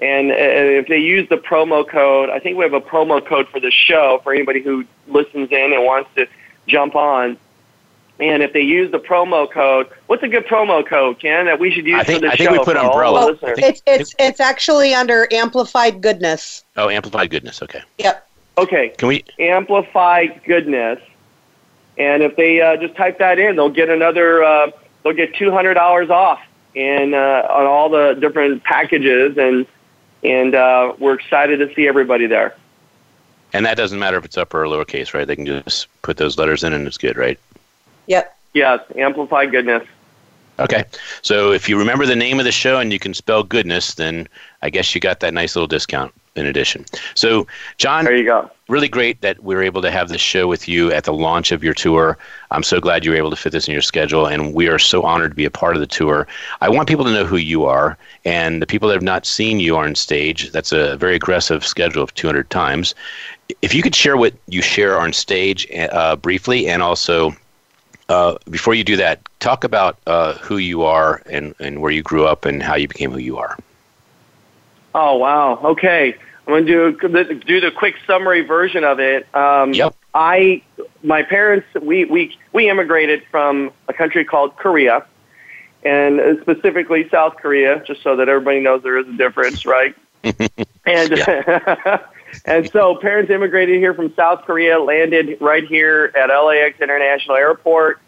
And 0.00 0.30
uh, 0.30 0.34
if 0.34 0.88
they 0.88 0.98
use 0.98 1.28
the 1.28 1.36
promo 1.36 1.86
code, 1.86 2.28
I 2.30 2.38
think 2.38 2.56
we 2.56 2.64
have 2.64 2.72
a 2.72 2.80
promo 2.80 3.24
code 3.24 3.48
for 3.48 3.60
the 3.60 3.70
show 3.70 4.20
for 4.22 4.34
anybody 4.34 4.60
who 4.60 4.84
listens 5.06 5.50
in 5.52 5.72
and 5.72 5.84
wants 5.84 6.10
to 6.16 6.26
jump 6.66 6.96
on. 6.96 7.36
And 8.20 8.44
if 8.44 8.52
they 8.52 8.60
use 8.60 8.92
the 8.92 9.00
promo 9.00 9.50
code, 9.50 9.88
what's 10.06 10.22
a 10.22 10.28
good 10.28 10.46
promo 10.46 10.86
code, 10.86 11.18
Ken, 11.18 11.46
that 11.46 11.58
we 11.58 11.72
should 11.72 11.84
use 11.84 11.98
I 11.98 12.04
think, 12.04 12.20
for 12.20 12.26
the 12.26 12.32
I 12.32 12.36
show? 12.36 12.44
think 12.44 12.50
we 12.52 12.58
put 12.58 12.76
for 12.76 12.78
all 12.78 12.92
umbrella. 12.92 13.12
Well, 13.20 13.32
listeners? 13.32 13.58
it's 13.58 13.82
it's 13.86 14.14
it's 14.18 14.40
actually 14.40 14.94
under 14.94 15.26
amplified 15.32 16.00
goodness. 16.00 16.64
Oh, 16.76 16.88
amplified 16.88 17.30
goodness. 17.30 17.60
Okay. 17.62 17.82
Yep. 17.98 18.28
Okay, 18.56 18.90
Can 18.90 19.08
we? 19.08 19.24
amplify 19.40 20.26
goodness. 20.46 21.00
And 21.98 22.22
if 22.22 22.36
they 22.36 22.60
uh, 22.60 22.76
just 22.76 22.94
type 22.94 23.18
that 23.18 23.38
in, 23.40 23.56
they'll 23.56 23.68
get 23.68 23.88
another. 23.88 24.44
Uh, 24.44 24.70
they'll 25.02 25.12
get 25.12 25.34
two 25.34 25.50
hundred 25.50 25.74
dollars 25.74 26.08
off 26.08 26.40
in 26.74 27.14
uh, 27.14 27.48
on 27.50 27.66
all 27.66 27.88
the 27.88 28.14
different 28.14 28.62
packages, 28.62 29.36
and 29.36 29.66
and 30.22 30.54
uh, 30.54 30.92
we're 31.00 31.14
excited 31.14 31.58
to 31.58 31.74
see 31.74 31.88
everybody 31.88 32.26
there. 32.26 32.54
And 33.52 33.66
that 33.66 33.76
doesn't 33.76 33.98
matter 33.98 34.16
if 34.18 34.24
it's 34.24 34.36
upper 34.36 34.64
or 34.64 34.66
lowercase, 34.66 35.14
right? 35.14 35.26
They 35.26 35.36
can 35.36 35.46
just 35.46 35.86
put 36.02 36.16
those 36.16 36.38
letters 36.38 36.64
in, 36.64 36.72
and 36.72 36.86
it's 36.86 36.98
good, 36.98 37.16
right? 37.16 37.38
Yep. 38.06 38.36
Yes, 38.54 38.80
amplify 38.96 39.46
goodness. 39.46 39.86
Okay. 40.58 40.84
So 41.22 41.52
if 41.52 41.68
you 41.68 41.76
remember 41.76 42.06
the 42.06 42.14
name 42.14 42.38
of 42.38 42.44
the 42.44 42.52
show 42.52 42.78
and 42.78 42.92
you 42.92 42.98
can 43.00 43.14
spell 43.14 43.42
goodness, 43.42 43.94
then 43.94 44.28
I 44.62 44.70
guess 44.70 44.94
you 44.94 45.00
got 45.00 45.20
that 45.20 45.34
nice 45.34 45.56
little 45.56 45.66
discount 45.66 46.14
in 46.36 46.46
addition. 46.46 46.84
So, 47.14 47.46
John, 47.78 48.04
There 48.04 48.16
you 48.16 48.24
go. 48.24 48.50
really 48.68 48.88
great 48.88 49.20
that 49.20 49.42
we 49.42 49.54
were 49.54 49.62
able 49.62 49.82
to 49.82 49.90
have 49.90 50.08
this 50.08 50.20
show 50.20 50.48
with 50.48 50.68
you 50.68 50.92
at 50.92 51.04
the 51.04 51.12
launch 51.12 51.52
of 51.52 51.62
your 51.62 51.74
tour. 51.74 52.18
I'm 52.50 52.62
so 52.62 52.80
glad 52.80 53.04
you 53.04 53.12
were 53.12 53.16
able 53.16 53.30
to 53.30 53.36
fit 53.36 53.52
this 53.52 53.68
in 53.68 53.72
your 53.72 53.82
schedule, 53.82 54.26
and 54.26 54.52
we 54.52 54.68
are 54.68 54.78
so 54.78 55.02
honored 55.02 55.32
to 55.32 55.36
be 55.36 55.44
a 55.44 55.50
part 55.50 55.76
of 55.76 55.80
the 55.80 55.86
tour. 55.86 56.26
I 56.60 56.68
want 56.68 56.88
people 56.88 57.04
to 57.04 57.12
know 57.12 57.24
who 57.24 57.36
you 57.36 57.64
are, 57.66 57.96
and 58.24 58.60
the 58.60 58.66
people 58.66 58.88
that 58.88 58.94
have 58.94 59.02
not 59.02 59.26
seen 59.26 59.60
you 59.60 59.76
on 59.76 59.94
stage, 59.94 60.50
that's 60.50 60.72
a 60.72 60.96
very 60.96 61.14
aggressive 61.14 61.64
schedule 61.64 62.02
of 62.02 62.12
200 62.14 62.50
times. 62.50 62.94
If 63.62 63.72
you 63.74 63.82
could 63.82 63.94
share 63.94 64.16
what 64.16 64.34
you 64.48 64.60
share 64.60 64.98
on 64.98 65.12
stage 65.12 65.68
uh, 65.72 66.16
briefly, 66.16 66.68
and 66.68 66.82
also 66.82 67.32
uh, 68.08 68.36
before 68.50 68.74
you 68.74 68.84
do 68.84 68.96
that, 68.96 69.20
talk 69.40 69.64
about 69.64 69.98
uh, 70.06 70.34
who 70.34 70.58
you 70.58 70.82
are 70.82 71.22
and, 71.26 71.54
and 71.58 71.80
where 71.80 71.90
you 71.90 72.02
grew 72.02 72.26
up 72.26 72.44
and 72.44 72.62
how 72.62 72.74
you 72.74 72.88
became 72.88 73.10
who 73.10 73.18
you 73.18 73.38
are. 73.38 73.58
Oh 74.94 75.16
wow. 75.16 75.58
Okay, 75.64 76.14
I'm 76.46 76.52
going 76.52 76.66
to 76.66 76.92
do 76.92 77.34
do 77.40 77.60
the 77.60 77.70
quick 77.70 77.96
summary 78.06 78.42
version 78.42 78.84
of 78.84 79.00
it. 79.00 79.26
Um, 79.34 79.74
Yep. 79.74 79.94
I, 80.14 80.62
my 81.02 81.22
parents, 81.22 81.66
we 81.80 82.04
we 82.04 82.36
we 82.52 82.68
immigrated 82.68 83.24
from 83.30 83.72
a 83.88 83.92
country 83.92 84.24
called 84.24 84.56
Korea, 84.56 85.04
and 85.82 86.38
specifically 86.42 87.08
South 87.08 87.36
Korea, 87.36 87.82
just 87.84 88.02
so 88.02 88.14
that 88.16 88.28
everybody 88.28 88.60
knows 88.60 88.82
there 88.84 88.98
is 88.98 89.08
a 89.08 89.16
difference, 89.16 89.66
right? 89.66 89.96
and 90.22 90.38
and 92.44 92.70
so 92.70 92.96
parents 92.96 93.30
immigrated 93.30 93.76
here 93.76 93.94
from 93.94 94.12
South 94.14 94.42
Korea, 94.42 94.78
landed 94.78 95.38
right 95.40 95.64
here 95.66 96.12
at 96.16 96.28
LAX 96.28 96.80
International 96.80 97.36
Airport 97.36 98.00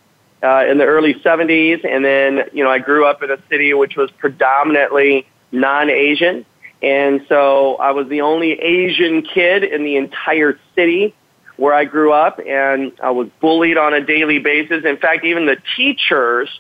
uh, 0.43 0.64
in 0.68 0.79
the 0.79 0.85
early 0.85 1.14
70s, 1.14 1.85
and 1.85 2.05
then 2.05 2.49
you 2.53 2.62
know 2.64 2.70
I 2.70 2.79
grew 2.79 3.07
up 3.07 3.22
in 3.22 3.31
a 3.31 3.39
city 3.49 3.72
which 3.74 3.97
was 3.97 4.11
predominantly 4.12 5.27
non-Asian, 5.53 6.45
and 6.83 7.24
so 7.29 7.77
I 7.77 7.93
was 7.93 8.09
the 8.09 8.20
only 8.20 8.53
Asian 8.53 9.22
kid 9.22 9.64
in 9.64 9.85
the 9.85 9.97
entire 9.97 10.59
city 10.74 11.14
where 11.57 11.72
I 11.72 11.85
grew 11.85 12.12
up, 12.12 12.39
and 12.47 12.93
I 13.03 13.11
was 13.11 13.29
bullied 13.41 13.79
on 13.79 13.95
a 13.95 14.05
daily 14.05 14.39
basis. 14.39 14.85
In 14.85 14.99
fact, 14.99 15.24
even 15.24 15.47
the 15.47 15.57
teachers, 15.77 16.51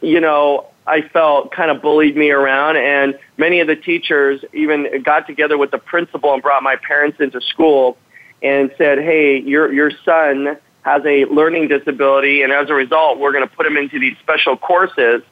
you 0.00 0.20
know, 0.20 0.68
I 0.88 1.02
felt 1.02 1.52
kind 1.52 1.70
of 1.70 1.82
bullied 1.82 2.16
me 2.16 2.30
around, 2.30 2.76
and 2.76 3.18
many 3.36 3.60
of 3.60 3.66
the 3.66 3.76
teachers 3.76 4.42
even 4.52 5.02
got 5.02 5.26
together 5.26 5.58
with 5.58 5.70
the 5.70 5.78
principal 5.78 6.32
and 6.32 6.42
brought 6.42 6.62
my 6.62 6.76
parents 6.76 7.20
into 7.20 7.40
school 7.40 7.98
and 8.42 8.72
said, 8.78 8.98
"Hey, 8.98 9.38
your 9.38 9.72
your 9.72 9.90
son 10.04 10.56
has 10.82 11.02
a 11.04 11.26
learning 11.26 11.68
disability, 11.68 12.42
and 12.42 12.52
as 12.52 12.70
a 12.70 12.74
result, 12.74 13.18
we're 13.18 13.32
going 13.32 13.46
to 13.46 13.54
put 13.54 13.66
him 13.66 13.76
into 13.76 13.98
these 14.00 14.16
special 14.18 14.56
courses." 14.56 15.22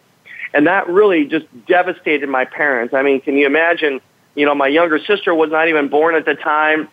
And 0.53 0.67
that 0.67 0.89
really 0.89 1.25
just 1.25 1.47
devastated 1.67 2.29
my 2.29 2.45
parents. 2.45 2.95
I 2.95 3.03
mean, 3.03 3.21
can 3.21 3.37
you 3.37 3.47
imagine? 3.47 4.01
You 4.35 4.45
know, 4.45 4.55
my 4.55 4.69
younger 4.69 4.99
sister 4.99 5.35
was 5.35 5.51
not 5.51 5.69
even 5.69 5.89
born 5.89 6.15
at 6.15 6.27
the 6.27 6.35
time. 6.35 6.89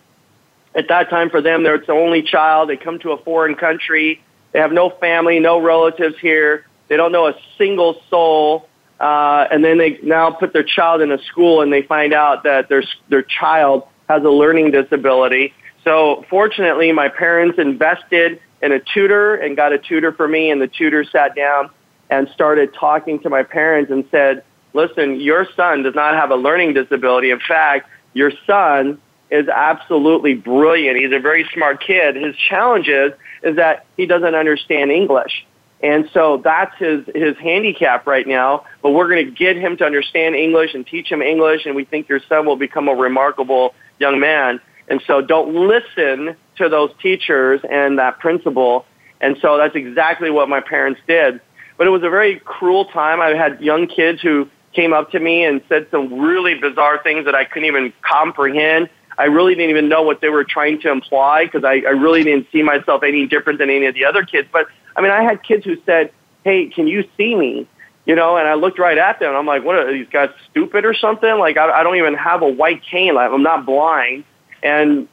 At 0.76 0.88
that 0.88 1.10
time, 1.10 1.30
for 1.30 1.42
them, 1.42 1.64
they're 1.64 1.78
the 1.78 1.92
only 1.92 2.24
child. 2.24 2.70
They 2.70 2.78
come 2.78 3.00
to 3.00 3.12
a 3.12 3.18
foreign 3.18 3.56
country. 3.56 4.22
They 4.54 4.60
have 4.60 4.72
no 4.72 4.90
family, 4.90 5.40
no 5.40 5.60
relatives 5.60 6.16
here. 6.20 6.66
They 6.94 6.98
don't 6.98 7.12
know 7.12 7.26
a 7.26 7.34
single 7.58 8.00
soul. 8.08 8.70
Uh, 9.00 9.48
and 9.50 9.66
then 9.66 9.80
they 9.80 9.98
now 10.04 10.30
put 10.30 10.54
their 10.54 10.62
child 10.64 11.02
in 11.02 11.12
a 11.12 11.18
school 11.24 11.62
and 11.62 11.74
they 11.74 11.82
find 11.82 12.14
out 12.14 12.44
that 12.44 12.70
their, 12.70 12.84
their 13.10 13.24
child 13.24 13.88
has 14.10 14.24
a 14.24 14.30
learning 14.30 14.70
disability. 14.70 15.56
So 15.84 16.24
fortunately, 16.30 16.92
my 16.92 17.10
parents 17.10 17.58
invested 17.58 18.40
in 18.62 18.74
a 18.74 18.80
tutor 18.80 19.34
and 19.34 19.58
got 19.58 19.74
a 19.74 19.80
tutor 19.80 20.12
for 20.12 20.28
me, 20.28 20.52
and 20.52 20.62
the 20.62 20.68
tutor 20.68 21.04
sat 21.04 21.36
down 21.36 21.72
and 22.12 22.30
started 22.32 22.76
talking 22.76 23.20
to 23.22 23.30
my 23.32 23.42
parents 23.42 23.90
and 23.90 24.06
said, 24.12 24.44
listen, 24.74 25.20
your 25.20 25.48
son 25.56 25.82
does 25.82 25.96
not 25.96 26.14
have 26.14 26.30
a 26.30 26.36
learning 26.36 26.76
disability. 26.76 27.32
In 27.32 27.40
fact, 27.40 27.90
your 28.14 28.32
son 28.46 29.02
is 29.32 29.48
absolutely 29.48 30.36
brilliant. 30.36 31.00
He's 31.00 31.12
a 31.12 31.20
very 31.20 31.50
smart 31.56 31.82
kid. 31.82 32.16
His 32.16 32.36
challenge 32.36 32.88
is, 32.88 33.14
is 33.42 33.56
that 33.56 33.88
he 33.98 34.06
doesn't 34.06 34.36
understand 34.36 34.92
English. 34.92 35.44
And 35.84 36.10
so 36.14 36.38
that's 36.42 36.76
his, 36.78 37.06
his 37.14 37.36
handicap 37.38 38.08
right 38.08 38.26
now. 38.26 38.66
But 38.82 38.92
we're 38.92 39.10
going 39.10 39.26
to 39.26 39.32
get 39.32 39.58
him 39.58 39.76
to 39.78 39.86
understand 39.86 40.34
English 40.34 40.74
and 40.74 40.88
teach 40.88 41.12
him 41.12 41.22
English, 41.22 41.66
and 41.66 41.76
we 41.76 41.84
think 41.84 42.08
your 42.08 42.22
son 42.30 42.46
will 42.46 42.56
become 42.56 42.88
a 42.88 42.96
remarkable 42.96 43.76
young 44.00 44.20
man. 44.20 44.62
And 44.88 45.04
so 45.06 45.22
don't 45.22 45.68
listen 45.68 46.38
to 46.58 46.70
those 46.70 46.92
teachers 47.02 47.60
and 47.70 48.00
that 48.00 48.20
principal. 48.20 48.86
And 49.20 49.38
so 49.42 49.58
that's 49.58 49.76
exactly 49.76 50.30
what 50.30 50.48
my 50.48 50.62
parents 50.62 51.02
did. 51.06 51.42
But 51.78 51.88
it 51.88 51.90
was 51.90 52.04
a 52.04 52.10
very 52.10 52.40
cruel 52.40 52.86
time. 52.86 53.20
I 53.20 53.30
had 53.36 53.60
young 53.62 53.88
kids 53.88 54.22
who 54.22 54.48
came 54.72 54.94
up 54.94 55.12
to 55.12 55.20
me 55.20 55.44
and 55.44 55.62
said 55.68 55.88
some 55.92 56.20
really 56.20 56.56
bizarre 56.56 57.02
things 57.04 57.26
that 57.26 57.36
I 57.36 57.44
couldn't 57.44 57.68
even 57.68 57.94
comprehend. 58.02 58.90
I 59.18 59.26
really 59.26 59.56
didn't 59.56 59.70
even 59.70 59.90
know 59.90 60.02
what 60.02 60.22
they 60.22 60.30
were 60.30 60.44
trying 60.44 60.80
to 60.82 60.92
imply 60.92 61.46
because 61.46 61.64
I, 61.64 61.84
I 61.86 61.92
really 61.92 62.24
didn't 62.24 62.48
see 62.52 62.64
myself 62.64 63.04
any 63.04 63.28
different 63.28 63.60
than 63.60 63.70
any 63.70 63.86
of 63.86 63.94
the 63.94 64.06
other 64.06 64.24
kids. 64.24 64.48
But 64.52 64.68
I 64.96 65.02
mean, 65.02 65.12
I 65.12 65.24
had 65.24 65.44
kids 65.44 65.66
who 65.66 65.78
said, 65.86 66.12
"Hey, 66.44 66.68
can 66.68 66.88
you 66.88 67.08
see 67.18 67.36
me?" 67.36 67.68
You 68.06 68.16
know, 68.16 68.36
and 68.38 68.48
I 68.48 68.56
looked 68.56 68.80
right 68.80 68.98
at 68.98 69.20
them. 69.20 69.30
and 69.30 69.38
I'm 69.38 69.46
like, 69.46 69.64
"What 69.64 69.76
are 69.76 69.92
these 69.92 70.10
guys 70.10 70.30
stupid 70.50 70.86
or 70.86 70.94
something?" 70.94 71.40
Like, 71.40 71.58
I, 71.58 71.72
I 71.72 71.84
don't 71.84 71.98
even 71.98 72.16
have 72.16 72.42
a 72.42 72.50
white 72.50 72.84
cane. 72.84 73.16
Like, 73.16 73.32
I'm 73.32 73.44
not 73.44 73.66
blind, 73.66 74.24
and 74.62 75.08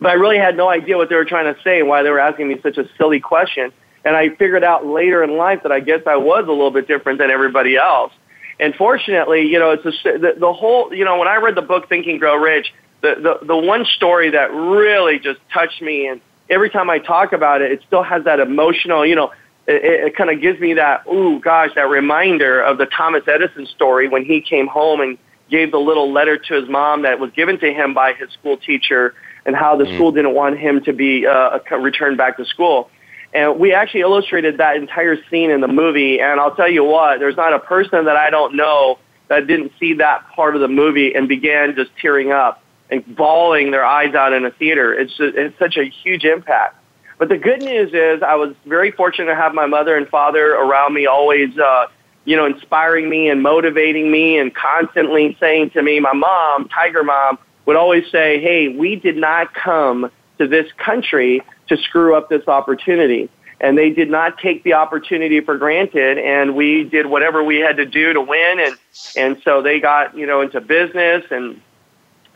but 0.00 0.10
I 0.10 0.14
really 0.14 0.38
had 0.38 0.56
no 0.56 0.68
idea 0.68 0.96
what 0.96 1.08
they 1.08 1.16
were 1.16 1.24
trying 1.24 1.52
to 1.52 1.60
say 1.62 1.80
and 1.80 1.88
why 1.88 2.02
they 2.02 2.10
were 2.10 2.20
asking 2.20 2.48
me 2.48 2.60
such 2.62 2.78
a 2.78 2.88
silly 2.96 3.20
question. 3.20 3.72
And 4.04 4.16
I 4.16 4.30
figured 4.30 4.64
out 4.64 4.86
later 4.86 5.22
in 5.24 5.36
life 5.36 5.64
that 5.64 5.72
I 5.72 5.80
guess 5.80 6.02
I 6.06 6.16
was 6.16 6.44
a 6.46 6.52
little 6.52 6.70
bit 6.70 6.86
different 6.86 7.18
than 7.18 7.30
everybody 7.30 7.76
else. 7.76 8.12
And 8.60 8.74
fortunately, 8.74 9.42
you 9.46 9.58
know, 9.58 9.72
it's 9.72 9.84
a, 9.84 10.18
the, 10.18 10.34
the 10.38 10.52
whole, 10.52 10.92
you 10.94 11.04
know, 11.04 11.18
when 11.18 11.28
I 11.28 11.36
read 11.36 11.54
the 11.54 11.62
book 11.62 11.88
Think 11.88 12.06
and 12.06 12.18
Grow 12.18 12.36
Rich, 12.36 12.72
the, 13.00 13.38
the, 13.40 13.46
the 13.46 13.56
one 13.56 13.84
story 13.84 14.30
that 14.30 14.52
really 14.52 15.18
just 15.18 15.40
touched 15.52 15.80
me, 15.80 16.06
and 16.06 16.20
every 16.50 16.70
time 16.70 16.90
I 16.90 16.98
talk 16.98 17.32
about 17.32 17.62
it, 17.62 17.72
it 17.72 17.82
still 17.86 18.02
has 18.02 18.24
that 18.24 18.40
emotional, 18.40 19.06
you 19.06 19.14
know, 19.14 19.32
it, 19.66 20.06
it 20.06 20.16
kind 20.16 20.30
of 20.30 20.40
gives 20.40 20.58
me 20.60 20.74
that, 20.74 21.06
ooh, 21.06 21.38
gosh, 21.40 21.70
that 21.74 21.88
reminder 21.88 22.60
of 22.60 22.78
the 22.78 22.86
Thomas 22.86 23.22
Edison 23.26 23.66
story 23.66 24.08
when 24.08 24.24
he 24.24 24.40
came 24.40 24.66
home 24.66 25.00
and 25.00 25.18
gave 25.50 25.70
the 25.70 25.78
little 25.78 26.12
letter 26.12 26.36
to 26.36 26.54
his 26.54 26.68
mom 26.68 27.02
that 27.02 27.20
was 27.20 27.30
given 27.32 27.58
to 27.60 27.72
him 27.72 27.94
by 27.94 28.12
his 28.14 28.30
school 28.30 28.56
teacher 28.56 29.14
and 29.46 29.56
how 29.56 29.76
the 29.76 29.84
mm. 29.84 29.94
school 29.94 30.12
didn't 30.12 30.34
want 30.34 30.58
him 30.58 30.82
to 30.84 30.92
be 30.92 31.26
uh, 31.26 31.58
returned 31.78 32.18
back 32.18 32.36
to 32.36 32.44
school. 32.44 32.90
And 33.32 33.58
we 33.58 33.72
actually 33.72 34.00
illustrated 34.00 34.58
that 34.58 34.76
entire 34.76 35.16
scene 35.30 35.50
in 35.50 35.60
the 35.60 35.68
movie. 35.68 36.20
And 36.20 36.40
I'll 36.40 36.54
tell 36.54 36.70
you 36.70 36.84
what, 36.84 37.18
there's 37.18 37.36
not 37.36 37.52
a 37.52 37.58
person 37.58 38.06
that 38.06 38.16
I 38.16 38.30
don't 38.30 38.56
know 38.56 38.98
that 39.28 39.46
didn't 39.46 39.72
see 39.78 39.94
that 39.94 40.26
part 40.34 40.54
of 40.54 40.62
the 40.62 40.68
movie 40.68 41.14
and 41.14 41.28
began 41.28 41.74
just 41.74 41.90
tearing 42.00 42.32
up. 42.32 42.62
And 42.90 43.04
bawling 43.16 43.70
their 43.70 43.84
eyes 43.84 44.14
out 44.14 44.32
in 44.32 44.44
a 44.44 44.50
theater. 44.50 44.92
It's 44.94 45.16
just, 45.16 45.36
it's 45.36 45.58
such 45.58 45.76
a 45.76 45.84
huge 45.84 46.24
impact. 46.24 46.76
But 47.18 47.28
the 47.28 47.36
good 47.36 47.60
news 47.60 47.92
is 47.92 48.22
I 48.22 48.36
was 48.36 48.54
very 48.64 48.92
fortunate 48.92 49.26
to 49.26 49.34
have 49.34 49.52
my 49.52 49.66
mother 49.66 49.96
and 49.96 50.08
father 50.08 50.54
around 50.54 50.94
me 50.94 51.06
always, 51.06 51.56
uh, 51.58 51.86
you 52.24 52.36
know, 52.36 52.46
inspiring 52.46 53.08
me 53.08 53.28
and 53.28 53.42
motivating 53.42 54.10
me 54.10 54.38
and 54.38 54.54
constantly 54.54 55.36
saying 55.40 55.70
to 55.70 55.82
me, 55.82 55.98
my 55.98 56.12
mom, 56.12 56.68
Tiger 56.68 57.02
Mom, 57.02 57.38
would 57.66 57.76
always 57.76 58.08
say, 58.10 58.40
hey, 58.40 58.68
we 58.68 58.96
did 58.96 59.16
not 59.16 59.52
come 59.52 60.10
to 60.38 60.46
this 60.46 60.70
country 60.78 61.42
to 61.68 61.76
screw 61.76 62.14
up 62.14 62.28
this 62.28 62.46
opportunity. 62.48 63.28
And 63.60 63.76
they 63.76 63.90
did 63.90 64.08
not 64.08 64.38
take 64.38 64.62
the 64.62 64.74
opportunity 64.74 65.40
for 65.40 65.58
granted, 65.58 66.16
and 66.16 66.54
we 66.54 66.84
did 66.84 67.06
whatever 67.06 67.42
we 67.42 67.56
had 67.56 67.76
to 67.78 67.86
do 67.86 68.12
to 68.12 68.20
win. 68.20 68.60
And 68.60 68.78
and 69.16 69.42
so 69.44 69.62
they 69.62 69.80
got 69.80 70.16
you 70.16 70.26
know 70.26 70.42
into 70.42 70.60
business, 70.60 71.24
and 71.32 71.60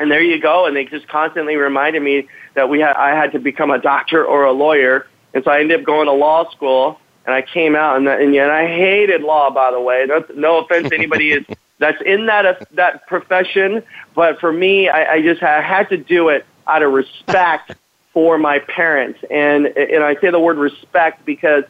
and 0.03 0.11
there 0.11 0.23
you 0.23 0.41
go. 0.41 0.67
And 0.67 0.77
they 0.77 0.85
just 0.85 1.09
constantly 1.09 1.57
reminded 1.57 2.03
me 2.03 2.29
that 2.55 2.69
we 2.69 2.81
had 2.81 2.95
I 2.97 3.15
had 3.15 3.33
to 3.33 3.39
become 3.39 3.71
a 3.71 3.79
doctor 3.79 4.25
or 4.25 4.45
a 4.45 4.53
lawyer, 4.53 5.07
and 5.33 5.43
so 5.45 5.51
I 5.51 5.61
ended 5.61 5.81
up 5.81 5.87
going 5.87 6.07
to 6.07 6.13
law 6.13 6.51
school. 6.51 6.99
And 7.25 7.33
I 7.33 7.43
came 7.43 7.77
out, 7.77 7.97
and 7.97 8.09
and, 8.09 8.35
and 8.35 8.51
I 8.51 8.67
hated 8.67 9.23
law, 9.23 9.51
by 9.51 9.71
the 9.71 9.81
way. 9.81 10.05
No, 10.09 10.25
no 10.35 10.59
offense 10.59 10.89
to 10.89 10.95
anybody 10.97 11.33
is 11.33 11.47
that's 11.79 12.03
in 12.05 12.27
that 12.27 12.45
uh, 12.45 12.55
that 12.73 13.07
profession, 13.07 13.83
but 14.15 14.41
for 14.41 14.53
me, 14.53 14.89
I, 14.89 15.15
I 15.15 15.23
just 15.23 15.41
had, 15.41 15.61
I 15.61 15.63
had 15.63 15.89
to 15.91 15.97
do 15.97 16.29
it 16.29 16.45
out 16.67 16.83
of 16.83 16.93
respect 16.93 17.75
for 18.13 18.39
my 18.39 18.59
parents, 18.59 19.21
and 19.31 19.67
and 19.67 20.03
I 20.03 20.17
say 20.17 20.31
the 20.31 20.41
word 20.41 20.59
respect 20.59 21.25
because 21.25 21.65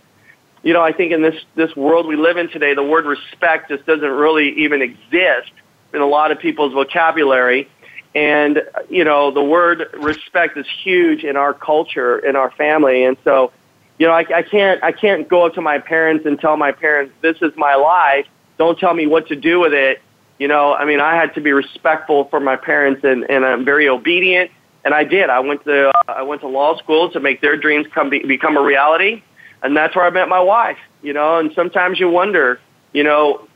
you 0.62 0.72
know, 0.72 0.82
I 0.82 0.92
think 0.92 1.12
in 1.12 1.22
this 1.22 1.34
this 1.54 1.74
world 1.76 2.06
we 2.06 2.16
live 2.16 2.36
in 2.36 2.48
today, 2.48 2.74
the 2.74 2.82
word 2.82 3.04
respect 3.04 3.68
just 3.68 3.84
doesn't 3.84 4.10
really 4.10 4.50
even 4.62 4.80
exist 4.80 5.52
in 5.92 6.00
a 6.00 6.06
lot 6.06 6.30
of 6.30 6.38
people's 6.38 6.72
vocabulary. 6.72 7.68
And, 8.14 8.62
you 8.90 9.04
know, 9.04 9.30
the 9.30 9.42
word 9.42 9.88
respect 9.94 10.56
is 10.58 10.66
huge 10.82 11.24
in 11.24 11.36
our 11.36 11.54
culture, 11.54 12.18
in 12.18 12.36
our 12.36 12.50
family. 12.50 13.04
And 13.04 13.16
so, 13.24 13.52
you 13.98 14.06
know, 14.06 14.12
I, 14.12 14.26
I 14.34 14.42
can't, 14.42 14.82
I 14.82 14.92
can't 14.92 15.28
go 15.28 15.46
up 15.46 15.54
to 15.54 15.62
my 15.62 15.78
parents 15.78 16.26
and 16.26 16.38
tell 16.38 16.56
my 16.56 16.72
parents, 16.72 17.14
this 17.22 17.38
is 17.40 17.52
my 17.56 17.74
life. 17.74 18.26
Don't 18.58 18.78
tell 18.78 18.92
me 18.92 19.06
what 19.06 19.28
to 19.28 19.36
do 19.36 19.60
with 19.60 19.72
it. 19.72 20.02
You 20.38 20.48
know, 20.48 20.74
I 20.74 20.84
mean, 20.84 21.00
I 21.00 21.14
had 21.14 21.34
to 21.34 21.40
be 21.40 21.52
respectful 21.52 22.24
for 22.24 22.40
my 22.40 22.56
parents 22.56 23.02
and, 23.04 23.30
and 23.30 23.44
I'm 23.44 23.64
very 23.64 23.88
obedient. 23.88 24.50
And 24.84 24.92
I 24.92 25.04
did. 25.04 25.30
I 25.30 25.38
went 25.40 25.64
to, 25.64 25.88
uh, 25.88 25.92
I 26.08 26.22
went 26.22 26.40
to 26.40 26.48
law 26.48 26.76
school 26.76 27.10
to 27.12 27.20
make 27.20 27.40
their 27.40 27.56
dreams 27.56 27.86
come 27.94 28.10
be, 28.10 28.18
become 28.24 28.56
a 28.56 28.62
reality. 28.62 29.22
And 29.62 29.76
that's 29.76 29.94
where 29.94 30.04
I 30.04 30.10
met 30.10 30.28
my 30.28 30.40
wife, 30.40 30.78
you 31.02 31.12
know, 31.12 31.38
and 31.38 31.52
sometimes 31.54 32.00
you 32.00 32.10
wonder, 32.10 32.60
you 32.92 33.04
know, 33.04 33.46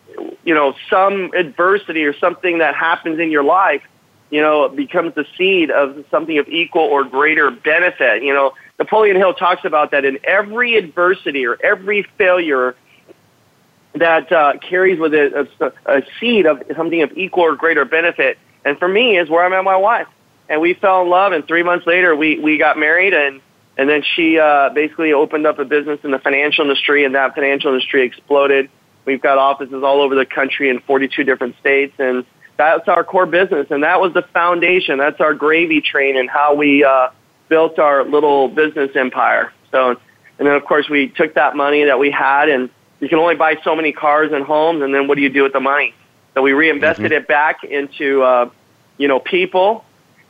you 0.44 0.54
know, 0.54 0.74
some 0.88 1.32
adversity 1.34 2.04
or 2.04 2.16
something 2.16 2.58
that 2.58 2.76
happens 2.76 3.18
in 3.18 3.30
your 3.30 3.42
life 3.42 3.82
you 4.30 4.40
know, 4.40 4.68
becomes 4.68 5.14
the 5.14 5.24
seed 5.36 5.70
of 5.70 6.04
something 6.10 6.38
of 6.38 6.48
equal 6.48 6.82
or 6.82 7.04
greater 7.04 7.50
benefit. 7.50 8.22
You 8.22 8.34
know, 8.34 8.52
Napoleon 8.78 9.16
Hill 9.16 9.34
talks 9.34 9.64
about 9.64 9.92
that 9.92 10.04
in 10.04 10.18
every 10.24 10.76
adversity 10.76 11.46
or 11.46 11.56
every 11.62 12.06
failure 12.18 12.74
that 13.94 14.30
uh, 14.30 14.54
carries 14.58 14.98
with 14.98 15.14
it 15.14 15.32
a, 15.32 15.72
a 15.86 16.02
seed 16.20 16.46
of 16.46 16.62
something 16.76 17.02
of 17.02 17.12
equal 17.16 17.44
or 17.44 17.56
greater 17.56 17.84
benefit. 17.84 18.38
And 18.64 18.78
for 18.78 18.88
me, 18.88 19.16
is 19.16 19.30
where 19.30 19.44
I 19.44 19.48
met 19.48 19.62
my 19.62 19.76
wife, 19.76 20.08
and 20.48 20.60
we 20.60 20.74
fell 20.74 21.02
in 21.02 21.08
love. 21.08 21.32
And 21.32 21.46
three 21.46 21.62
months 21.62 21.86
later, 21.86 22.14
we 22.16 22.38
we 22.38 22.58
got 22.58 22.76
married, 22.76 23.14
and 23.14 23.40
and 23.78 23.88
then 23.88 24.02
she 24.14 24.38
uh, 24.38 24.70
basically 24.70 25.12
opened 25.12 25.46
up 25.46 25.58
a 25.58 25.64
business 25.64 26.00
in 26.02 26.10
the 26.10 26.18
financial 26.18 26.64
industry, 26.64 27.04
and 27.04 27.14
that 27.14 27.34
financial 27.34 27.72
industry 27.72 28.04
exploded. 28.04 28.68
We've 29.04 29.22
got 29.22 29.38
offices 29.38 29.84
all 29.84 30.00
over 30.00 30.16
the 30.16 30.26
country 30.26 30.68
in 30.68 30.80
42 30.80 31.22
different 31.22 31.56
states, 31.60 31.94
and 31.98 32.24
that's 32.56 32.88
our 32.88 33.04
core 33.04 33.26
business, 33.26 33.66
and 33.70 33.82
that 33.82 34.00
was 34.00 34.12
the 34.14 34.22
foundation. 34.22 34.98
That's 34.98 35.20
our 35.20 35.34
gravy 35.34 35.80
train 35.80 36.16
and 36.16 36.28
how 36.28 36.54
we 36.54 36.84
uh, 36.84 37.08
built 37.48 37.78
our 37.78 38.04
little 38.04 38.48
business 38.48 38.90
empire. 38.96 39.52
So, 39.70 39.90
and 40.38 40.46
then 40.46 40.54
of 40.54 40.64
course 40.64 40.88
we 40.88 41.08
took 41.08 41.34
that 41.34 41.56
money 41.56 41.84
that 41.84 41.98
we 41.98 42.10
had, 42.10 42.48
and 42.48 42.70
you 43.00 43.08
can 43.08 43.18
only 43.18 43.34
buy 43.34 43.56
so 43.62 43.76
many 43.76 43.92
cars 43.92 44.32
and 44.32 44.44
homes, 44.44 44.82
and 44.82 44.94
then 44.94 45.06
what 45.06 45.16
do 45.16 45.22
you 45.22 45.28
do 45.28 45.42
with 45.42 45.52
the 45.52 45.60
money? 45.60 45.94
So 46.34 46.42
we 46.42 46.52
reinvested 46.52 47.06
mm-hmm. 47.06 47.14
it 47.14 47.28
back 47.28 47.64
into, 47.64 48.22
uh, 48.22 48.50
you 48.98 49.08
know, 49.08 49.20
people, 49.20 49.84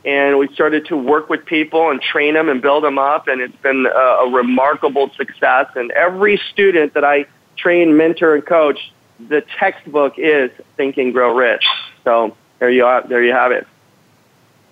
and 0.05 0.39
we 0.39 0.49
started 0.55 0.87
to 0.87 0.97
work 0.97 1.29
with 1.29 1.45
people 1.47 1.91
and 1.91 2.01
train 2.01 2.35
them 2.35 2.49
and 2.49 2.63
build 2.63 2.85
them 2.85 2.99
up, 2.99 3.29
and 3.29 3.41
it's 3.41 3.57
been 3.63 3.87
a, 3.87 3.99
a 3.99 4.31
remarkable 4.31 5.11
success. 5.17 5.67
And 5.75 5.91
every 5.93 6.41
student 6.53 6.95
that 6.95 7.05
I 7.05 7.27
train, 7.57 7.97
mentor, 7.97 8.35
and 8.35 8.47
coach, 8.47 8.79
the 9.19 9.43
textbook 9.59 10.15
is 10.19 10.51
Think 10.77 10.97
and 10.97 11.13
Grow 11.13 11.35
Rich. 11.35 11.67
So 12.05 12.37
there 12.59 12.71
you 12.71 12.85
are. 12.85 13.07
There 13.07 13.23
you 13.23 13.33
have 13.33 13.53
it. 13.53 13.67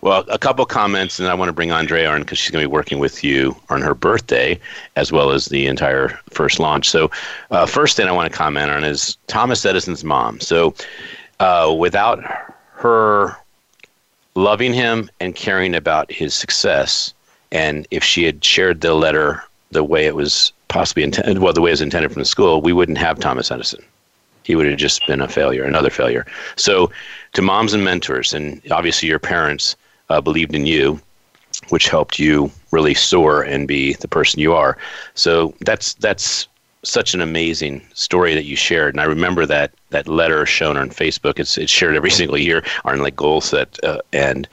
Well, 0.01 0.23
a 0.29 0.39
couple 0.39 0.67
comments, 0.67 1.19
and 1.19 1.29
I 1.29 1.35
want 1.35 1.49
to 1.49 1.55
bring 1.55 1.73
Andrea 1.73 2.11
on 2.11 2.21
because 2.21 2.39
she's 2.39 2.51
going 2.51 2.63
to 2.63 2.69
be 2.69 2.73
working 2.73 2.99
with 2.99 3.25
you 3.25 3.57
on 3.71 3.81
her 3.81 3.95
birthday, 3.95 4.61
as 4.97 5.11
well 5.11 5.31
as 5.31 5.47
the 5.47 5.67
entire 5.67 6.21
first 6.29 6.61
launch. 6.61 6.91
So, 6.91 7.11
uh, 7.51 7.65
first 7.65 7.97
thing 7.97 8.07
I 8.07 8.13
want 8.13 8.31
to 8.31 8.37
comment 8.37 8.71
on 8.71 8.85
is 8.85 9.17
Thomas 9.29 9.65
Edison's 9.65 10.05
mom. 10.05 10.41
So, 10.41 10.75
uh, 11.41 11.75
without 11.79 12.23
her 12.75 13.35
loving 14.35 14.75
him 14.75 15.11
and 15.21 15.35
caring 15.35 15.75
about 15.75 16.13
his 16.13 16.35
success, 16.35 17.15
and 17.51 17.87
if 17.91 18.05
she 18.05 18.25
had 18.25 18.45
shared 18.45 18.83
the 18.83 18.93
letter 18.93 19.43
the 19.71 19.85
way 19.85 20.05
it 20.05 20.15
was 20.15 20.53
possibly 20.69 21.03
intended, 21.03 21.39
well, 21.39 21.55
the 21.55 21.63
way 21.63 21.71
it 21.71 21.73
was 21.73 21.81
intended 21.81 22.13
from 22.13 22.21
the 22.21 22.27
school, 22.27 22.61
we 22.61 22.75
wouldn't 22.75 22.99
have 22.99 23.19
Thomas 23.21 23.51
Edison 23.51 23.83
he 24.45 24.55
would 24.55 24.67
have 24.67 24.79
just 24.79 25.07
been 25.07 25.21
a 25.21 25.29
failure, 25.29 25.65
another 25.65 25.91
failure. 25.91 26.27
So, 26.57 26.91
to 27.33 27.43
moms 27.43 27.75
and 27.75 27.85
mentors, 27.85 28.33
and 28.33 28.61
obviously 28.71 29.09
your 29.09 29.19
parents 29.19 29.77
uh, 30.09 30.21
believed 30.21 30.55
in 30.55 30.67
you, 30.67 31.01
which 31.69 31.89
helped 31.89 32.19
you 32.19 32.51
really 32.71 32.95
soar 32.95 33.43
and 33.43 33.67
be 33.67 33.95
the 33.95 34.09
person 34.09 34.41
you 34.41 34.53
are. 34.53 34.77
So 35.15 35.55
that's 35.61 35.95
that's 35.95 36.49
such 36.83 37.15
an 37.15 37.21
amazing 37.21 37.87
story 37.95 38.35
that 38.35 38.45
you 38.45 38.57
shared, 38.57 38.95
and 38.95 39.01
I 39.01 39.05
remember 39.05 39.47
that 39.47 39.73
that 39.91 40.07
letter 40.07 40.45
shown 40.45 40.77
on 40.77 40.91
Facebook. 40.91 41.39
It's 41.39 41.57
it's 41.57 41.73
shared 41.73 41.97
every 41.97 42.11
single 42.21 42.39
year 42.39 42.63
on 42.85 43.01
like 43.01 43.17
goal 43.17 43.41
set 43.41 43.83
uh, 43.85 44.01
and. 44.13 44.49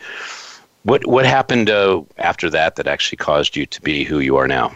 What 0.84 1.06
what 1.06 1.28
happened 1.28 1.70
uh, 1.70 2.02
after 2.18 2.50
that 2.50 2.76
that 2.78 2.88
actually 2.88 3.18
caused 3.18 3.56
you 3.56 3.68
to 3.68 3.82
be 3.84 4.04
who 4.04 4.18
you 4.18 4.36
are 4.38 4.48
now? 4.48 4.76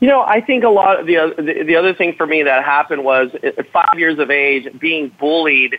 You 0.00 0.08
know, 0.08 0.22
I 0.22 0.40
think 0.40 0.64
a 0.64 0.68
lot 0.68 1.00
of 1.00 1.06
the, 1.06 1.34
the 1.36 1.64
the 1.64 1.76
other 1.76 1.94
thing 1.94 2.14
for 2.16 2.26
me 2.26 2.42
that 2.42 2.64
happened 2.64 3.04
was 3.04 3.30
at 3.42 3.70
five 3.70 3.98
years 3.98 4.18
of 4.18 4.30
age 4.30 4.68
being 4.78 5.08
bullied. 5.18 5.76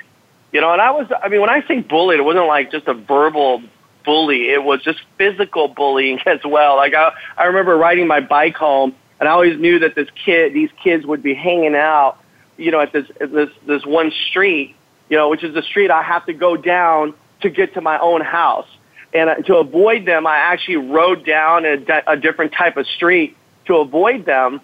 You 0.51 0.61
know, 0.61 0.71
and 0.71 0.81
I 0.81 0.91
was 0.91 1.07
I 1.21 1.27
mean 1.29 1.41
when 1.41 1.49
I 1.49 1.65
say 1.67 1.81
bullied, 1.81 2.19
it 2.19 2.23
wasn't 2.23 2.47
like 2.47 2.71
just 2.71 2.87
a 2.87 2.93
verbal 2.93 3.61
bully. 4.05 4.49
It 4.49 4.63
was 4.63 4.81
just 4.81 4.99
physical 5.17 5.67
bullying 5.67 6.19
as 6.25 6.39
well. 6.45 6.77
Like 6.77 6.93
I 6.93 7.11
I 7.37 7.45
remember 7.45 7.75
riding 7.75 8.07
my 8.07 8.21
bike 8.21 8.55
home, 8.55 8.95
and 9.19 9.27
I 9.27 9.31
always 9.31 9.59
knew 9.59 9.79
that 9.79 9.95
this 9.95 10.07
kid, 10.23 10.53
these 10.53 10.69
kids 10.83 11.05
would 11.05 11.21
be 11.21 11.33
hanging 11.33 11.75
out, 11.75 12.17
you 12.57 12.71
know, 12.71 12.79
at 12.79 12.93
this 12.93 13.05
at 13.19 13.31
this 13.31 13.49
this 13.67 13.85
one 13.85 14.11
street, 14.29 14.75
you 15.09 15.17
know, 15.17 15.29
which 15.29 15.43
is 15.43 15.53
the 15.53 15.63
street 15.63 15.91
I 15.91 16.01
have 16.01 16.25
to 16.27 16.33
go 16.33 16.55
down 16.55 17.13
to 17.41 17.49
get 17.49 17.73
to 17.73 17.81
my 17.81 17.99
own 17.99 18.21
house. 18.21 18.67
And 19.13 19.29
uh, 19.29 19.35
to 19.35 19.57
avoid 19.57 20.05
them, 20.05 20.27
I 20.27 20.37
actually 20.37 20.77
rode 20.77 21.25
down 21.25 21.65
a, 21.65 21.77
a 22.07 22.17
different 22.17 22.53
type 22.53 22.77
of 22.77 22.87
street 22.87 23.37
to 23.65 23.77
avoid 23.77 24.25
them. 24.25 24.61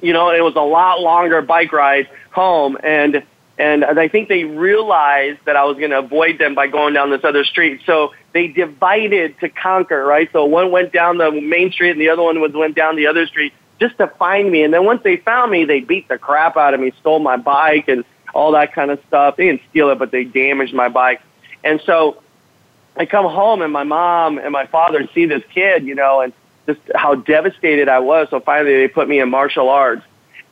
You 0.00 0.12
know, 0.12 0.30
it 0.30 0.42
was 0.42 0.54
a 0.56 0.60
lot 0.60 1.00
longer 1.00 1.42
bike 1.42 1.72
ride 1.72 2.08
home, 2.32 2.76
and 2.82 3.22
and 3.58 3.84
I 3.84 4.08
think 4.08 4.28
they 4.28 4.44
realized 4.44 5.38
that 5.46 5.56
I 5.56 5.64
was 5.64 5.78
going 5.78 5.90
to 5.90 6.00
avoid 6.00 6.38
them 6.38 6.54
by 6.54 6.66
going 6.66 6.92
down 6.92 7.10
this 7.10 7.24
other 7.24 7.42
street. 7.42 7.80
So 7.86 8.12
they 8.34 8.48
divided 8.48 9.40
to 9.40 9.48
conquer, 9.48 10.04
right? 10.04 10.28
So 10.32 10.44
one 10.44 10.70
went 10.70 10.92
down 10.92 11.16
the 11.16 11.30
main 11.30 11.72
street, 11.72 11.92
and 11.92 12.00
the 12.00 12.10
other 12.10 12.22
one 12.22 12.40
was 12.40 12.52
went 12.52 12.76
down 12.76 12.96
the 12.96 13.06
other 13.06 13.26
street 13.26 13.54
just 13.80 13.96
to 13.96 14.08
find 14.18 14.50
me. 14.50 14.62
And 14.62 14.74
then 14.74 14.84
once 14.84 15.02
they 15.02 15.16
found 15.16 15.50
me, 15.50 15.64
they 15.64 15.80
beat 15.80 16.08
the 16.08 16.18
crap 16.18 16.56
out 16.58 16.74
of 16.74 16.80
me, 16.80 16.92
stole 17.00 17.18
my 17.18 17.38
bike, 17.38 17.88
and 17.88 18.04
all 18.34 18.52
that 18.52 18.74
kind 18.74 18.90
of 18.90 19.00
stuff. 19.08 19.36
They 19.36 19.46
didn't 19.46 19.62
steal 19.70 19.88
it, 19.90 19.98
but 19.98 20.10
they 20.10 20.24
damaged 20.24 20.74
my 20.74 20.90
bike. 20.90 21.22
And 21.64 21.80
so 21.86 22.22
I 22.94 23.06
come 23.06 23.24
home, 23.24 23.62
and 23.62 23.72
my 23.72 23.84
mom 23.84 24.36
and 24.36 24.52
my 24.52 24.66
father 24.66 25.08
see 25.14 25.24
this 25.24 25.42
kid, 25.54 25.86
you 25.86 25.94
know, 25.94 26.20
and 26.20 26.34
just 26.66 26.80
how 26.94 27.14
devastated 27.14 27.88
I 27.88 28.00
was. 28.00 28.28
So 28.30 28.40
finally, 28.40 28.76
they 28.76 28.88
put 28.88 29.08
me 29.08 29.20
in 29.20 29.30
martial 29.30 29.68
arts. 29.68 30.02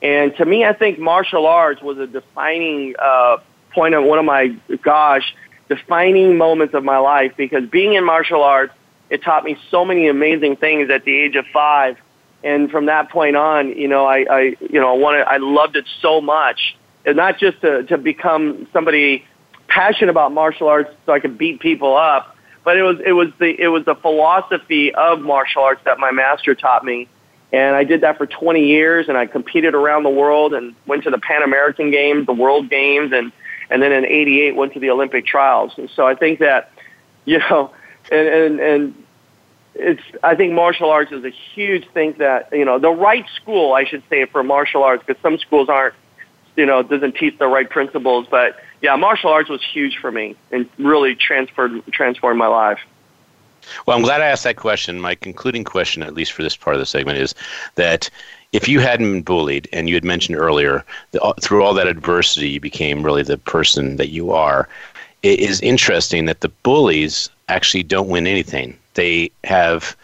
And 0.02 0.36
to 0.36 0.44
me, 0.44 0.64
I 0.64 0.72
think 0.72 0.98
martial 0.98 1.46
arts 1.46 1.82
was 1.82 1.98
a 1.98 2.06
defining 2.06 2.94
uh, 2.98 3.38
point 3.72 3.94
of 3.94 4.04
one 4.04 4.18
of 4.18 4.24
my, 4.24 4.48
gosh, 4.82 5.34
defining 5.68 6.36
moments 6.36 6.74
of 6.74 6.84
my 6.84 6.98
life 6.98 7.32
because 7.36 7.68
being 7.68 7.94
in 7.94 8.04
martial 8.04 8.42
arts, 8.42 8.74
it 9.10 9.22
taught 9.22 9.44
me 9.44 9.56
so 9.70 9.84
many 9.84 10.08
amazing 10.08 10.56
things 10.56 10.90
at 10.90 11.04
the 11.04 11.16
age 11.16 11.36
of 11.36 11.46
five. 11.52 11.96
And 12.42 12.70
from 12.70 12.86
that 12.86 13.10
point 13.10 13.36
on, 13.36 13.70
you 13.70 13.88
know, 13.88 14.04
I, 14.06 14.26
I 14.30 14.40
you 14.60 14.80
know, 14.80 14.94
I 14.94 14.98
wanted, 14.98 15.22
I 15.22 15.38
loved 15.38 15.76
it 15.76 15.86
so 16.00 16.20
much. 16.20 16.76
And 17.06 17.16
not 17.16 17.38
just 17.38 17.60
to, 17.62 17.84
to 17.84 17.98
become 17.98 18.66
somebody 18.72 19.24
passionate 19.68 20.10
about 20.10 20.32
martial 20.32 20.68
arts 20.68 20.90
so 21.06 21.12
I 21.12 21.20
could 21.20 21.38
beat 21.38 21.60
people 21.60 21.96
up, 21.96 22.33
but 22.64 22.76
it 22.76 22.82
was 22.82 22.98
it 23.04 23.12
was 23.12 23.28
the 23.38 23.54
it 23.60 23.68
was 23.68 23.84
the 23.84 23.94
philosophy 23.94 24.94
of 24.94 25.20
martial 25.20 25.62
arts 25.62 25.82
that 25.84 25.98
my 25.98 26.10
master 26.10 26.54
taught 26.54 26.84
me, 26.84 27.08
and 27.52 27.76
I 27.76 27.84
did 27.84 28.00
that 28.00 28.18
for 28.18 28.26
20 28.26 28.66
years, 28.66 29.08
and 29.08 29.16
I 29.16 29.26
competed 29.26 29.74
around 29.74 30.02
the 30.02 30.10
world 30.10 30.54
and 30.54 30.74
went 30.86 31.04
to 31.04 31.10
the 31.10 31.18
Pan 31.18 31.42
American 31.42 31.90
Games, 31.90 32.26
the 32.26 32.32
World 32.32 32.70
Games, 32.70 33.12
and 33.12 33.30
and 33.70 33.82
then 33.82 33.92
in 33.92 34.04
'88 34.04 34.56
went 34.56 34.72
to 34.72 34.80
the 34.80 34.90
Olympic 34.90 35.26
trials. 35.26 35.72
And 35.76 35.90
so 35.94 36.06
I 36.06 36.14
think 36.14 36.40
that 36.40 36.72
you 37.24 37.38
know, 37.38 37.72
and 38.10 38.28
and 38.28 38.60
and 38.60 39.04
it's 39.74 40.02
I 40.22 40.34
think 40.34 40.52
martial 40.52 40.90
arts 40.90 41.12
is 41.12 41.24
a 41.24 41.30
huge 41.30 41.86
thing 41.90 42.14
that 42.18 42.48
you 42.52 42.64
know 42.64 42.78
the 42.78 42.90
right 42.90 43.26
school 43.36 43.74
I 43.74 43.84
should 43.84 44.02
say 44.08 44.24
for 44.26 44.42
martial 44.42 44.84
arts 44.84 45.02
because 45.04 45.20
some 45.20 45.38
schools 45.38 45.68
aren't 45.68 45.94
you 46.56 46.66
know 46.66 46.82
doesn't 46.82 47.16
teach 47.16 47.38
the 47.38 47.48
right 47.48 47.68
principles 47.68 48.26
but 48.30 48.56
yeah 48.84 48.94
martial 48.94 49.30
arts 49.30 49.48
was 49.48 49.62
huge 49.64 49.96
for 49.96 50.12
me 50.12 50.36
and 50.52 50.68
really 50.78 51.14
transferred 51.16 51.82
transformed 51.90 52.38
my 52.38 52.46
life. 52.46 52.80
Well, 53.86 53.96
I'm 53.96 54.02
glad 54.02 54.20
I 54.20 54.26
asked 54.26 54.44
that 54.44 54.56
question. 54.56 55.00
My 55.00 55.14
concluding 55.14 55.64
question, 55.64 56.02
at 56.02 56.12
least 56.12 56.32
for 56.32 56.42
this 56.42 56.54
part 56.54 56.76
of 56.76 56.80
the 56.80 56.86
segment, 56.86 57.16
is 57.16 57.34
that 57.76 58.10
if 58.52 58.68
you 58.68 58.80
hadn't 58.80 59.10
been 59.10 59.22
bullied, 59.22 59.70
and 59.72 59.88
you 59.88 59.94
had 59.94 60.04
mentioned 60.04 60.36
earlier, 60.36 60.84
that 61.12 61.22
uh, 61.22 61.32
through 61.40 61.64
all 61.64 61.72
that 61.72 61.86
adversity, 61.86 62.50
you 62.50 62.60
became 62.60 63.02
really 63.02 63.22
the 63.22 63.38
person 63.38 63.96
that 63.96 64.10
you 64.10 64.32
are. 64.32 64.68
It 65.22 65.40
is 65.40 65.62
interesting 65.62 66.26
that 66.26 66.42
the 66.42 66.50
bullies 66.62 67.30
actually 67.48 67.84
don't 67.84 68.10
win 68.10 68.26
anything. 68.26 68.78
They 68.92 69.30
have 69.44 69.96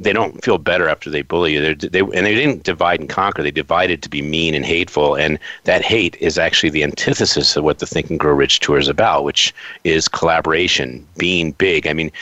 they 0.00 0.12
don't 0.12 0.42
feel 0.44 0.58
better 0.58 0.88
after 0.88 1.10
they 1.10 1.22
bully 1.22 1.54
you. 1.54 1.60
They're, 1.60 1.90
they 1.90 2.00
and 2.00 2.24
they 2.26 2.34
didn't 2.34 2.62
divide 2.62 3.00
and 3.00 3.08
conquer. 3.08 3.42
They 3.42 3.50
divided 3.50 4.02
to 4.02 4.08
be 4.08 4.22
mean 4.22 4.54
and 4.54 4.64
hateful, 4.64 5.16
and 5.16 5.38
that 5.64 5.82
hate 5.82 6.16
is 6.20 6.38
actually 6.38 6.70
the 6.70 6.84
antithesis 6.84 7.56
of 7.56 7.64
what 7.64 7.80
the 7.80 7.86
Think 7.86 8.10
and 8.10 8.20
Grow 8.20 8.34
Rich 8.34 8.60
tour 8.60 8.78
is 8.78 8.88
about, 8.88 9.24
which 9.24 9.52
is 9.84 10.06
collaboration, 10.06 11.06
being 11.16 11.52
big. 11.52 11.86
I 11.86 11.94
mean, 11.94 12.12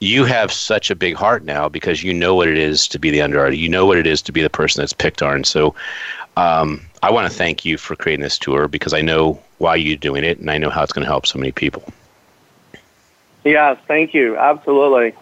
you 0.00 0.24
have 0.24 0.52
such 0.52 0.90
a 0.90 0.94
big 0.94 1.16
heart 1.16 1.44
now 1.44 1.68
because 1.68 2.02
you 2.02 2.14
know 2.14 2.34
what 2.34 2.48
it 2.48 2.58
is 2.58 2.86
to 2.88 2.98
be 2.98 3.10
the 3.10 3.22
underdog. 3.22 3.54
You 3.54 3.68
know 3.68 3.86
what 3.86 3.98
it 3.98 4.06
is 4.06 4.22
to 4.22 4.32
be 4.32 4.42
the 4.42 4.50
person 4.50 4.82
that's 4.82 4.92
picked 4.92 5.22
on. 5.22 5.42
So, 5.42 5.74
um, 6.36 6.82
I 7.02 7.10
want 7.10 7.30
to 7.30 7.36
thank 7.36 7.64
you 7.64 7.76
for 7.76 7.96
creating 7.96 8.22
this 8.22 8.38
tour 8.38 8.68
because 8.68 8.92
I 8.92 9.00
know 9.00 9.40
why 9.58 9.74
you're 9.74 9.96
doing 9.96 10.22
it, 10.22 10.38
and 10.38 10.50
I 10.50 10.58
know 10.58 10.70
how 10.70 10.84
it's 10.84 10.92
going 10.92 11.04
to 11.04 11.10
help 11.10 11.26
so 11.26 11.38
many 11.38 11.50
people. 11.50 11.82
Yes, 13.42 13.78
thank 13.88 14.14
you. 14.14 14.36
Absolutely. 14.36 15.14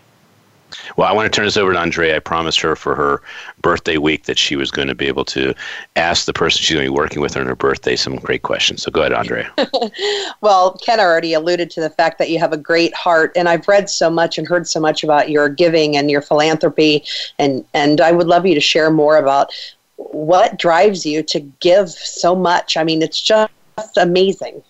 Well, 0.97 1.09
I 1.09 1.12
want 1.12 1.31
to 1.33 1.37
turn 1.37 1.45
this 1.45 1.57
over 1.57 1.72
to 1.72 1.79
Andrea. 1.79 2.16
I 2.16 2.18
promised 2.18 2.61
her 2.61 2.77
for 2.77 2.95
her 2.95 3.22
birthday 3.61 3.99
week 3.99 4.25
that 4.25 4.39
she 4.39 4.57
was 4.57 4.70
going 4.70 4.89
to 4.89 4.95
be 4.95 5.07
able 5.07 5.25
to 5.27 5.55
ask 5.97 6.27
the 6.27 6.33
person 6.33 6.62
she's 6.62 6.75
going 6.75 6.87
to 6.87 6.91
be 6.93 6.97
working 6.97 7.20
with 7.20 7.37
on 7.37 7.47
her 7.47 7.57
birthday 7.57 7.97
some 7.97 8.16
great 8.16 8.43
questions. 8.43 8.83
So 8.83 8.91
go 8.91 9.01
ahead, 9.01 9.12
Andrea. 9.12 9.53
well, 10.41 10.79
Ken 10.85 11.01
already 11.01 11.33
alluded 11.33 11.70
to 11.70 11.81
the 11.81 11.91
fact 11.91 12.18
that 12.18 12.31
you 12.31 12.39
have 12.39 12.53
a 12.53 12.57
great 12.57 12.95
heart, 12.95 13.33
and 13.37 13.49
I've 13.49 13.66
read 13.68 13.89
so 13.91 14.11
much 14.11 14.39
and 14.39 14.47
heard 14.47 14.66
so 14.66 14.81
much 14.81 15.05
about 15.05 15.31
your 15.31 15.49
giving 15.49 15.97
and 15.97 16.11
your 16.11 16.22
philanthropy, 16.22 17.05
and 17.39 17.64
and 17.75 18.01
I 18.01 18.12
would 18.12 18.27
love 18.27 18.47
you 18.47 18.55
to 18.55 18.61
share 18.61 18.91
more 18.91 19.16
about 19.16 19.53
what 19.97 20.59
drives 20.59 21.07
you 21.07 21.22
to 21.22 21.41
give 21.61 21.91
so 21.91 22.35
much. 22.35 22.77
I 22.77 22.85
mean, 22.85 23.03
it's 23.03 23.20
just 23.20 23.51
amazing. 23.97 24.62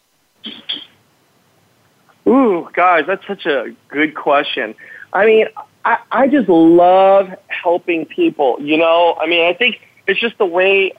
Ooh, 2.27 2.69
guys, 2.73 3.05
that's 3.07 3.27
such 3.27 3.47
a 3.47 3.75
good 3.89 4.15
question. 4.15 4.75
I 5.13 5.27
mean, 5.27 5.47
I, 5.85 5.99
I 6.11 6.29
just 6.29 6.49
love 6.49 7.29
helping 7.49 8.07
people. 8.07 8.57
You 8.61 8.79
know, 8.79 9.17
I 9.21 9.27
mean, 9.27 9.45
I 9.45 9.55
think 9.55 9.81
it's 10.07 10.21
just 10.21 10.39
the 10.39 10.47
way 10.47 10.93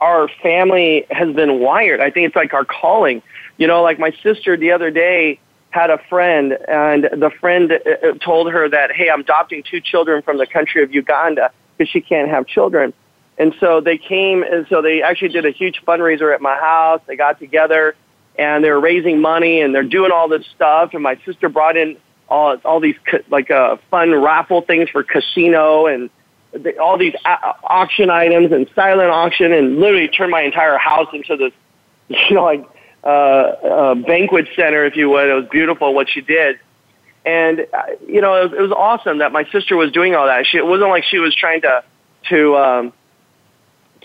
our 0.00 0.28
family 0.42 1.06
has 1.10 1.34
been 1.34 1.60
wired. 1.60 2.00
I 2.00 2.10
think 2.10 2.26
it's 2.26 2.36
like 2.36 2.54
our 2.54 2.64
calling. 2.64 3.22
You 3.56 3.66
know, 3.66 3.82
like 3.82 3.98
my 3.98 4.12
sister 4.22 4.56
the 4.56 4.72
other 4.72 4.90
day 4.90 5.38
had 5.70 5.90
a 5.90 5.98
friend, 6.08 6.52
and 6.68 7.04
the 7.04 7.30
friend 7.40 7.72
uh, 7.72 8.08
uh, 8.08 8.12
told 8.14 8.52
her 8.52 8.68
that, 8.68 8.92
hey, 8.92 9.08
I'm 9.08 9.20
adopting 9.20 9.62
two 9.62 9.80
children 9.80 10.22
from 10.22 10.38
the 10.38 10.46
country 10.46 10.82
of 10.82 10.92
Uganda 10.92 11.50
because 11.76 11.90
she 11.90 12.00
can't 12.00 12.28
have 12.28 12.46
children. 12.46 12.92
And 13.38 13.54
so 13.60 13.80
they 13.80 13.96
came, 13.96 14.42
and 14.42 14.66
so 14.68 14.82
they 14.82 15.02
actually 15.02 15.30
did 15.30 15.46
a 15.46 15.50
huge 15.50 15.80
fundraiser 15.86 16.34
at 16.34 16.42
my 16.42 16.56
house. 16.56 17.00
They 17.06 17.16
got 17.16 17.38
together, 17.38 17.94
and 18.38 18.62
they're 18.62 18.78
raising 18.78 19.20
money, 19.20 19.60
and 19.60 19.74
they're 19.74 19.82
doing 19.82 20.10
all 20.12 20.28
this 20.28 20.44
stuff. 20.54 20.90
And 20.92 21.02
my 21.02 21.18
sister 21.24 21.48
brought 21.48 21.76
in 21.76 21.96
all 22.32 22.56
all 22.64 22.80
these 22.80 22.96
like 23.28 23.50
uh, 23.50 23.76
fun 23.90 24.14
raffle 24.14 24.62
things 24.62 24.88
for 24.88 25.02
casino 25.02 25.86
and 25.86 26.08
the, 26.52 26.78
all 26.78 26.96
these 26.96 27.14
a- 27.26 27.54
auction 27.64 28.08
items 28.10 28.52
and 28.52 28.68
silent 28.74 29.10
auction 29.10 29.52
and 29.52 29.78
literally 29.78 30.08
turned 30.08 30.30
my 30.30 30.42
entire 30.42 30.78
house 30.78 31.08
into 31.12 31.36
this 31.36 31.52
you 32.08 32.34
know 32.34 32.44
like 32.44 32.66
uh, 33.04 33.06
uh, 33.08 33.94
banquet 33.96 34.48
center 34.56 34.84
if 34.86 34.96
you 34.96 35.10
would. 35.10 35.28
It 35.28 35.34
was 35.34 35.48
beautiful 35.50 35.92
what 35.92 36.08
she 36.08 36.20
did. 36.20 36.58
And 37.24 37.66
uh, 37.72 37.82
you 38.06 38.20
know 38.20 38.34
it 38.34 38.50
was, 38.50 38.58
it 38.58 38.62
was 38.62 38.72
awesome 38.72 39.18
that 39.18 39.32
my 39.32 39.44
sister 39.52 39.76
was 39.76 39.92
doing 39.92 40.14
all 40.14 40.26
that. 40.26 40.46
She 40.46 40.56
it 40.56 40.66
wasn't 40.66 40.88
like 40.88 41.04
she 41.04 41.18
was 41.18 41.34
trying 41.34 41.60
to 41.62 41.84
to 42.30 42.56
um, 42.56 42.92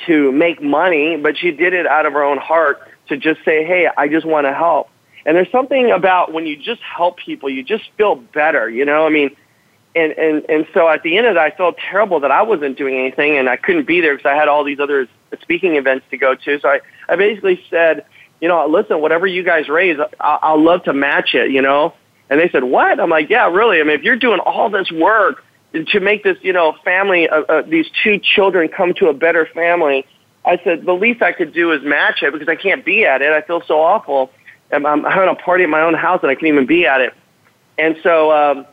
to 0.05 0.31
make 0.31 0.61
money, 0.61 1.15
but 1.17 1.37
she 1.37 1.51
did 1.51 1.73
it 1.73 1.87
out 1.87 2.05
of 2.05 2.13
her 2.13 2.23
own 2.23 2.37
heart 2.37 2.79
to 3.07 3.17
just 3.17 3.43
say, 3.45 3.63
"Hey, 3.63 3.87
I 3.95 4.07
just 4.07 4.25
want 4.25 4.45
to 4.45 4.53
help." 4.53 4.89
And 5.27 5.35
there's 5.35 5.51
something 5.51 5.91
about 5.91 6.31
when 6.31 6.47
you 6.47 6.55
just 6.55 6.81
help 6.81 7.17
people, 7.17 7.49
you 7.49 7.61
just 7.61 7.83
feel 7.97 8.15
better, 8.15 8.69
you 8.69 8.85
know? 8.85 9.05
I 9.05 9.09
mean, 9.09 9.35
and, 9.93 10.13
and, 10.13 10.45
and 10.47 10.65
so 10.73 10.87
at 10.87 11.03
the 11.03 11.17
end 11.17 11.27
of 11.27 11.35
it, 11.35 11.37
I 11.37 11.51
felt 11.51 11.75
terrible 11.77 12.21
that 12.21 12.31
I 12.31 12.43
wasn't 12.43 12.77
doing 12.77 12.95
anything 12.95 13.37
and 13.37 13.49
I 13.49 13.57
couldn't 13.57 13.85
be 13.85 13.99
there 13.99 14.15
because 14.15 14.31
I 14.31 14.35
had 14.35 14.47
all 14.47 14.63
these 14.63 14.79
other 14.79 15.09
speaking 15.41 15.75
events 15.75 16.05
to 16.11 16.17
go 16.17 16.33
to. 16.33 16.59
So 16.61 16.69
I, 16.69 16.79
I 17.09 17.17
basically 17.17 17.61
said, 17.69 18.05
you 18.39 18.47
know, 18.47 18.65
listen, 18.67 19.01
whatever 19.01 19.27
you 19.27 19.43
guys 19.43 19.67
raise, 19.67 19.97
I'll, 20.21 20.39
I'll 20.41 20.63
love 20.63 20.85
to 20.85 20.93
match 20.93 21.33
it, 21.33 21.51
you 21.51 21.61
know? 21.61 21.93
And 22.29 22.39
they 22.39 22.47
said, 22.49 22.63
what? 22.63 22.97
I'm 22.97 23.09
like, 23.09 23.29
yeah, 23.29 23.49
really. 23.49 23.81
I 23.81 23.83
mean, 23.83 23.97
if 23.97 24.03
you're 24.03 24.15
doing 24.15 24.39
all 24.39 24.69
this 24.69 24.89
work 24.91 25.43
to 25.73 25.99
make 25.99 26.23
this, 26.23 26.37
you 26.41 26.53
know, 26.53 26.73
family, 26.85 27.27
uh, 27.27 27.41
uh, 27.41 27.61
these 27.63 27.87
two 28.01 28.17
children 28.17 28.69
come 28.69 28.93
to 28.93 29.07
a 29.07 29.13
better 29.13 29.45
family, 29.53 30.05
I 30.45 30.57
said, 30.63 30.85
the 30.85 30.93
least 30.93 31.21
I 31.21 31.33
could 31.33 31.53
do 31.53 31.73
is 31.73 31.83
match 31.83 32.23
it 32.23 32.31
because 32.31 32.47
I 32.47 32.55
can't 32.55 32.85
be 32.85 33.03
at 33.03 33.21
it. 33.21 33.33
I 33.33 33.41
feel 33.41 33.61
so 33.67 33.81
awful. 33.81 34.31
I'm, 34.71 34.85
I'm 34.85 35.03
having 35.03 35.29
a 35.29 35.35
party 35.35 35.63
at 35.63 35.69
my 35.69 35.81
own 35.81 35.93
house 35.93 36.19
and 36.21 36.31
I 36.31 36.35
can't 36.35 36.47
even 36.47 36.65
be 36.65 36.85
at 36.85 37.01
it. 37.01 37.13
And 37.77 37.97
so 38.03 38.31
um, 38.31 38.65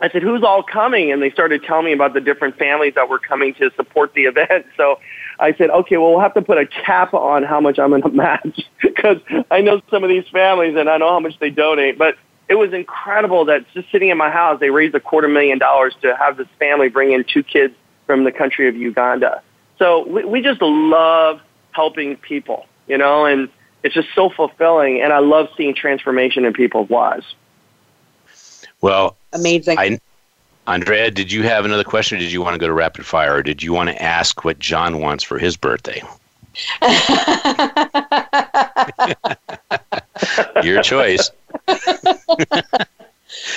I 0.00 0.10
said, 0.10 0.22
"Who's 0.22 0.42
all 0.42 0.62
coming?" 0.62 1.12
And 1.12 1.22
they 1.22 1.30
started 1.30 1.62
telling 1.62 1.86
me 1.86 1.92
about 1.92 2.14
the 2.14 2.20
different 2.20 2.58
families 2.58 2.94
that 2.94 3.08
were 3.08 3.18
coming 3.18 3.54
to 3.54 3.70
support 3.76 4.14
the 4.14 4.24
event. 4.24 4.66
So 4.76 4.98
I 5.38 5.54
said, 5.54 5.70
"Okay, 5.70 5.96
well, 5.96 6.10
we'll 6.10 6.20
have 6.20 6.34
to 6.34 6.42
put 6.42 6.58
a 6.58 6.66
cap 6.66 7.14
on 7.14 7.42
how 7.42 7.60
much 7.60 7.78
I'm 7.78 7.90
going 7.90 8.02
to 8.10 8.10
match 8.10 8.60
because 8.82 9.18
I 9.50 9.60
know 9.60 9.80
some 9.90 10.02
of 10.02 10.10
these 10.10 10.26
families 10.28 10.76
and 10.76 10.88
I 10.88 10.96
know 10.98 11.10
how 11.10 11.20
much 11.20 11.38
they 11.38 11.50
donate." 11.50 11.98
But 11.98 12.16
it 12.48 12.56
was 12.56 12.72
incredible 12.72 13.46
that 13.46 13.64
just 13.72 13.90
sitting 13.90 14.10
in 14.10 14.18
my 14.18 14.30
house, 14.30 14.60
they 14.60 14.70
raised 14.70 14.94
a 14.94 15.00
quarter 15.00 15.28
million 15.28 15.58
dollars 15.58 15.94
to 16.02 16.14
have 16.16 16.36
this 16.36 16.48
family 16.58 16.88
bring 16.88 17.12
in 17.12 17.24
two 17.24 17.42
kids 17.42 17.74
from 18.06 18.24
the 18.24 18.32
country 18.32 18.68
of 18.68 18.76
Uganda. 18.76 19.42
So 19.78 20.06
we, 20.06 20.24
we 20.24 20.42
just 20.42 20.60
love 20.60 21.40
helping 21.72 22.16
people, 22.16 22.66
you 22.86 22.98
know, 22.98 23.24
and 23.24 23.48
it's 23.84 23.94
just 23.94 24.08
so 24.14 24.30
fulfilling, 24.30 25.02
and 25.02 25.12
I 25.12 25.18
love 25.18 25.50
seeing 25.56 25.74
transformation 25.74 26.46
in 26.46 26.54
people's 26.54 26.90
lives. 26.90 27.34
Well, 28.80 29.16
amazing. 29.32 29.78
I, 29.78 30.00
Andrea, 30.66 31.10
did 31.10 31.30
you 31.30 31.42
have 31.42 31.66
another 31.66 31.84
question, 31.84 32.16
or 32.16 32.22
did 32.22 32.32
you 32.32 32.40
want 32.40 32.54
to 32.54 32.58
go 32.58 32.66
to 32.66 32.72
rapid 32.72 33.04
fire, 33.04 33.36
or 33.36 33.42
did 33.42 33.62
you 33.62 33.74
want 33.74 33.90
to 33.90 34.02
ask 34.02 34.42
what 34.42 34.58
John 34.58 35.00
wants 35.00 35.22
for 35.22 35.38
his 35.38 35.58
birthday? 35.58 36.02
Your 40.62 40.80
choice. 40.82 41.30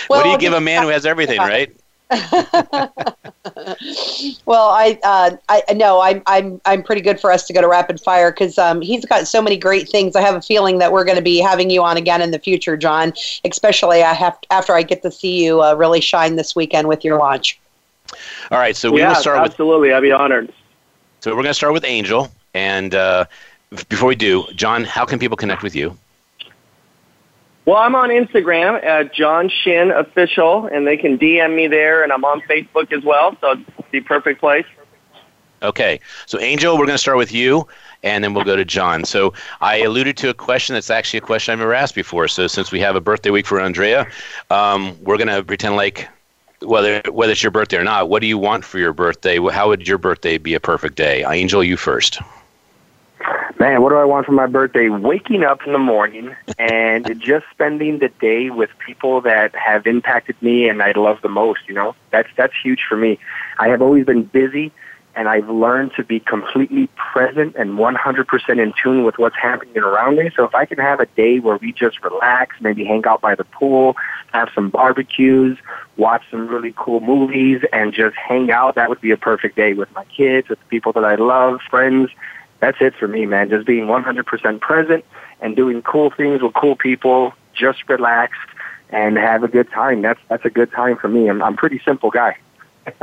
what 0.08 0.24
do 0.24 0.30
you 0.30 0.38
give 0.38 0.54
a 0.54 0.60
man 0.60 0.84
who 0.84 0.90
has 0.90 1.06
everything, 1.06 1.40
right? 1.40 1.74
well, 4.46 4.70
I 4.70 4.98
uh, 5.04 5.36
I 5.50 5.74
know 5.74 6.00
I'm 6.00 6.24
I'm 6.26 6.62
I'm 6.64 6.82
pretty 6.82 7.02
good 7.02 7.20
for 7.20 7.32
us 7.32 7.46
to 7.48 7.54
go 7.54 7.60
to 7.60 7.68
rapid 7.68 8.00
fire 8.00 8.32
because 8.32 8.58
um, 8.58 8.80
he's 8.80 9.04
got 9.04 9.28
so 9.28 9.42
many 9.42 9.58
great 9.58 9.90
things. 9.90 10.16
I 10.16 10.22
have 10.22 10.36
a 10.36 10.42
feeling 10.42 10.78
that 10.78 10.94
we're 10.94 11.04
going 11.04 11.18
to 11.18 11.24
be 11.24 11.40
having 11.40 11.70
you 11.70 11.84
on 11.84 11.98
again 11.98 12.22
in 12.22 12.32
the 12.32 12.40
future, 12.40 12.78
John. 12.78 13.12
Especially 13.44 14.04
I 14.04 14.14
have 14.14 14.38
after 14.52 14.74
I 14.74 14.84
get 14.84 15.02
to 15.02 15.12
see 15.12 15.44
you 15.44 15.62
uh, 15.62 15.74
really 15.76 16.00
shine 16.00 16.38
this 16.38 16.56
weekend 16.56 16.88
with 16.88 17.04
your 17.04 17.20
launch. 17.20 17.60
All 18.52 18.58
right, 18.58 18.76
so 18.76 18.90
we 18.90 19.02
yeah, 19.02 19.10
will 19.10 19.16
start 19.16 19.42
with 19.42 19.52
absolutely. 19.52 19.92
I'd 19.92 20.00
be 20.00 20.14
honored. 20.14 20.54
So 21.20 21.32
we're 21.32 21.44
going 21.44 21.48
to 21.48 21.54
start 21.54 21.74
with 21.74 21.84
Angel, 21.84 22.32
and 22.54 22.96
uh, 22.96 23.26
before 23.90 24.08
we 24.08 24.16
do, 24.16 24.46
John, 24.56 24.86
how 24.86 25.04
can 25.04 25.20
people 25.20 25.36
connect 25.36 25.62
with 25.62 25.76
you? 25.76 25.98
Well, 27.68 27.76
I'm 27.76 27.96
on 27.96 28.12
Instagram 28.12 28.82
at 28.82 29.14
John 29.14 29.50
Shin 29.50 29.92
Official, 29.92 30.68
and 30.68 30.88
they 30.88 30.96
can 30.96 31.18
DM 31.18 31.54
me 31.54 31.68
there, 31.68 32.02
and 32.02 32.14
I'm 32.14 32.24
on 32.24 32.40
Facebook 32.50 32.94
as 32.94 33.04
well, 33.04 33.36
so 33.42 33.62
it's 33.78 33.88
the 33.92 34.00
perfect 34.00 34.40
place. 34.40 34.66
Okay, 35.62 36.00
so 36.28 36.40
Angel, 36.40 36.78
we're 36.78 36.86
going 36.86 36.96
to 36.96 36.98
start 36.98 37.18
with 37.18 37.34
you, 37.34 37.68
and 38.04 38.24
then 38.24 38.34
we'll 38.34 38.46
go 38.46 38.56
to 38.56 38.64
John. 38.64 39.04
So 39.04 39.34
I 39.60 39.80
alluded 39.80 40.16
to 40.16 40.30
a 40.30 40.34
question 40.34 40.76
that's 40.76 40.90
actually 40.90 41.18
a 41.18 41.24
question 41.24 41.52
I've 41.52 41.60
never 41.60 41.74
asked 41.74 41.94
before. 41.94 42.30
So 42.30 42.48
since 42.48 42.72
we 42.72 42.80
have 42.80 42.96
a 42.96 43.02
birthday 43.02 43.32
week 43.32 43.46
for 43.46 43.60
Andrea, 43.60 44.10
um, 44.50 44.98
we're 45.04 45.18
going 45.18 45.28
to 45.28 45.44
pretend 45.44 45.76
like 45.76 46.08
whether 46.62 47.02
whether 47.12 47.34
it's 47.34 47.44
your 47.44 47.52
birthday 47.52 47.76
or 47.76 47.84
not. 47.84 48.08
What 48.08 48.22
do 48.22 48.28
you 48.28 48.38
want 48.38 48.64
for 48.64 48.80
your 48.80 48.94
birthday? 48.94 49.40
How 49.52 49.68
would 49.68 49.86
your 49.86 49.98
birthday 49.98 50.38
be 50.38 50.54
a 50.54 50.62
perfect 50.62 50.96
day? 50.96 51.26
Angel, 51.28 51.62
you 51.62 51.76
first. 51.76 52.22
Man, 53.60 53.82
what 53.82 53.90
do 53.90 53.96
I 53.96 54.06
want 54.06 54.28
for 54.28 54.34
my 54.34 54.46
birthday? 54.46 54.90
Waking 54.90 55.44
up 55.44 55.66
in 55.66 55.74
the 55.74 55.80
morning 55.80 56.36
and 56.60 57.20
just 57.20 57.46
spending 57.52 57.98
the 57.98 58.10
day 58.10 58.52
with 58.52 58.70
people 58.86 59.22
that 59.22 59.56
have 59.56 59.88
impacted 59.88 60.40
me 60.44 60.70
and 60.70 60.84
I 60.84 60.92
love 60.92 61.22
the 61.24 61.30
most, 61.30 61.62
you 61.68 61.74
know? 61.74 61.96
That's 62.12 62.30
that's 62.38 62.54
huge 62.62 62.82
for 62.88 62.96
me. 62.96 63.18
I 63.58 63.70
have 63.70 63.82
always 63.82 64.06
been 64.06 64.24
busy 64.24 64.72
and 65.16 65.28
I've 65.28 65.50
learned 65.50 65.94
to 65.96 66.04
be 66.04 66.20
completely 66.20 66.88
present 66.96 67.56
and 67.56 67.80
100% 67.80 68.50
in 68.62 68.74
tune 68.82 69.04
with 69.04 69.18
what's 69.18 69.36
happening 69.36 69.76
around 69.80 70.18
me. 70.18 70.30
So 70.36 70.44
if 70.44 70.54
I 70.54 70.66
can 70.66 70.78
have 70.78 71.00
a 71.00 71.08
day 71.08 71.40
where 71.40 71.58
we 71.58 71.74
just 71.74 72.04
relax, 72.04 72.56
maybe 72.62 72.86
hang 72.86 73.04
out 73.08 73.22
by 73.22 73.34
the 73.34 73.46
pool, 73.46 73.96
have 74.34 74.50
some 74.54 74.70
barbecues, 74.70 75.58
watch 75.96 76.22
some 76.30 76.48
really 76.48 76.76
cool 76.78 77.00
movies, 77.00 77.64
and 77.74 77.92
just 77.92 78.16
hang 78.16 78.52
out, 78.52 78.76
that 78.76 78.90
would 78.90 79.02
be 79.02 79.10
a 79.10 79.18
perfect 79.18 79.56
day 79.56 79.74
with 79.74 79.92
my 79.96 80.06
kids, 80.06 80.50
with 80.50 80.60
the 80.60 80.66
people 80.66 80.94
that 80.94 81.04
I 81.04 81.16
love, 81.16 81.62
friends. 81.68 82.12
That's 82.60 82.78
it 82.82 82.96
for 82.96 83.08
me, 83.08 83.26
man. 83.26 83.50
Just 83.50 83.68
being 83.68 83.86
100% 83.86 84.60
present 84.62 85.06
and 85.42 85.56
doing 85.56 85.82
cool 85.82 86.10
things 86.10 86.42
with 86.42 86.54
cool 86.54 86.76
people, 86.76 87.34
just 87.54 87.88
relax 87.88 88.36
and 88.90 89.18
have 89.18 89.44
a 89.44 89.48
good 89.48 89.70
time. 89.72 90.02
That's 90.02 90.20
that's 90.30 90.46
a 90.46 90.50
good 90.50 90.72
time 90.72 90.98
for 90.98 91.08
me. 91.08 91.30
I'm 91.30 91.42
I'm 91.44 91.54
a 91.54 91.58
pretty 91.58 91.82
simple 91.86 92.10
guy. 92.10 92.38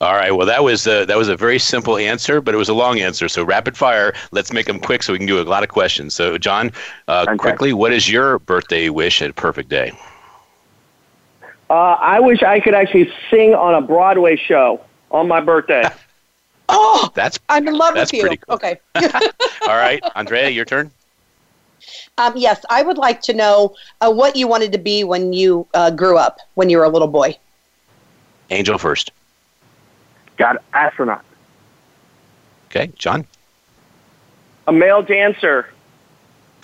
All 0.00 0.14
right. 0.14 0.30
Well, 0.30 0.46
that 0.46 0.62
was 0.62 0.86
a, 0.86 1.04
that 1.06 1.16
was 1.16 1.28
a 1.28 1.36
very 1.36 1.58
simple 1.58 1.96
answer, 1.96 2.40
but 2.40 2.54
it 2.54 2.56
was 2.56 2.68
a 2.68 2.74
long 2.74 3.00
answer. 3.00 3.28
So 3.28 3.42
rapid 3.42 3.76
fire. 3.76 4.14
Let's 4.30 4.52
make 4.52 4.66
them 4.66 4.78
quick 4.78 5.02
so 5.02 5.12
we 5.12 5.18
can 5.18 5.26
do 5.26 5.40
a 5.40 5.42
lot 5.42 5.64
of 5.64 5.70
questions. 5.70 6.14
So, 6.14 6.38
John, 6.38 6.70
uh, 7.08 7.26
okay. 7.28 7.36
quickly, 7.36 7.72
what 7.72 7.92
is 7.92 8.08
your 8.08 8.38
birthday 8.38 8.90
wish 8.90 9.20
at 9.22 9.34
Perfect 9.34 9.68
Day? 9.68 9.90
Uh, 11.68 11.72
I 11.72 12.20
wish 12.20 12.44
I 12.44 12.60
could 12.60 12.74
actually 12.74 13.12
sing 13.28 13.54
on 13.54 13.74
a 13.74 13.84
Broadway 13.84 14.36
show 14.36 14.80
on 15.10 15.26
my 15.26 15.40
birthday. 15.40 15.82
oh, 16.68 17.10
that's 17.14 17.38
I'm 17.48 17.66
in 17.68 17.74
love 17.74 17.94
with 17.94 18.12
you. 18.12 18.28
Cool. 18.28 18.54
Okay. 18.56 18.80
All 18.94 19.76
right, 19.76 20.02
Andrea, 20.14 20.48
your 20.48 20.64
turn. 20.64 20.90
Um, 22.18 22.32
yes, 22.36 22.64
I 22.68 22.82
would 22.82 22.98
like 22.98 23.20
to 23.22 23.32
know 23.32 23.76
uh, 24.00 24.12
what 24.12 24.36
you 24.36 24.48
wanted 24.48 24.72
to 24.72 24.78
be 24.78 25.04
when 25.04 25.32
you 25.32 25.66
uh, 25.74 25.90
grew 25.90 26.18
up, 26.18 26.38
when 26.54 26.68
you 26.68 26.78
were 26.78 26.84
a 26.84 26.88
little 26.88 27.08
boy. 27.08 27.36
Angel 28.50 28.78
first. 28.78 29.12
Got 30.36 30.62
astronaut. 30.72 31.24
Okay, 32.66 32.92
John. 32.96 33.26
A 34.66 34.72
male 34.72 35.02
dancer. 35.02 35.68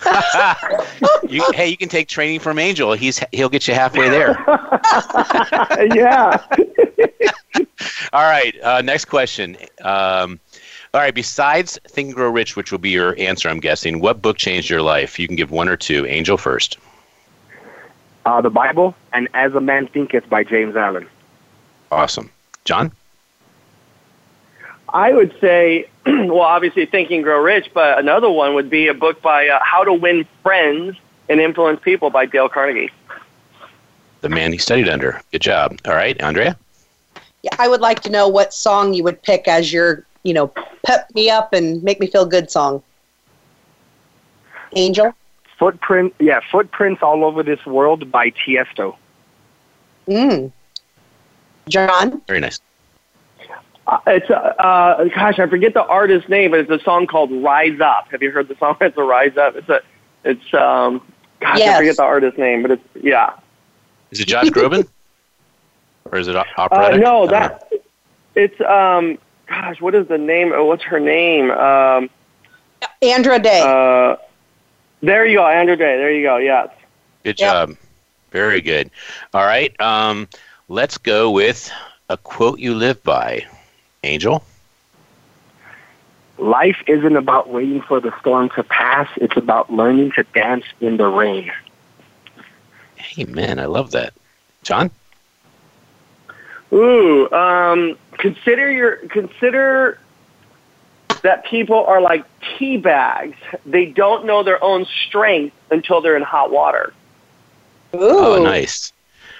you, 1.29 1.43
hey, 1.53 1.67
you 1.67 1.77
can 1.77 1.89
take 1.89 2.07
training 2.07 2.39
from 2.39 2.59
Angel. 2.59 2.93
He's 2.93 3.21
he'll 3.31 3.49
get 3.49 3.67
you 3.67 3.73
halfway 3.73 4.09
there. 4.09 4.31
yeah. 5.95 6.43
All 8.13 8.23
right. 8.23 8.55
Uh, 8.61 8.81
next 8.81 9.05
question. 9.05 9.57
Um, 9.81 10.39
all 10.93 11.01
right. 11.01 11.13
Besides 11.13 11.79
Think 11.87 12.07
and 12.07 12.15
Grow 12.15 12.29
Rich, 12.29 12.55
which 12.55 12.71
will 12.71 12.79
be 12.79 12.89
your 12.91 13.17
answer, 13.19 13.49
I'm 13.49 13.59
guessing. 13.59 13.99
What 13.99 14.21
book 14.21 14.37
changed 14.37 14.69
your 14.69 14.81
life? 14.81 15.19
You 15.19 15.27
can 15.27 15.35
give 15.35 15.51
one 15.51 15.67
or 15.67 15.75
two. 15.75 16.05
Angel 16.05 16.37
first. 16.37 16.77
Uh, 18.25 18.41
the 18.41 18.49
Bible 18.49 18.95
and 19.13 19.27
As 19.33 19.53
a 19.53 19.61
Man 19.61 19.87
Thinketh 19.87 20.29
by 20.29 20.43
James 20.43 20.75
Allen. 20.75 21.07
Awesome, 21.91 22.31
John. 22.63 22.91
I 24.95 25.11
would 25.11 25.35
say, 25.41 25.89
well, 26.05 26.39
obviously 26.39 26.85
Think 26.85 27.11
and 27.11 27.21
Grow 27.21 27.41
Rich, 27.43 27.71
but 27.73 27.99
another 27.99 28.29
one 28.29 28.55
would 28.55 28.69
be 28.69 28.87
a 28.87 28.93
book 28.93 29.21
by 29.21 29.49
uh, 29.49 29.59
How 29.61 29.83
to 29.83 29.91
Win 29.91 30.25
Friends 30.41 30.95
and 31.27 31.41
Influence 31.41 31.81
People 31.83 32.09
by 32.09 32.25
Dale 32.25 32.47
Carnegie. 32.47 32.89
The 34.21 34.29
man 34.29 34.53
he 34.53 34.57
studied 34.57 34.87
under. 34.87 35.21
Good 35.33 35.41
job. 35.41 35.77
All 35.85 35.93
right, 35.93 36.19
Andrea. 36.21 36.57
Yeah, 37.43 37.49
I 37.59 37.67
would 37.67 37.81
like 37.81 37.99
to 38.03 38.09
know 38.09 38.29
what 38.29 38.53
song 38.53 38.93
you 38.93 39.03
would 39.03 39.21
pick 39.21 39.49
as 39.49 39.71
your, 39.73 40.05
you 40.23 40.33
know, 40.33 40.47
pep 40.85 41.13
me 41.13 41.29
up 41.29 41.51
and 41.51 41.83
make 41.83 41.99
me 41.99 42.07
feel 42.07 42.25
good 42.25 42.49
song. 42.49 42.81
Angel. 44.77 45.13
Footprint, 45.59 46.15
yeah, 46.19 46.39
footprints 46.49 47.03
all 47.03 47.25
over 47.25 47.43
this 47.43 47.65
world 47.65 48.09
by 48.11 48.29
Tiesto. 48.29 48.95
Mm. 50.07 50.53
John. 51.67 52.21
Very 52.27 52.39
nice. 52.39 52.61
Uh, 53.87 53.99
it's 54.07 54.29
uh, 54.29 54.33
uh, 54.33 55.03
gosh, 55.05 55.37
I 55.37 55.47
forget 55.47 55.73
the 55.73 55.83
artist's 55.83 56.27
name, 56.29 56.51
but 56.51 56.59
it's 56.61 56.71
a 56.71 56.83
song 56.83 57.05
called 57.05 57.31
"Rise 57.31 57.79
Up." 57.79 58.07
Have 58.11 58.23
you 58.23 58.31
heard 58.31 58.47
the 58.47 58.55
song? 58.55 58.77
It's 58.81 58.97
a 58.97 59.03
"Rise 59.03 59.37
Up." 59.37 59.55
It's 59.55 59.69
a, 59.69 59.81
it's 60.23 60.53
um, 60.53 61.01
gosh, 61.39 61.59
yes. 61.59 61.75
I 61.75 61.79
forget 61.79 61.97
the 61.97 62.03
artist's 62.03 62.39
name, 62.39 62.61
but 62.63 62.71
it's 62.71 62.83
yeah. 62.95 63.33
Is 64.11 64.19
it 64.19 64.27
Josh 64.27 64.47
Groban? 64.47 64.87
or 66.11 66.17
is 66.17 66.27
it 66.27 66.35
operatic? 66.35 66.99
Uh, 66.99 67.03
no, 67.03 67.27
that 67.27 67.71
it's 68.35 68.59
um, 68.61 69.17
gosh, 69.47 69.79
what 69.81 69.93
is 69.93 70.07
the 70.07 70.17
name? 70.17 70.51
Uh, 70.51 70.63
what's 70.63 70.83
her 70.83 70.99
name? 70.99 71.51
Um, 71.51 72.09
Andra 73.01 73.39
Day. 73.39 73.61
Uh, 73.61 74.17
there 75.01 75.25
you 75.25 75.37
go, 75.37 75.45
Andra 75.45 75.77
Day. 75.77 75.97
There 75.97 76.11
you 76.11 76.23
go. 76.23 76.37
Yes. 76.37 76.69
Good 77.23 77.37
job. 77.37 77.69
Yep. 77.69 77.77
Very 78.31 78.61
good. 78.61 78.91
All 79.33 79.45
right. 79.45 79.79
Um, 79.79 80.27
let's 80.67 80.97
go 80.97 81.31
with 81.31 81.71
a 82.09 82.17
quote 82.17 82.59
you 82.59 82.75
live 82.75 83.01
by. 83.03 83.45
Angel? 84.05 84.43
Life 86.37 86.77
isn't 86.87 87.15
about 87.15 87.49
waiting 87.49 87.81
for 87.81 87.99
the 87.99 88.17
storm 88.19 88.49
to 88.55 88.63
pass, 88.63 89.09
it's 89.17 89.37
about 89.37 89.71
learning 89.71 90.11
to 90.15 90.23
dance 90.33 90.65
in 90.81 90.97
the 90.97 91.07
rain. 91.07 91.51
Amen. 93.17 93.59
I 93.59 93.65
love 93.65 93.91
that. 93.91 94.13
John? 94.63 94.91
Ooh, 96.73 97.31
um, 97.31 97.97
consider 98.17 98.69
your 98.71 98.97
consider 99.07 99.99
that 101.21 101.45
people 101.45 101.85
are 101.85 102.01
like 102.01 102.25
tea 102.57 102.77
bags. 102.77 103.37
They 103.65 103.85
don't 103.85 104.25
know 104.25 104.43
their 104.43 104.61
own 104.63 104.85
strength 105.07 105.55
until 105.71 106.01
they're 106.01 106.17
in 106.17 106.23
hot 106.23 106.51
water. 106.51 106.93
Ooh. 107.93 107.99
Oh, 108.01 108.43
nice. 108.43 108.91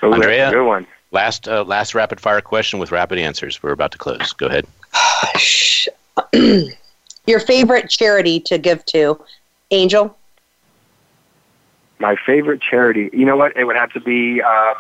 Ooh, 0.04 0.14
Andrea, 0.14 0.52
good 0.52 0.66
one. 0.66 0.88
Last 1.16 1.48
uh, 1.48 1.64
last 1.64 1.96
rapid 1.96 2.20
fire 2.20 2.42
question 2.42 2.78
with 2.78 2.92
rapid 2.92 3.18
answers. 3.18 3.64
We're 3.64 3.72
about 3.72 3.94
to 3.94 3.98
close. 3.98 4.34
Go 4.34 4.48
ahead. 4.48 4.68
Your 7.26 7.40
favorite 7.40 7.90
charity 7.90 8.42
to 8.42 8.58
give 8.58 8.84
to, 8.88 9.24
Angel? 9.72 10.18
My 12.00 12.18
favorite 12.26 12.62
charity. 12.62 13.10
You 13.14 13.24
know 13.24 13.38
what? 13.38 13.56
It 13.56 13.64
would 13.64 13.78
have 13.78 13.94
to 13.94 14.02
be. 14.02 14.42
Uh, 14.42 14.74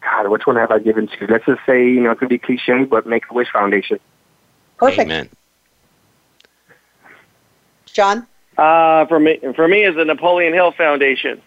God, 0.00 0.28
which 0.28 0.46
one 0.46 0.54
have 0.54 0.70
I 0.70 0.78
given 0.78 1.08
to? 1.08 1.26
Let's 1.26 1.44
just 1.44 1.60
say, 1.66 1.84
you 1.84 2.00
know, 2.00 2.12
it 2.12 2.18
could 2.18 2.28
be 2.28 2.38
cliche, 2.38 2.84
but 2.84 3.04
Make 3.04 3.24
a 3.28 3.34
Wish 3.34 3.50
Foundation. 3.50 3.98
Perfect. 4.76 5.10
Amen. 5.10 5.28
John? 7.86 8.28
Uh, 8.56 9.06
for 9.06 9.18
me, 9.18 9.40
for 9.56 9.66
me, 9.66 9.82
is 9.82 9.96
the 9.96 10.04
Napoleon 10.04 10.54
Hill 10.54 10.70
Foundation. 10.70 11.42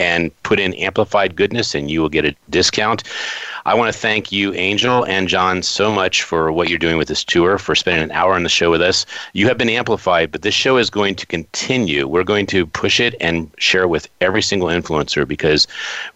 And 0.00 0.42
put 0.42 0.60
in 0.60 0.74
amplified 0.74 1.36
goodness, 1.36 1.74
and 1.74 1.90
you 1.90 2.00
will 2.00 2.08
get 2.08 2.24
a 2.24 2.32
discount. 2.50 3.02
I 3.68 3.74
want 3.74 3.92
to 3.92 4.00
thank 4.00 4.32
you, 4.32 4.54
Angel 4.54 5.04
and 5.04 5.28
John, 5.28 5.62
so 5.62 5.92
much 5.92 6.22
for 6.22 6.50
what 6.50 6.70
you're 6.70 6.78
doing 6.78 6.96
with 6.96 7.08
this 7.08 7.22
tour, 7.22 7.58
for 7.58 7.74
spending 7.74 8.02
an 8.02 8.12
hour 8.12 8.32
on 8.32 8.42
the 8.42 8.48
show 8.48 8.70
with 8.70 8.80
us. 8.80 9.04
You 9.34 9.46
have 9.46 9.58
been 9.58 9.68
amplified, 9.68 10.32
but 10.32 10.40
this 10.40 10.54
show 10.54 10.78
is 10.78 10.88
going 10.88 11.16
to 11.16 11.26
continue. 11.26 12.08
We're 12.08 12.24
going 12.24 12.46
to 12.46 12.64
push 12.64 12.98
it 12.98 13.14
and 13.20 13.50
share 13.58 13.82
it 13.82 13.88
with 13.88 14.08
every 14.22 14.40
single 14.40 14.68
influencer 14.68 15.28
because 15.28 15.66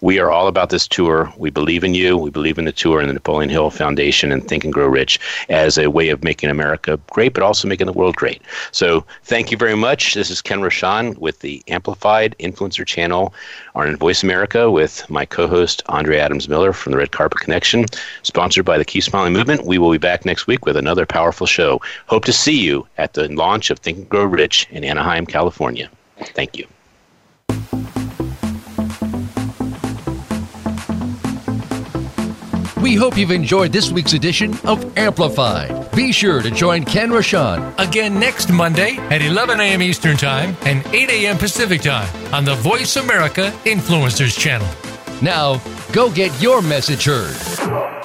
we 0.00 0.18
are 0.18 0.30
all 0.30 0.48
about 0.48 0.70
this 0.70 0.88
tour. 0.88 1.30
We 1.36 1.50
believe 1.50 1.84
in 1.84 1.92
you. 1.92 2.16
We 2.16 2.30
believe 2.30 2.56
in 2.56 2.64
the 2.64 2.72
tour 2.72 3.00
and 3.00 3.08
the 3.10 3.12
Napoleon 3.12 3.50
Hill 3.50 3.68
Foundation 3.68 4.32
and 4.32 4.48
Think 4.48 4.64
and 4.64 4.72
Grow 4.72 4.86
Rich 4.86 5.20
as 5.50 5.76
a 5.76 5.90
way 5.90 6.08
of 6.08 6.24
making 6.24 6.48
America 6.48 6.98
great, 7.10 7.34
but 7.34 7.42
also 7.42 7.68
making 7.68 7.86
the 7.86 7.92
world 7.92 8.16
great. 8.16 8.40
So 8.70 9.04
thank 9.24 9.50
you 9.50 9.58
very 9.58 9.76
much. 9.76 10.14
This 10.14 10.30
is 10.30 10.40
Ken 10.40 10.60
Rochon 10.60 11.18
with 11.18 11.40
the 11.40 11.62
Amplified 11.68 12.34
Influencer 12.40 12.86
Channel 12.86 13.34
on 13.74 13.94
Voice 13.96 14.22
America 14.22 14.70
with 14.70 15.04
my 15.10 15.26
co-host 15.26 15.82
Andrea 15.90 16.24
Adams 16.24 16.48
Miller 16.48 16.72
from 16.72 16.92
the 16.92 16.98
Red 16.98 17.10
Carpet 17.10 17.41
Connection, 17.42 17.84
sponsored 18.22 18.64
by 18.64 18.78
the 18.78 18.84
Keep 18.84 19.02
Smiling 19.02 19.32
Movement. 19.32 19.66
We 19.66 19.78
will 19.78 19.90
be 19.90 19.98
back 19.98 20.24
next 20.24 20.46
week 20.46 20.64
with 20.64 20.76
another 20.76 21.04
powerful 21.04 21.46
show. 21.46 21.80
Hope 22.06 22.24
to 22.24 22.32
see 22.32 22.58
you 22.58 22.86
at 22.98 23.12
the 23.14 23.28
launch 23.28 23.70
of 23.70 23.78
Think 23.80 23.98
and 23.98 24.08
Grow 24.08 24.24
Rich 24.24 24.68
in 24.70 24.84
Anaheim, 24.84 25.26
California. 25.26 25.90
Thank 26.18 26.56
you. 26.56 26.66
We 32.82 32.96
hope 32.96 33.16
you've 33.16 33.30
enjoyed 33.30 33.72
this 33.72 33.92
week's 33.92 34.12
edition 34.12 34.58
of 34.64 34.98
Amplified. 34.98 35.94
Be 35.94 36.10
sure 36.10 36.42
to 36.42 36.50
join 36.50 36.84
Ken 36.84 37.10
Rochon 37.10 37.72
again 37.78 38.18
next 38.18 38.50
Monday 38.50 38.96
at 39.10 39.22
11 39.22 39.60
a.m. 39.60 39.82
Eastern 39.82 40.16
Time 40.16 40.56
and 40.62 40.84
8 40.88 41.10
a.m. 41.10 41.38
Pacific 41.38 41.80
Time 41.80 42.34
on 42.34 42.44
the 42.44 42.56
Voice 42.56 42.96
America 42.96 43.52
Influencers 43.64 44.36
Channel. 44.36 44.91
Now, 45.22 45.62
go 45.92 46.10
get 46.10 46.42
your 46.42 46.60
message 46.60 47.04
heard. 47.04 48.01